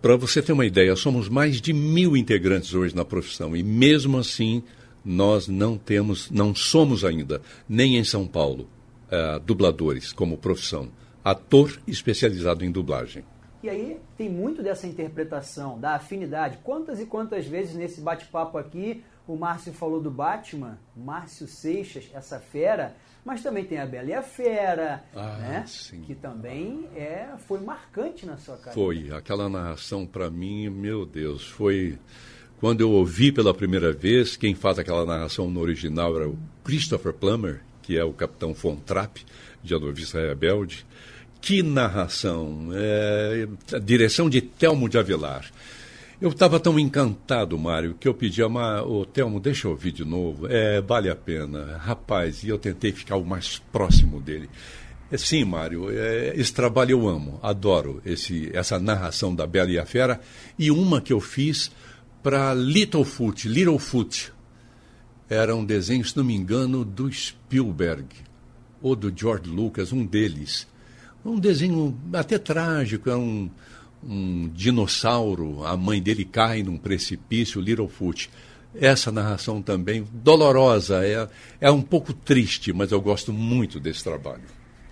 Para 0.00 0.16
você 0.16 0.40
ter 0.40 0.52
uma 0.52 0.64
ideia, 0.64 0.94
somos 0.94 1.28
mais 1.28 1.60
de 1.60 1.72
mil 1.72 2.16
integrantes 2.16 2.72
hoje 2.72 2.94
na 2.94 3.04
profissão 3.04 3.56
e 3.56 3.64
mesmo 3.64 4.16
assim 4.16 4.62
nós 5.04 5.48
não 5.48 5.76
temos, 5.76 6.30
não 6.30 6.54
somos 6.54 7.04
ainda, 7.04 7.42
nem 7.68 7.96
em 7.96 8.04
São 8.04 8.24
Paulo, 8.24 8.68
eh, 9.10 9.40
dubladores 9.44 10.12
como 10.12 10.38
profissão. 10.38 10.88
Ator 11.24 11.80
especializado 11.86 12.64
em 12.64 12.70
dublagem. 12.70 13.24
E 13.60 13.68
aí 13.68 13.98
tem 14.16 14.30
muito 14.30 14.62
dessa 14.62 14.86
interpretação, 14.86 15.80
da 15.80 15.96
afinidade. 15.96 16.58
Quantas 16.62 17.00
e 17.00 17.06
quantas 17.06 17.44
vezes 17.46 17.74
nesse 17.74 18.00
bate-papo 18.00 18.56
aqui 18.56 19.02
o 19.26 19.34
Márcio 19.34 19.72
falou 19.72 20.00
do 20.00 20.12
Batman, 20.12 20.78
Márcio 20.96 21.48
Seixas, 21.48 22.08
essa 22.14 22.38
fera, 22.38 22.94
mas 23.28 23.42
também 23.42 23.62
tem 23.64 23.78
a 23.78 23.84
Bela 23.84 24.08
e 24.08 24.14
a 24.14 24.22
Fera, 24.22 25.04
Ah, 25.14 25.36
né? 25.38 25.64
sim. 25.66 26.00
Que 26.00 26.14
também 26.14 26.88
é, 26.96 27.28
foi 27.46 27.60
marcante 27.60 28.24
na 28.24 28.38
sua 28.38 28.56
carreira. 28.56 28.72
Foi, 28.74 29.10
aquela 29.14 29.48
narração 29.50 30.06
para 30.06 30.30
mim, 30.30 30.70
meu 30.70 31.04
Deus, 31.04 31.46
foi 31.46 31.98
quando 32.58 32.80
eu 32.80 32.90
ouvi 32.90 33.30
pela 33.30 33.52
primeira 33.52 33.92
vez, 33.92 34.34
quem 34.36 34.54
faz 34.54 34.78
aquela 34.78 35.04
narração 35.04 35.50
no 35.50 35.60
original 35.60 36.16
era 36.16 36.28
o 36.28 36.38
Christopher 36.64 37.12
Plummer, 37.12 37.60
que 37.82 37.96
é 37.98 38.02
o 38.02 38.12
capitão 38.14 38.54
Von 38.54 38.76
Trapp 38.76 39.24
de 39.62 39.74
A 39.74 39.78
Noviça 39.78 40.18
Rebelde. 40.18 40.86
Que 41.40 41.62
narração! 41.62 42.70
É, 42.72 43.46
a 43.74 43.78
direção 43.78 44.28
de 44.28 44.40
Telmo 44.40 44.88
de 44.88 44.98
Avelar. 44.98 45.44
Eu 46.20 46.30
estava 46.30 46.58
tão 46.58 46.76
encantado, 46.80 47.56
Mário, 47.56 47.94
que 47.94 48.08
eu 48.08 48.12
pedi 48.12 48.42
a 48.42 48.48
Ma... 48.48 48.82
Ô, 48.82 49.06
Telmo, 49.06 49.38
deixa 49.38 49.68
eu 49.68 49.70
ouvir 49.70 49.92
de 49.92 50.04
novo. 50.04 50.48
É, 50.48 50.80
vale 50.80 51.08
a 51.08 51.14
pena. 51.14 51.76
Rapaz, 51.76 52.42
e 52.42 52.48
eu 52.48 52.58
tentei 52.58 52.90
ficar 52.90 53.14
o 53.14 53.24
mais 53.24 53.62
próximo 53.70 54.20
dele. 54.20 54.50
É, 55.12 55.16
Sim, 55.16 55.44
Mário, 55.44 55.88
é, 55.96 56.32
esse 56.34 56.52
trabalho 56.52 56.90
eu 56.90 57.08
amo, 57.08 57.38
adoro 57.40 58.02
esse, 58.04 58.50
essa 58.52 58.80
narração 58.80 59.32
da 59.32 59.46
Bela 59.46 59.70
e 59.70 59.78
a 59.78 59.86
Fera. 59.86 60.20
E 60.58 60.72
uma 60.72 61.00
que 61.00 61.12
eu 61.12 61.20
fiz 61.20 61.70
para 62.20 62.52
Littlefoot, 62.52 63.48
Littlefoot. 63.48 64.32
Era 65.30 65.54
um 65.54 65.64
desenho, 65.64 66.04
se 66.04 66.16
não 66.16 66.24
me 66.24 66.34
engano, 66.34 66.84
do 66.84 67.12
Spielberg 67.12 68.08
ou 68.82 68.96
do 68.96 69.12
George 69.16 69.48
Lucas, 69.48 69.92
um 69.92 70.04
deles. 70.04 70.66
Um 71.24 71.38
desenho 71.38 71.96
até 72.12 72.38
trágico, 72.38 73.08
é 73.08 73.16
um, 73.16 73.48
um 74.02 74.48
dinossauro, 74.48 75.64
a 75.64 75.76
mãe 75.76 76.02
dele 76.02 76.24
cai 76.24 76.62
num 76.62 76.78
precipício, 76.78 77.60
Littlefoot. 77.60 78.30
Essa 78.74 79.10
narração 79.10 79.62
também 79.62 80.06
dolorosa, 80.12 81.04
é, 81.04 81.28
é 81.60 81.70
um 81.70 81.82
pouco 81.82 82.12
triste, 82.12 82.72
mas 82.72 82.92
eu 82.92 83.00
gosto 83.00 83.32
muito 83.32 83.80
desse 83.80 84.04
trabalho. 84.04 84.44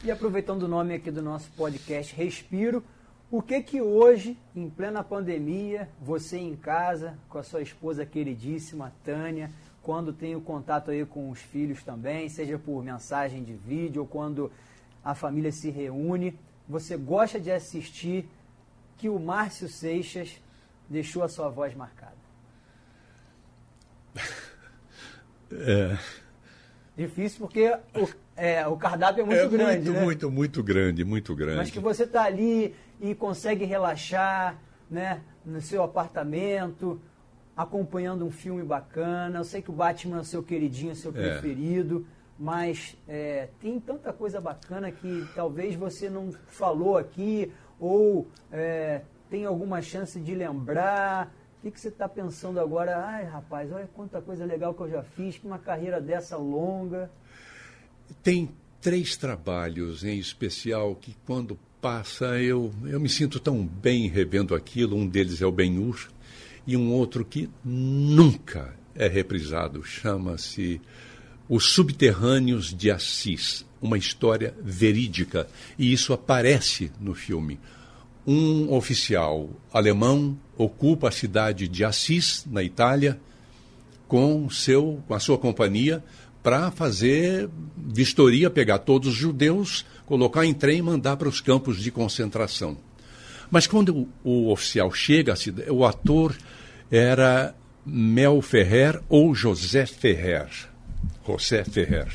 E 0.03 0.11
aproveitando 0.11 0.63
o 0.63 0.69
nome 0.69 0.95
aqui 0.95 1.11
do 1.11 1.23
nosso 1.23 1.51
podcast 1.57 2.15
Respiro, 2.15 2.83
o 3.31 3.43
que 3.43 3.61
que 3.61 3.83
hoje, 3.83 4.39
em 4.55 4.71
plena 4.71 5.03
pandemia, 5.03 5.89
você 6.01 6.39
em 6.39 6.55
casa, 6.55 7.19
com 7.29 7.39
a 7.39 7.43
sua 7.43 7.61
esposa 7.61 8.07
queridíssima, 8.07 8.93
Tânia, 9.05 9.51
quando 9.83 10.13
tem 10.13 10.35
o 10.35 10.41
contato 10.41 10.91
aí 10.91 11.05
com 11.05 11.31
os 11.31 11.41
filhos 11.41 11.83
também, 11.83 12.29
seja 12.29 12.59
por 12.59 12.83
mensagem 12.83 13.43
de 13.43 13.53
vídeo 13.53 14.03
ou 14.03 14.09
quando 14.09 14.51
a 15.05 15.15
família 15.15 15.53
se 15.53 15.71
reúne, 15.71 16.39
você 16.69 16.97
gosta 16.97 17.39
de 17.39 17.51
assistir 17.51 18.29
que 18.97 19.09
o 19.09 19.19
Márcio 19.19 19.69
Seixas 19.69 20.41
deixou 20.89 21.23
a 21.23 21.29
sua 21.29 21.49
voz 21.49 21.75
marcada? 21.75 22.17
É, 25.49 25.97
Difícil 26.97 27.39
porque 27.39 27.71
o, 27.95 28.09
é, 28.37 28.67
o 28.67 28.77
cardápio 28.77 29.23
é 29.23 29.25
muito 29.25 29.49
grande, 29.51 29.85
muito, 29.85 29.93
né? 29.93 30.01
muito, 30.05 30.31
muito 30.31 30.63
grande, 30.63 31.05
muito 31.05 31.37
grande. 31.37 31.59
Mas 31.59 31.71
que 31.71 31.79
você 31.79 32.05
está 32.05 32.25
ali 32.25 32.75
e 33.01 33.15
consegue 33.15 33.65
relaxar, 33.65 34.57
né, 34.91 35.21
no 35.45 35.61
seu 35.61 35.83
apartamento, 35.83 36.99
acompanhando 37.55 38.25
um 38.25 38.31
filme 38.31 38.63
bacana. 38.63 39.39
Eu 39.39 39.45
sei 39.45 39.61
que 39.61 39.71
o 39.71 39.75
Batman 39.75 40.17
é 40.17 40.21
o 40.21 40.25
seu 40.25 40.43
queridinho, 40.43 40.91
é 40.91 40.93
o 40.95 40.97
seu 40.97 41.11
É. 41.11 41.15
preferido, 41.15 42.07
mas 42.39 42.97
é, 43.07 43.51
tem 43.61 43.79
tanta 43.79 44.11
coisa 44.11 44.41
bacana 44.41 44.91
que 44.91 45.29
talvez 45.35 45.75
você 45.75 46.09
não 46.09 46.33
falou 46.47 46.97
aqui 46.97 47.53
ou 47.79 48.27
é, 48.51 49.03
tem 49.31 49.45
alguma 49.45 49.83
chance 49.83 50.19
de 50.21 50.35
lembrar. 50.35 51.33
O 51.59 51.63
que, 51.63 51.71
que 51.73 51.81
você 51.81 51.89
está 51.89 52.09
pensando 52.09 52.61
agora? 52.61 52.97
Ai, 52.97 53.25
rapaz, 53.25 53.73
olha 53.73 53.89
quanta 53.95 54.21
coisa 54.21 54.45
legal 54.45 54.73
que 54.75 54.83
eu 54.83 54.91
já 54.91 55.03
fiz, 55.03 55.39
que 55.39 55.47
uma 55.47 55.59
carreira 55.59 56.01
dessa 56.01 56.37
longa. 56.37 57.11
Tem 58.23 58.51
três 58.81 59.17
trabalhos 59.17 60.05
em 60.05 60.19
especial 60.19 60.95
que, 60.95 61.17
quando 61.27 61.59
passa, 61.81 62.39
eu, 62.41 62.73
eu 62.85 63.01
me 63.01 63.09
sinto 63.09 63.41
tão 63.41 63.67
bem 63.67 64.09
revendo 64.09 64.55
aquilo. 64.55 64.97
Um 64.97 65.07
deles 65.09 65.43
é 65.43 65.47
o 65.47 65.53
Ben-Hur 65.53 66.09
e 66.67 66.77
um 66.77 66.93
outro 66.93 67.25
que 67.25 67.51
nunca 67.65 68.75
é 68.95 69.09
reprisado. 69.09 69.83
Chama-se 69.83 70.81
Os 71.49 71.73
Subterrâneos 71.73 72.75
de 72.75 72.91
Assis, 72.91 73.65
uma 73.81 73.97
história 73.97 74.55
verídica. 74.63 75.47
E 75.79 75.93
isso 75.93 76.13
aparece 76.13 76.91
no 77.01 77.15
filme. 77.15 77.59
Um 78.27 78.73
oficial 78.73 79.49
alemão 79.73 80.37
ocupa 80.57 81.09
a 81.09 81.13
cidade 81.13 81.69
de 81.69 81.85
Assis, 81.85 82.45
na 82.51 82.63
Itália, 82.63 83.21
com, 84.09 84.49
seu, 84.51 85.03
com 85.07 85.15
a 85.15 85.21
sua 85.21 85.39
companhia 85.39 86.03
para 86.43 86.71
fazer 86.71 87.49
vistoria, 87.77 88.49
pegar 88.49 88.79
todos 88.79 89.09
os 89.09 89.15
judeus, 89.15 89.85
colocar 90.07 90.45
em 90.45 90.55
trem 90.55 90.79
e 90.79 90.83
mandar 90.83 91.17
para 91.17 91.29
os 91.29 91.41
campos 91.41 91.83
de 91.83 91.91
concentração. 91.91 92.77
Mas 93.51 93.67
quando 93.67 93.97
o, 93.97 94.09
o 94.23 94.53
oficial 94.53 94.93
chega 94.93 95.35
o 95.71 95.85
ator 95.85 96.37
era 96.91 97.55
Mel 97.85 98.41
Ferrer 98.43 99.01
ou 99.09 99.35
José 99.35 99.87
Ferrer. 99.87 100.49
José 101.27 101.65
Ferrer. 101.65 102.09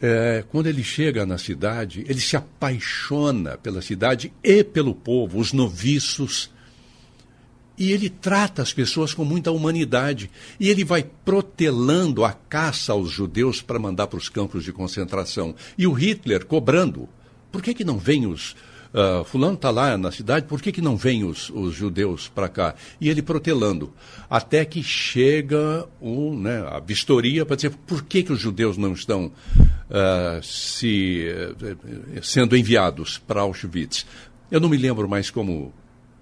é, 0.00 0.44
quando 0.48 0.66
ele 0.66 0.82
chega 0.82 1.26
na 1.26 1.36
cidade, 1.36 2.04
ele 2.08 2.20
se 2.20 2.36
apaixona 2.36 3.58
pela 3.58 3.82
cidade 3.82 4.32
e 4.42 4.64
pelo 4.64 4.94
povo, 4.94 5.38
os 5.38 5.52
noviços. 5.52 6.50
E 7.76 7.92
ele 7.92 8.10
trata 8.10 8.60
as 8.60 8.72
pessoas 8.72 9.14
com 9.14 9.24
muita 9.24 9.50
humanidade. 9.50 10.30
E 10.58 10.68
ele 10.68 10.84
vai 10.84 11.02
protelando 11.02 12.24
a 12.24 12.32
caça 12.32 12.92
aos 12.92 13.10
judeus 13.10 13.62
para 13.62 13.78
mandar 13.78 14.06
para 14.06 14.18
os 14.18 14.28
campos 14.28 14.64
de 14.64 14.72
concentração. 14.72 15.54
E 15.78 15.86
o 15.86 15.92
Hitler 15.92 16.44
cobrando. 16.44 17.08
Por 17.50 17.62
que, 17.62 17.74
que 17.74 17.84
não 17.84 17.98
vem 17.98 18.26
os, 18.26 18.54
Uh, 18.92 19.24
fulano 19.24 19.54
está 19.54 19.70
lá 19.70 19.96
na 19.96 20.10
cidade, 20.10 20.46
por 20.46 20.60
que, 20.60 20.72
que 20.72 20.80
não 20.80 20.96
vem 20.96 21.22
os, 21.22 21.48
os 21.50 21.74
judeus 21.74 22.28
para 22.28 22.48
cá? 22.48 22.74
E 23.00 23.08
ele 23.08 23.22
protelando. 23.22 23.92
Até 24.28 24.64
que 24.64 24.82
chega 24.82 25.86
um, 26.00 26.36
né, 26.36 26.66
a 26.68 26.80
vistoria 26.80 27.46
para 27.46 27.56
dizer 27.56 27.70
por 27.86 28.02
que, 28.02 28.22
que 28.24 28.32
os 28.32 28.40
judeus 28.40 28.76
não 28.76 28.92
estão 28.92 29.26
uh, 29.26 30.42
se, 30.42 31.24
uh, 31.52 32.22
sendo 32.22 32.56
enviados 32.56 33.18
para 33.18 33.42
Auschwitz. 33.42 34.04
Eu 34.50 34.58
não 34.60 34.68
me 34.68 34.76
lembro 34.76 35.08
mais 35.08 35.30
como, 35.30 35.72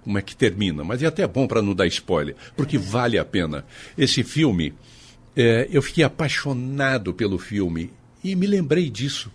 como 0.05 0.19
é 0.19 0.23
que 0.23 0.37
termina, 0.37 0.85
mas 0.85 1.03
é 1.03 1.07
até 1.07 1.27
bom 1.27 1.47
para 1.47 1.63
não 1.63 1.75
dar 1.75 1.87
spoiler, 1.87 2.37
porque 2.55 2.77
vale 2.77 3.19
a 3.19 3.25
pena. 3.25 3.65
Esse 3.97 4.23
filme, 4.23 4.75
eh, 5.35 5.67
eu 5.71 5.81
fiquei 5.81 6.05
apaixonado 6.05 7.15
pelo 7.15 7.39
filme 7.39 7.91
e 8.23 8.37
me 8.37 8.47
lembrei 8.47 8.91
disso 8.91 9.33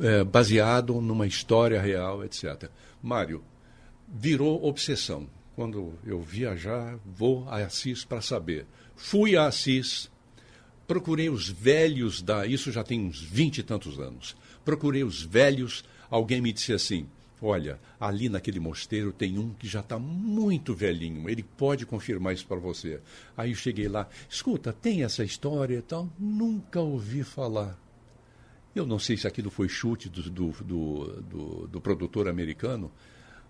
é, 0.00 0.24
baseado 0.24 1.00
numa 1.00 1.26
história 1.26 1.80
real, 1.80 2.24
etc. 2.24 2.70
Mário, 3.02 3.42
virou 4.08 4.64
obsessão. 4.64 5.28
Quando 5.54 5.92
eu 6.06 6.20
viajar, 6.20 6.98
vou 7.04 7.46
a 7.48 7.56
Assis 7.58 8.04
para 8.04 8.22
saber. 8.22 8.66
Fui 8.96 9.36
a 9.36 9.46
Assis, 9.46 10.10
procurei 10.86 11.28
os 11.28 11.48
velhos 11.48 12.22
da. 12.22 12.46
Isso 12.46 12.72
já 12.72 12.82
tem 12.82 13.00
uns 13.00 13.20
vinte 13.20 13.58
e 13.58 13.62
tantos 13.62 14.00
anos. 14.00 14.34
Procurei 14.64 15.04
os 15.04 15.22
velhos, 15.22 15.84
alguém 16.10 16.40
me 16.40 16.52
disse 16.52 16.72
assim: 16.72 17.06
Olha, 17.44 17.80
ali 17.98 18.28
naquele 18.28 18.60
mosteiro 18.60 19.12
tem 19.12 19.36
um 19.36 19.50
que 19.50 19.66
já 19.66 19.80
está 19.80 19.98
muito 19.98 20.74
velhinho, 20.74 21.28
ele 21.28 21.42
pode 21.42 21.84
confirmar 21.84 22.34
isso 22.34 22.46
para 22.46 22.56
você. 22.56 23.00
Aí 23.36 23.50
eu 23.50 23.56
cheguei 23.56 23.88
lá, 23.88 24.08
escuta, 24.30 24.72
tem 24.72 25.02
essa 25.02 25.24
história 25.24 25.78
e 25.78 25.82
tal? 25.82 26.08
Nunca 26.16 26.80
ouvi 26.80 27.24
falar. 27.24 27.81
Eu 28.74 28.86
não 28.86 28.98
sei 28.98 29.16
se 29.16 29.26
aquilo 29.26 29.50
foi 29.50 29.68
chute 29.68 30.08
do, 30.08 30.22
do, 30.22 30.50
do, 30.52 31.22
do, 31.22 31.68
do 31.68 31.80
produtor 31.80 32.26
americano, 32.26 32.90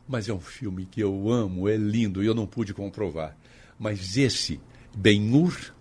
mas 0.09 0.29
é 0.29 0.33
um 0.33 0.41
filme 0.41 0.85
que 0.85 1.01
eu 1.01 1.31
amo, 1.31 1.69
é 1.69 1.77
lindo 1.77 2.23
e 2.23 2.27
eu 2.27 2.35
não 2.35 2.47
pude 2.47 2.75
comprovar. 2.75 3.37
Mas 3.79 4.17
esse, 4.17 4.61
Ben-Hur 4.95 5.73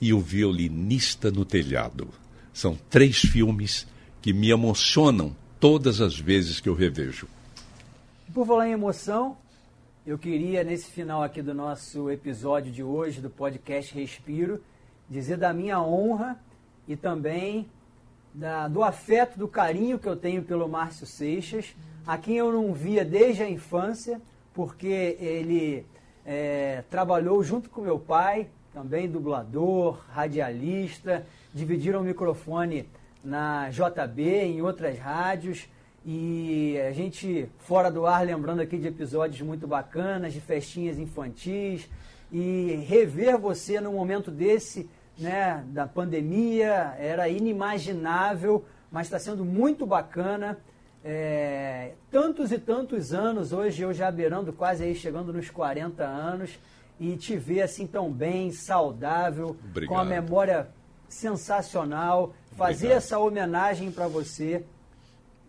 e 0.00 0.12
o 0.12 0.20
Violinista 0.20 1.30
no 1.30 1.44
Telhado, 1.44 2.08
são 2.52 2.76
três 2.88 3.18
filmes 3.18 3.86
que 4.22 4.32
me 4.32 4.50
emocionam 4.50 5.34
todas 5.58 6.00
as 6.00 6.18
vezes 6.18 6.60
que 6.60 6.68
eu 6.68 6.74
revejo. 6.74 7.26
Por 8.32 8.46
falar 8.46 8.68
em 8.68 8.72
emoção, 8.72 9.36
eu 10.06 10.18
queria, 10.18 10.62
nesse 10.62 10.90
final 10.90 11.22
aqui 11.22 11.42
do 11.42 11.54
nosso 11.54 12.10
episódio 12.10 12.70
de 12.70 12.82
hoje, 12.82 13.20
do 13.20 13.30
podcast 13.30 13.94
Respiro, 13.94 14.62
dizer 15.08 15.36
da 15.36 15.52
minha 15.52 15.80
honra 15.80 16.38
e 16.86 16.94
também 16.94 17.68
da, 18.34 18.66
do 18.66 18.82
afeto, 18.82 19.38
do 19.38 19.46
carinho 19.46 19.98
que 19.98 20.08
eu 20.08 20.16
tenho 20.16 20.42
pelo 20.42 20.68
Márcio 20.68 21.06
Seixas, 21.06 21.74
a 22.04 22.18
quem 22.18 22.36
eu 22.36 22.52
não 22.52 22.74
via 22.74 23.04
desde 23.04 23.44
a 23.44 23.48
infância, 23.48 24.20
porque 24.52 25.16
ele 25.20 25.86
é, 26.26 26.82
trabalhou 26.90 27.42
junto 27.44 27.70
com 27.70 27.80
meu 27.80 27.98
pai, 27.98 28.48
também 28.72 29.08
dublador, 29.08 30.04
radialista, 30.10 31.24
dividiram 31.54 32.00
o 32.00 32.04
microfone 32.04 32.88
na 33.22 33.70
JB, 33.70 34.22
em 34.22 34.60
outras 34.60 34.98
rádios, 34.98 35.68
e 36.04 36.78
a 36.86 36.92
gente, 36.92 37.48
fora 37.60 37.90
do 37.90 38.04
ar, 38.04 38.26
lembrando 38.26 38.60
aqui 38.60 38.76
de 38.76 38.88
episódios 38.88 39.40
muito 39.40 39.66
bacanas, 39.66 40.34
de 40.34 40.40
festinhas 40.40 40.98
infantis, 40.98 41.88
e 42.30 42.84
rever 42.86 43.38
você 43.38 43.80
num 43.80 43.92
momento 43.92 44.30
desse 44.30 44.90
né, 45.18 45.64
da 45.68 45.86
pandemia, 45.86 46.94
era 46.98 47.28
inimaginável, 47.28 48.64
mas 48.90 49.06
está 49.06 49.18
sendo 49.18 49.44
muito 49.44 49.86
bacana. 49.86 50.58
É, 51.04 51.92
tantos 52.10 52.50
e 52.50 52.58
tantos 52.58 53.12
anos, 53.12 53.52
hoje 53.52 53.82
eu 53.82 53.92
já 53.92 54.10
beirando 54.10 54.52
quase 54.52 54.84
aí, 54.84 54.94
chegando 54.94 55.32
nos 55.32 55.50
40 55.50 56.02
anos, 56.02 56.58
e 56.98 57.16
te 57.16 57.36
ver 57.36 57.62
assim 57.62 57.86
tão 57.86 58.10
bem, 58.10 58.50
saudável, 58.52 59.56
Obrigado. 59.68 59.88
com 59.88 59.98
a 59.98 60.04
memória 60.04 60.68
sensacional, 61.08 62.34
fazer 62.56 62.86
Obrigado. 62.86 62.96
essa 62.96 63.18
homenagem 63.18 63.90
para 63.90 64.06
você, 64.06 64.64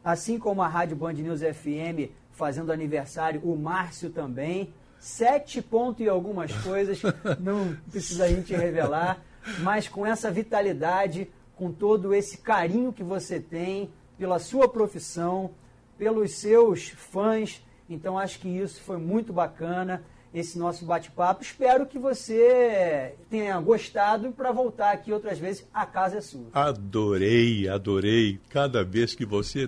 assim 0.04 0.38
como 0.38 0.62
a 0.62 0.68
Rádio 0.68 0.98
Band 0.98 1.14
News 1.14 1.42
FM 1.42 2.12
fazendo 2.32 2.72
aniversário, 2.72 3.42
o 3.44 3.56
Márcio 3.56 4.10
também, 4.10 4.74
sete 5.00 5.62
pontos 5.62 6.06
e 6.06 6.10
algumas 6.10 6.52
coisas, 6.64 7.02
não 7.40 7.76
precisa 7.92 8.26
a 8.26 8.28
gente 8.28 8.56
revelar 8.56 9.22
mas 9.60 9.88
com 9.88 10.06
essa 10.06 10.32
vitalidade, 10.32 11.30
com 11.56 11.72
todo 11.72 12.14
esse 12.14 12.38
carinho 12.38 12.92
que 12.92 13.04
você 13.04 13.40
tem 13.40 13.92
pela 14.18 14.40
sua 14.40 14.68
profissão, 14.68 15.52
pelos 15.98 16.34
seus 16.34 16.90
fãs. 16.90 17.62
Então 17.90 18.18
acho 18.18 18.40
que 18.40 18.48
isso 18.48 18.82
foi 18.82 18.98
muito 18.98 19.32
bacana 19.32 20.04
esse 20.36 20.60
nosso 20.60 20.84
bate-papo. 20.84 21.42
Espero 21.42 21.86
que 21.86 21.98
você 21.98 23.14
tenha 23.30 23.58
gostado 23.62 24.34
para 24.34 24.52
voltar 24.52 24.92
aqui 24.92 25.14
outras 25.14 25.40
vezes. 25.40 25.66
A 25.74 25.86
casa 25.86 26.18
é 26.18 26.22
sua. 26.22 26.48
Adorei, 26.54 27.70
adorei. 27.70 28.38
Cada 28.50 28.84
vez 28.84 29.16
que 29.16 29.26
você, 29.26 29.68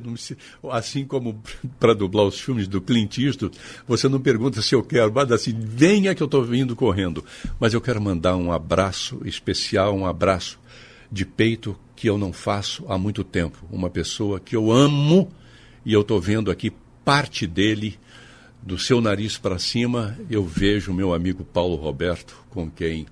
assim 0.70 1.06
como 1.06 1.42
para 1.80 1.94
dublar 1.94 2.26
os 2.26 2.38
filmes 2.40 2.68
do 2.68 2.82
Clint 2.82 3.18
Eastwood, 3.18 3.58
você 3.88 4.10
não 4.10 4.20
pergunta 4.20 4.62
se 4.62 4.76
eu 4.76 4.84
quero, 4.84 5.12
mas 5.14 5.32
assim, 5.32 5.58
venha 5.58 6.14
que 6.14 6.22
eu 6.22 6.26
estou 6.26 6.44
vindo 6.44 6.76
correndo. 6.76 7.24
Mas 7.58 7.74
eu 7.74 7.80
quero 7.80 8.02
mandar 8.02 8.36
um 8.36 8.52
abraço 8.52 9.22
especial, 9.24 9.96
um 9.96 10.06
abraço 10.06 10.60
de 11.10 11.26
peito 11.26 11.80
que 11.96 12.10
eu 12.10 12.18
não 12.18 12.34
faço 12.34 12.86
há 12.90 12.98
muito 12.98 13.24
tempo. 13.24 13.66
Uma 13.72 13.90
pessoa 13.90 14.38
que 14.38 14.54
eu 14.54 14.70
amo 14.70 15.32
e 15.86 15.94
eu 15.94 16.02
estou 16.02 16.20
vendo 16.20 16.52
aqui 16.52 16.74
parte 17.06 17.48
dele 17.48 17.98
do 18.68 18.78
seu 18.78 19.00
nariz 19.00 19.38
para 19.38 19.58
cima, 19.58 20.18
eu 20.30 20.44
vejo 20.44 20.94
meu 20.94 21.14
amigo 21.14 21.42
Paulo 21.46 21.78
Roberto, 21.78 22.46
com 22.50 22.70
quem 22.70 23.08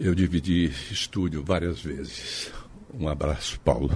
eu 0.00 0.14
dividi 0.14 0.72
estúdio 0.90 1.44
várias 1.44 1.82
vezes. 1.82 2.50
Um 2.98 3.06
abraço, 3.06 3.60
Paulo. 3.60 3.90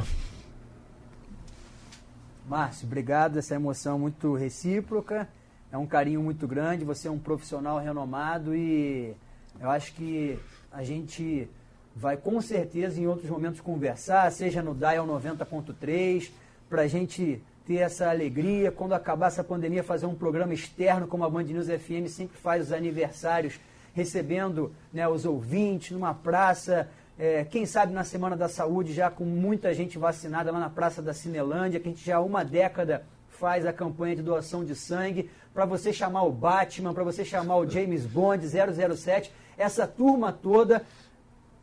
Márcio, 2.47 2.87
obrigado. 2.87 3.39
Essa 3.39 3.55
emoção 3.55 3.99
muito 3.99 4.35
recíproca. 4.35 5.27
É 5.73 5.79
um 5.79 5.87
carinho 5.87 6.23
muito 6.23 6.47
grande. 6.47 6.85
Você 6.85 7.09
é 7.09 7.11
um 7.11 7.19
profissional 7.19 7.79
renomado 7.79 8.55
e 8.55 9.15
eu 9.59 9.71
acho 9.71 9.95
que 9.95 10.39
a 10.71 10.85
gente 10.85 11.49
vai 11.97 12.19
com 12.19 12.39
certeza 12.43 13.01
em 13.01 13.07
outros 13.07 13.31
momentos 13.31 13.63
conversar, 13.63 14.31
seja 14.31 14.61
no 14.61 14.75
Dial 14.75 15.07
90.3, 15.07 16.31
para 16.69 16.83
a 16.83 16.87
gente 16.87 17.43
ter 17.67 17.77
essa 17.77 18.09
alegria. 18.11 18.71
Quando 18.71 18.93
acabar 18.93 19.29
essa 19.29 19.45
pandemia, 19.45 19.83
fazer 19.83 20.07
um 20.07 20.15
programa 20.15 20.55
externo, 20.55 21.07
como 21.07 21.25
a 21.25 21.31
Band 21.31 21.45
News 21.45 21.67
FM 21.67 22.09
sempre 22.09 22.37
faz 22.37 22.65
os 22.65 22.73
aniversários, 22.73 23.59
recebendo 23.95 24.73
né, 24.93 25.07
os 25.09 25.25
ouvintes 25.25 25.93
numa 25.93 26.15
praça. 26.15 26.89
É, 27.19 27.45
quem 27.45 27.67
sabe 27.67 27.93
na 27.93 28.05
Semana 28.05 28.37
da 28.37 28.49
Saúde, 28.49 28.93
já 28.93 29.11
com 29.11 29.25
muita 29.25 29.73
gente 29.75 29.99
vacinada 29.99 30.51
lá 30.51 30.59
na 30.59 30.71
Praça 30.71 31.03
da 31.03 31.13
Cinelândia, 31.13 31.79
que 31.79 31.89
a 31.89 31.93
gente 31.93 32.05
já 32.05 32.17
há 32.17 32.21
uma 32.21 32.45
década 32.45 33.05
faz 33.29 33.67
a 33.67 33.73
campanha 33.73 34.15
de 34.15 34.23
doação 34.23 34.65
de 34.65 34.75
sangue, 34.75 35.29
para 35.53 35.65
você 35.65 35.93
chamar 35.93 36.23
o 36.23 36.33
Batman, 36.33 36.95
para 36.95 37.05
você 37.05 37.25
chamar 37.25 37.57
o 37.57 37.69
James 37.69 38.07
Bond 38.07 38.47
007, 38.47 39.33
essa 39.59 39.87
turma 39.87 40.33
toda 40.33 40.83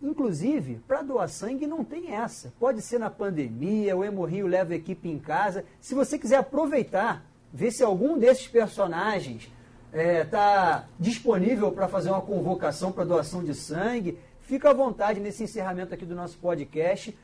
Inclusive, 0.01 0.79
para 0.87 1.01
doar 1.01 1.27
sangue 1.27 1.67
não 1.67 1.83
tem 1.83 2.13
essa. 2.13 2.53
Pode 2.59 2.81
ser 2.81 2.99
na 2.99 3.09
pandemia, 3.09 3.97
o 3.97 4.03
Hemorrio 4.03 4.47
leva 4.47 4.73
a 4.73 4.77
equipe 4.77 5.09
em 5.09 5.19
casa. 5.19 5.65
Se 5.81 5.93
você 5.93 6.17
quiser 6.17 6.37
aproveitar, 6.37 7.25
ver 7.53 7.71
se 7.71 7.83
algum 7.83 8.17
desses 8.17 8.47
personagens 8.47 9.51
está 9.91 9.99
é, 9.99 10.23
tá 10.23 10.87
disponível 10.99 11.71
para 11.71 11.87
fazer 11.87 12.09
uma 12.09 12.21
convocação 12.21 12.91
para 12.91 13.03
doação 13.03 13.43
de 13.43 13.53
sangue, 13.53 14.17
fica 14.41 14.69
à 14.69 14.73
vontade 14.73 15.19
nesse 15.19 15.43
encerramento 15.43 15.93
aqui 15.93 16.05
do 16.05 16.15
nosso 16.15 16.37
podcast. 16.37 17.17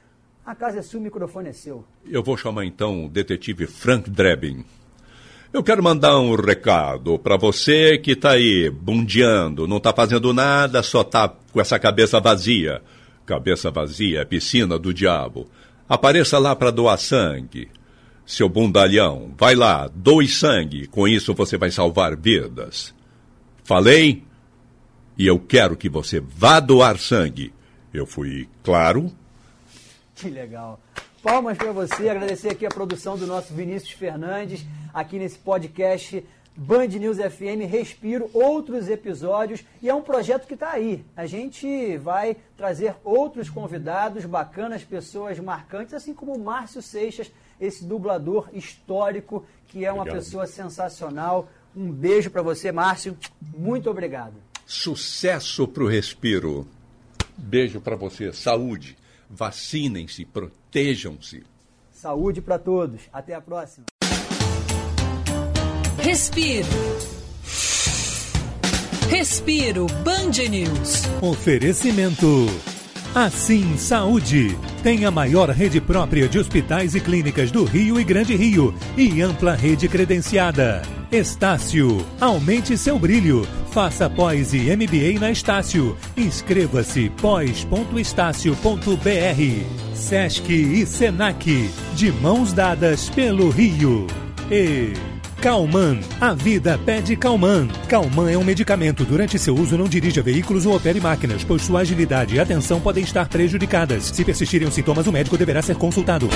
A 0.46 0.54
casa 0.54 0.80
é 0.80 0.82
sua, 0.82 1.00
o 1.00 1.04
microfone 1.04 1.50
é 1.50 1.54
seu. 1.54 1.84
Eu 2.06 2.22
vou 2.22 2.36
chamar 2.36 2.66
então 2.66 3.06
o 3.06 3.10
detetive 3.10 3.66
Frank 3.68 4.10
Drebin. 4.10 4.66
Eu 5.56 5.64
quero 5.64 5.82
mandar 5.82 6.20
um 6.20 6.36
recado 6.36 7.18
para 7.18 7.38
você 7.38 7.98
que 7.98 8.12
está 8.12 8.32
aí 8.32 8.70
bundeando, 8.70 9.66
não 9.66 9.78
está 9.78 9.94
fazendo 9.94 10.34
nada, 10.34 10.84
só 10.84 11.00
está 11.00 11.30
com 11.30 11.62
essa 11.62 11.80
cabeça 11.80 12.20
vazia. 12.20 12.82
Cabeça 13.26 13.72
vazia 13.72 14.20
é 14.20 14.26
piscina 14.26 14.78
do 14.78 14.94
diabo. 14.94 15.50
Apareça 15.88 16.38
lá 16.40 16.54
para 16.58 16.72
doar 16.72 16.98
sangue. 16.98 17.70
Seu 18.26 18.50
bundalhão, 18.50 19.34
vai 19.38 19.56
lá, 19.56 19.88
doe 19.96 20.28
sangue. 20.28 20.88
Com 20.88 21.08
isso 21.08 21.34
você 21.34 21.58
vai 21.58 21.72
salvar 21.72 22.18
vidas. 22.18 22.94
Falei? 23.64 24.26
E 25.18 25.26
eu 25.26 25.40
quero 25.40 25.78
que 25.78 25.88
você 25.88 26.20
vá 26.20 26.60
doar 26.60 26.98
sangue. 26.98 27.54
Eu 27.94 28.06
fui 28.06 28.50
claro? 28.62 29.10
Que 30.16 30.30
legal. 30.30 30.82
Palmas 31.26 31.58
para 31.58 31.72
você, 31.72 32.08
agradecer 32.08 32.50
aqui 32.52 32.68
a 32.68 32.70
produção 32.70 33.18
do 33.18 33.26
nosso 33.26 33.52
Vinícius 33.52 33.94
Fernandes, 33.94 34.64
aqui 34.94 35.18
nesse 35.18 35.40
podcast 35.40 36.24
Band 36.56 36.86
News 36.86 37.18
FM 37.18 37.68
Respiro, 37.68 38.30
outros 38.32 38.88
episódios, 38.90 39.66
e 39.82 39.90
é 39.90 39.96
um 39.96 40.04
projeto 40.04 40.46
que 40.46 40.54
está 40.54 40.70
aí. 40.70 41.04
A 41.18 41.26
gente 41.26 41.98
vai 41.98 42.38
trazer 42.56 42.94
outros 43.04 43.50
convidados 43.50 44.24
bacanas, 44.24 44.84
pessoas 44.84 45.40
marcantes, 45.40 45.96
assim 45.96 46.14
como 46.14 46.36
o 46.36 46.40
Márcio 46.40 46.80
Seixas, 46.80 47.32
esse 47.60 47.84
dublador 47.84 48.48
histórico, 48.54 49.44
que 49.68 49.84
é 49.84 49.92
uma 49.92 50.02
Obrigado. 50.02 50.24
pessoa 50.24 50.46
sensacional. 50.46 51.50
Um 51.76 51.92
beijo 51.92 52.30
para 52.30 52.44
você, 52.44 52.72
Márcio. 52.72 53.18
Muito 53.42 53.90
obrigado. 53.90 54.36
Sucesso 54.64 55.68
para 55.68 55.84
o 55.84 55.88
Respiro. 55.88 56.68
Beijo 57.36 57.82
para 57.82 57.96
você. 57.96 58.32
Saúde. 58.32 58.96
Vacinem-se, 59.28 60.24
protejam-se. 60.76 61.44
Saúde 61.90 62.42
para 62.42 62.60
todos. 62.60 63.04
Até 63.14 63.34
a 63.34 63.40
próxima. 63.40 63.86
Respiro. 65.98 66.68
Respiro 69.10 69.88
Band 70.04 70.34
News. 70.50 71.04
Oferecimento. 71.22 72.48
Assim 73.16 73.78
Saúde. 73.78 74.58
Tem 74.84 75.06
a 75.06 75.12
maior 75.12 75.50
rede 75.50 75.80
própria 75.80 76.28
de 76.28 76.38
hospitais 76.38 76.94
e 76.94 77.00
clínicas 77.00 77.52
do 77.52 77.64
Rio 77.64 77.98
e 77.98 78.04
Grande 78.04 78.36
Rio 78.36 78.76
e 78.98 79.22
ampla 79.22 79.56
rede 79.56 79.88
credenciada. 79.88 80.82
Estácio. 81.10 82.06
Aumente 82.20 82.78
seu 82.78 83.00
brilho. 83.00 83.48
Faça 83.72 84.10
pós 84.10 84.54
e 84.54 84.76
MBA 84.76 85.22
na 85.22 85.32
Estácio. 85.32 85.98
Inscreva-se 86.18 87.10
pós.estácio.br. 87.22 89.85
Sesc 89.96 90.52
e 90.52 90.86
Senac. 90.86 91.70
De 91.96 92.12
mãos 92.12 92.54
dadas 92.54 93.10
pelo 93.10 93.50
Rio. 93.50 94.06
E 94.52 94.94
Calman, 95.42 96.00
a 96.20 96.34
vida 96.34 96.78
pede 96.86 97.16
Calman. 97.16 97.68
Calman 97.88 98.32
é 98.32 98.38
um 98.38 98.44
medicamento. 98.44 99.06
Durante 99.06 99.40
seu 99.40 99.56
uso, 99.56 99.78
não 99.78 99.88
dirija 99.88 100.22
veículos 100.22 100.66
ou 100.66 100.76
opere 100.76 101.00
máquinas, 101.00 101.44
pois 101.44 101.62
sua 101.62 101.82
agilidade 101.82 102.36
e 102.36 102.40
atenção 102.40 102.82
podem 102.82 103.04
estar 103.04 103.28
prejudicadas. 103.30 104.06
Se 104.06 104.26
persistirem 104.26 104.68
os 104.68 104.74
sintomas, 104.74 105.08
o 105.08 105.12
médico 105.12 105.38
deverá 105.38 105.62
ser 105.62 105.76
consultado. 105.76 106.28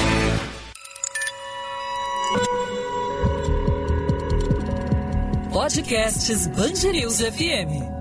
Podcasts 5.51 6.47
News 6.83 7.21
FM. 7.21 7.98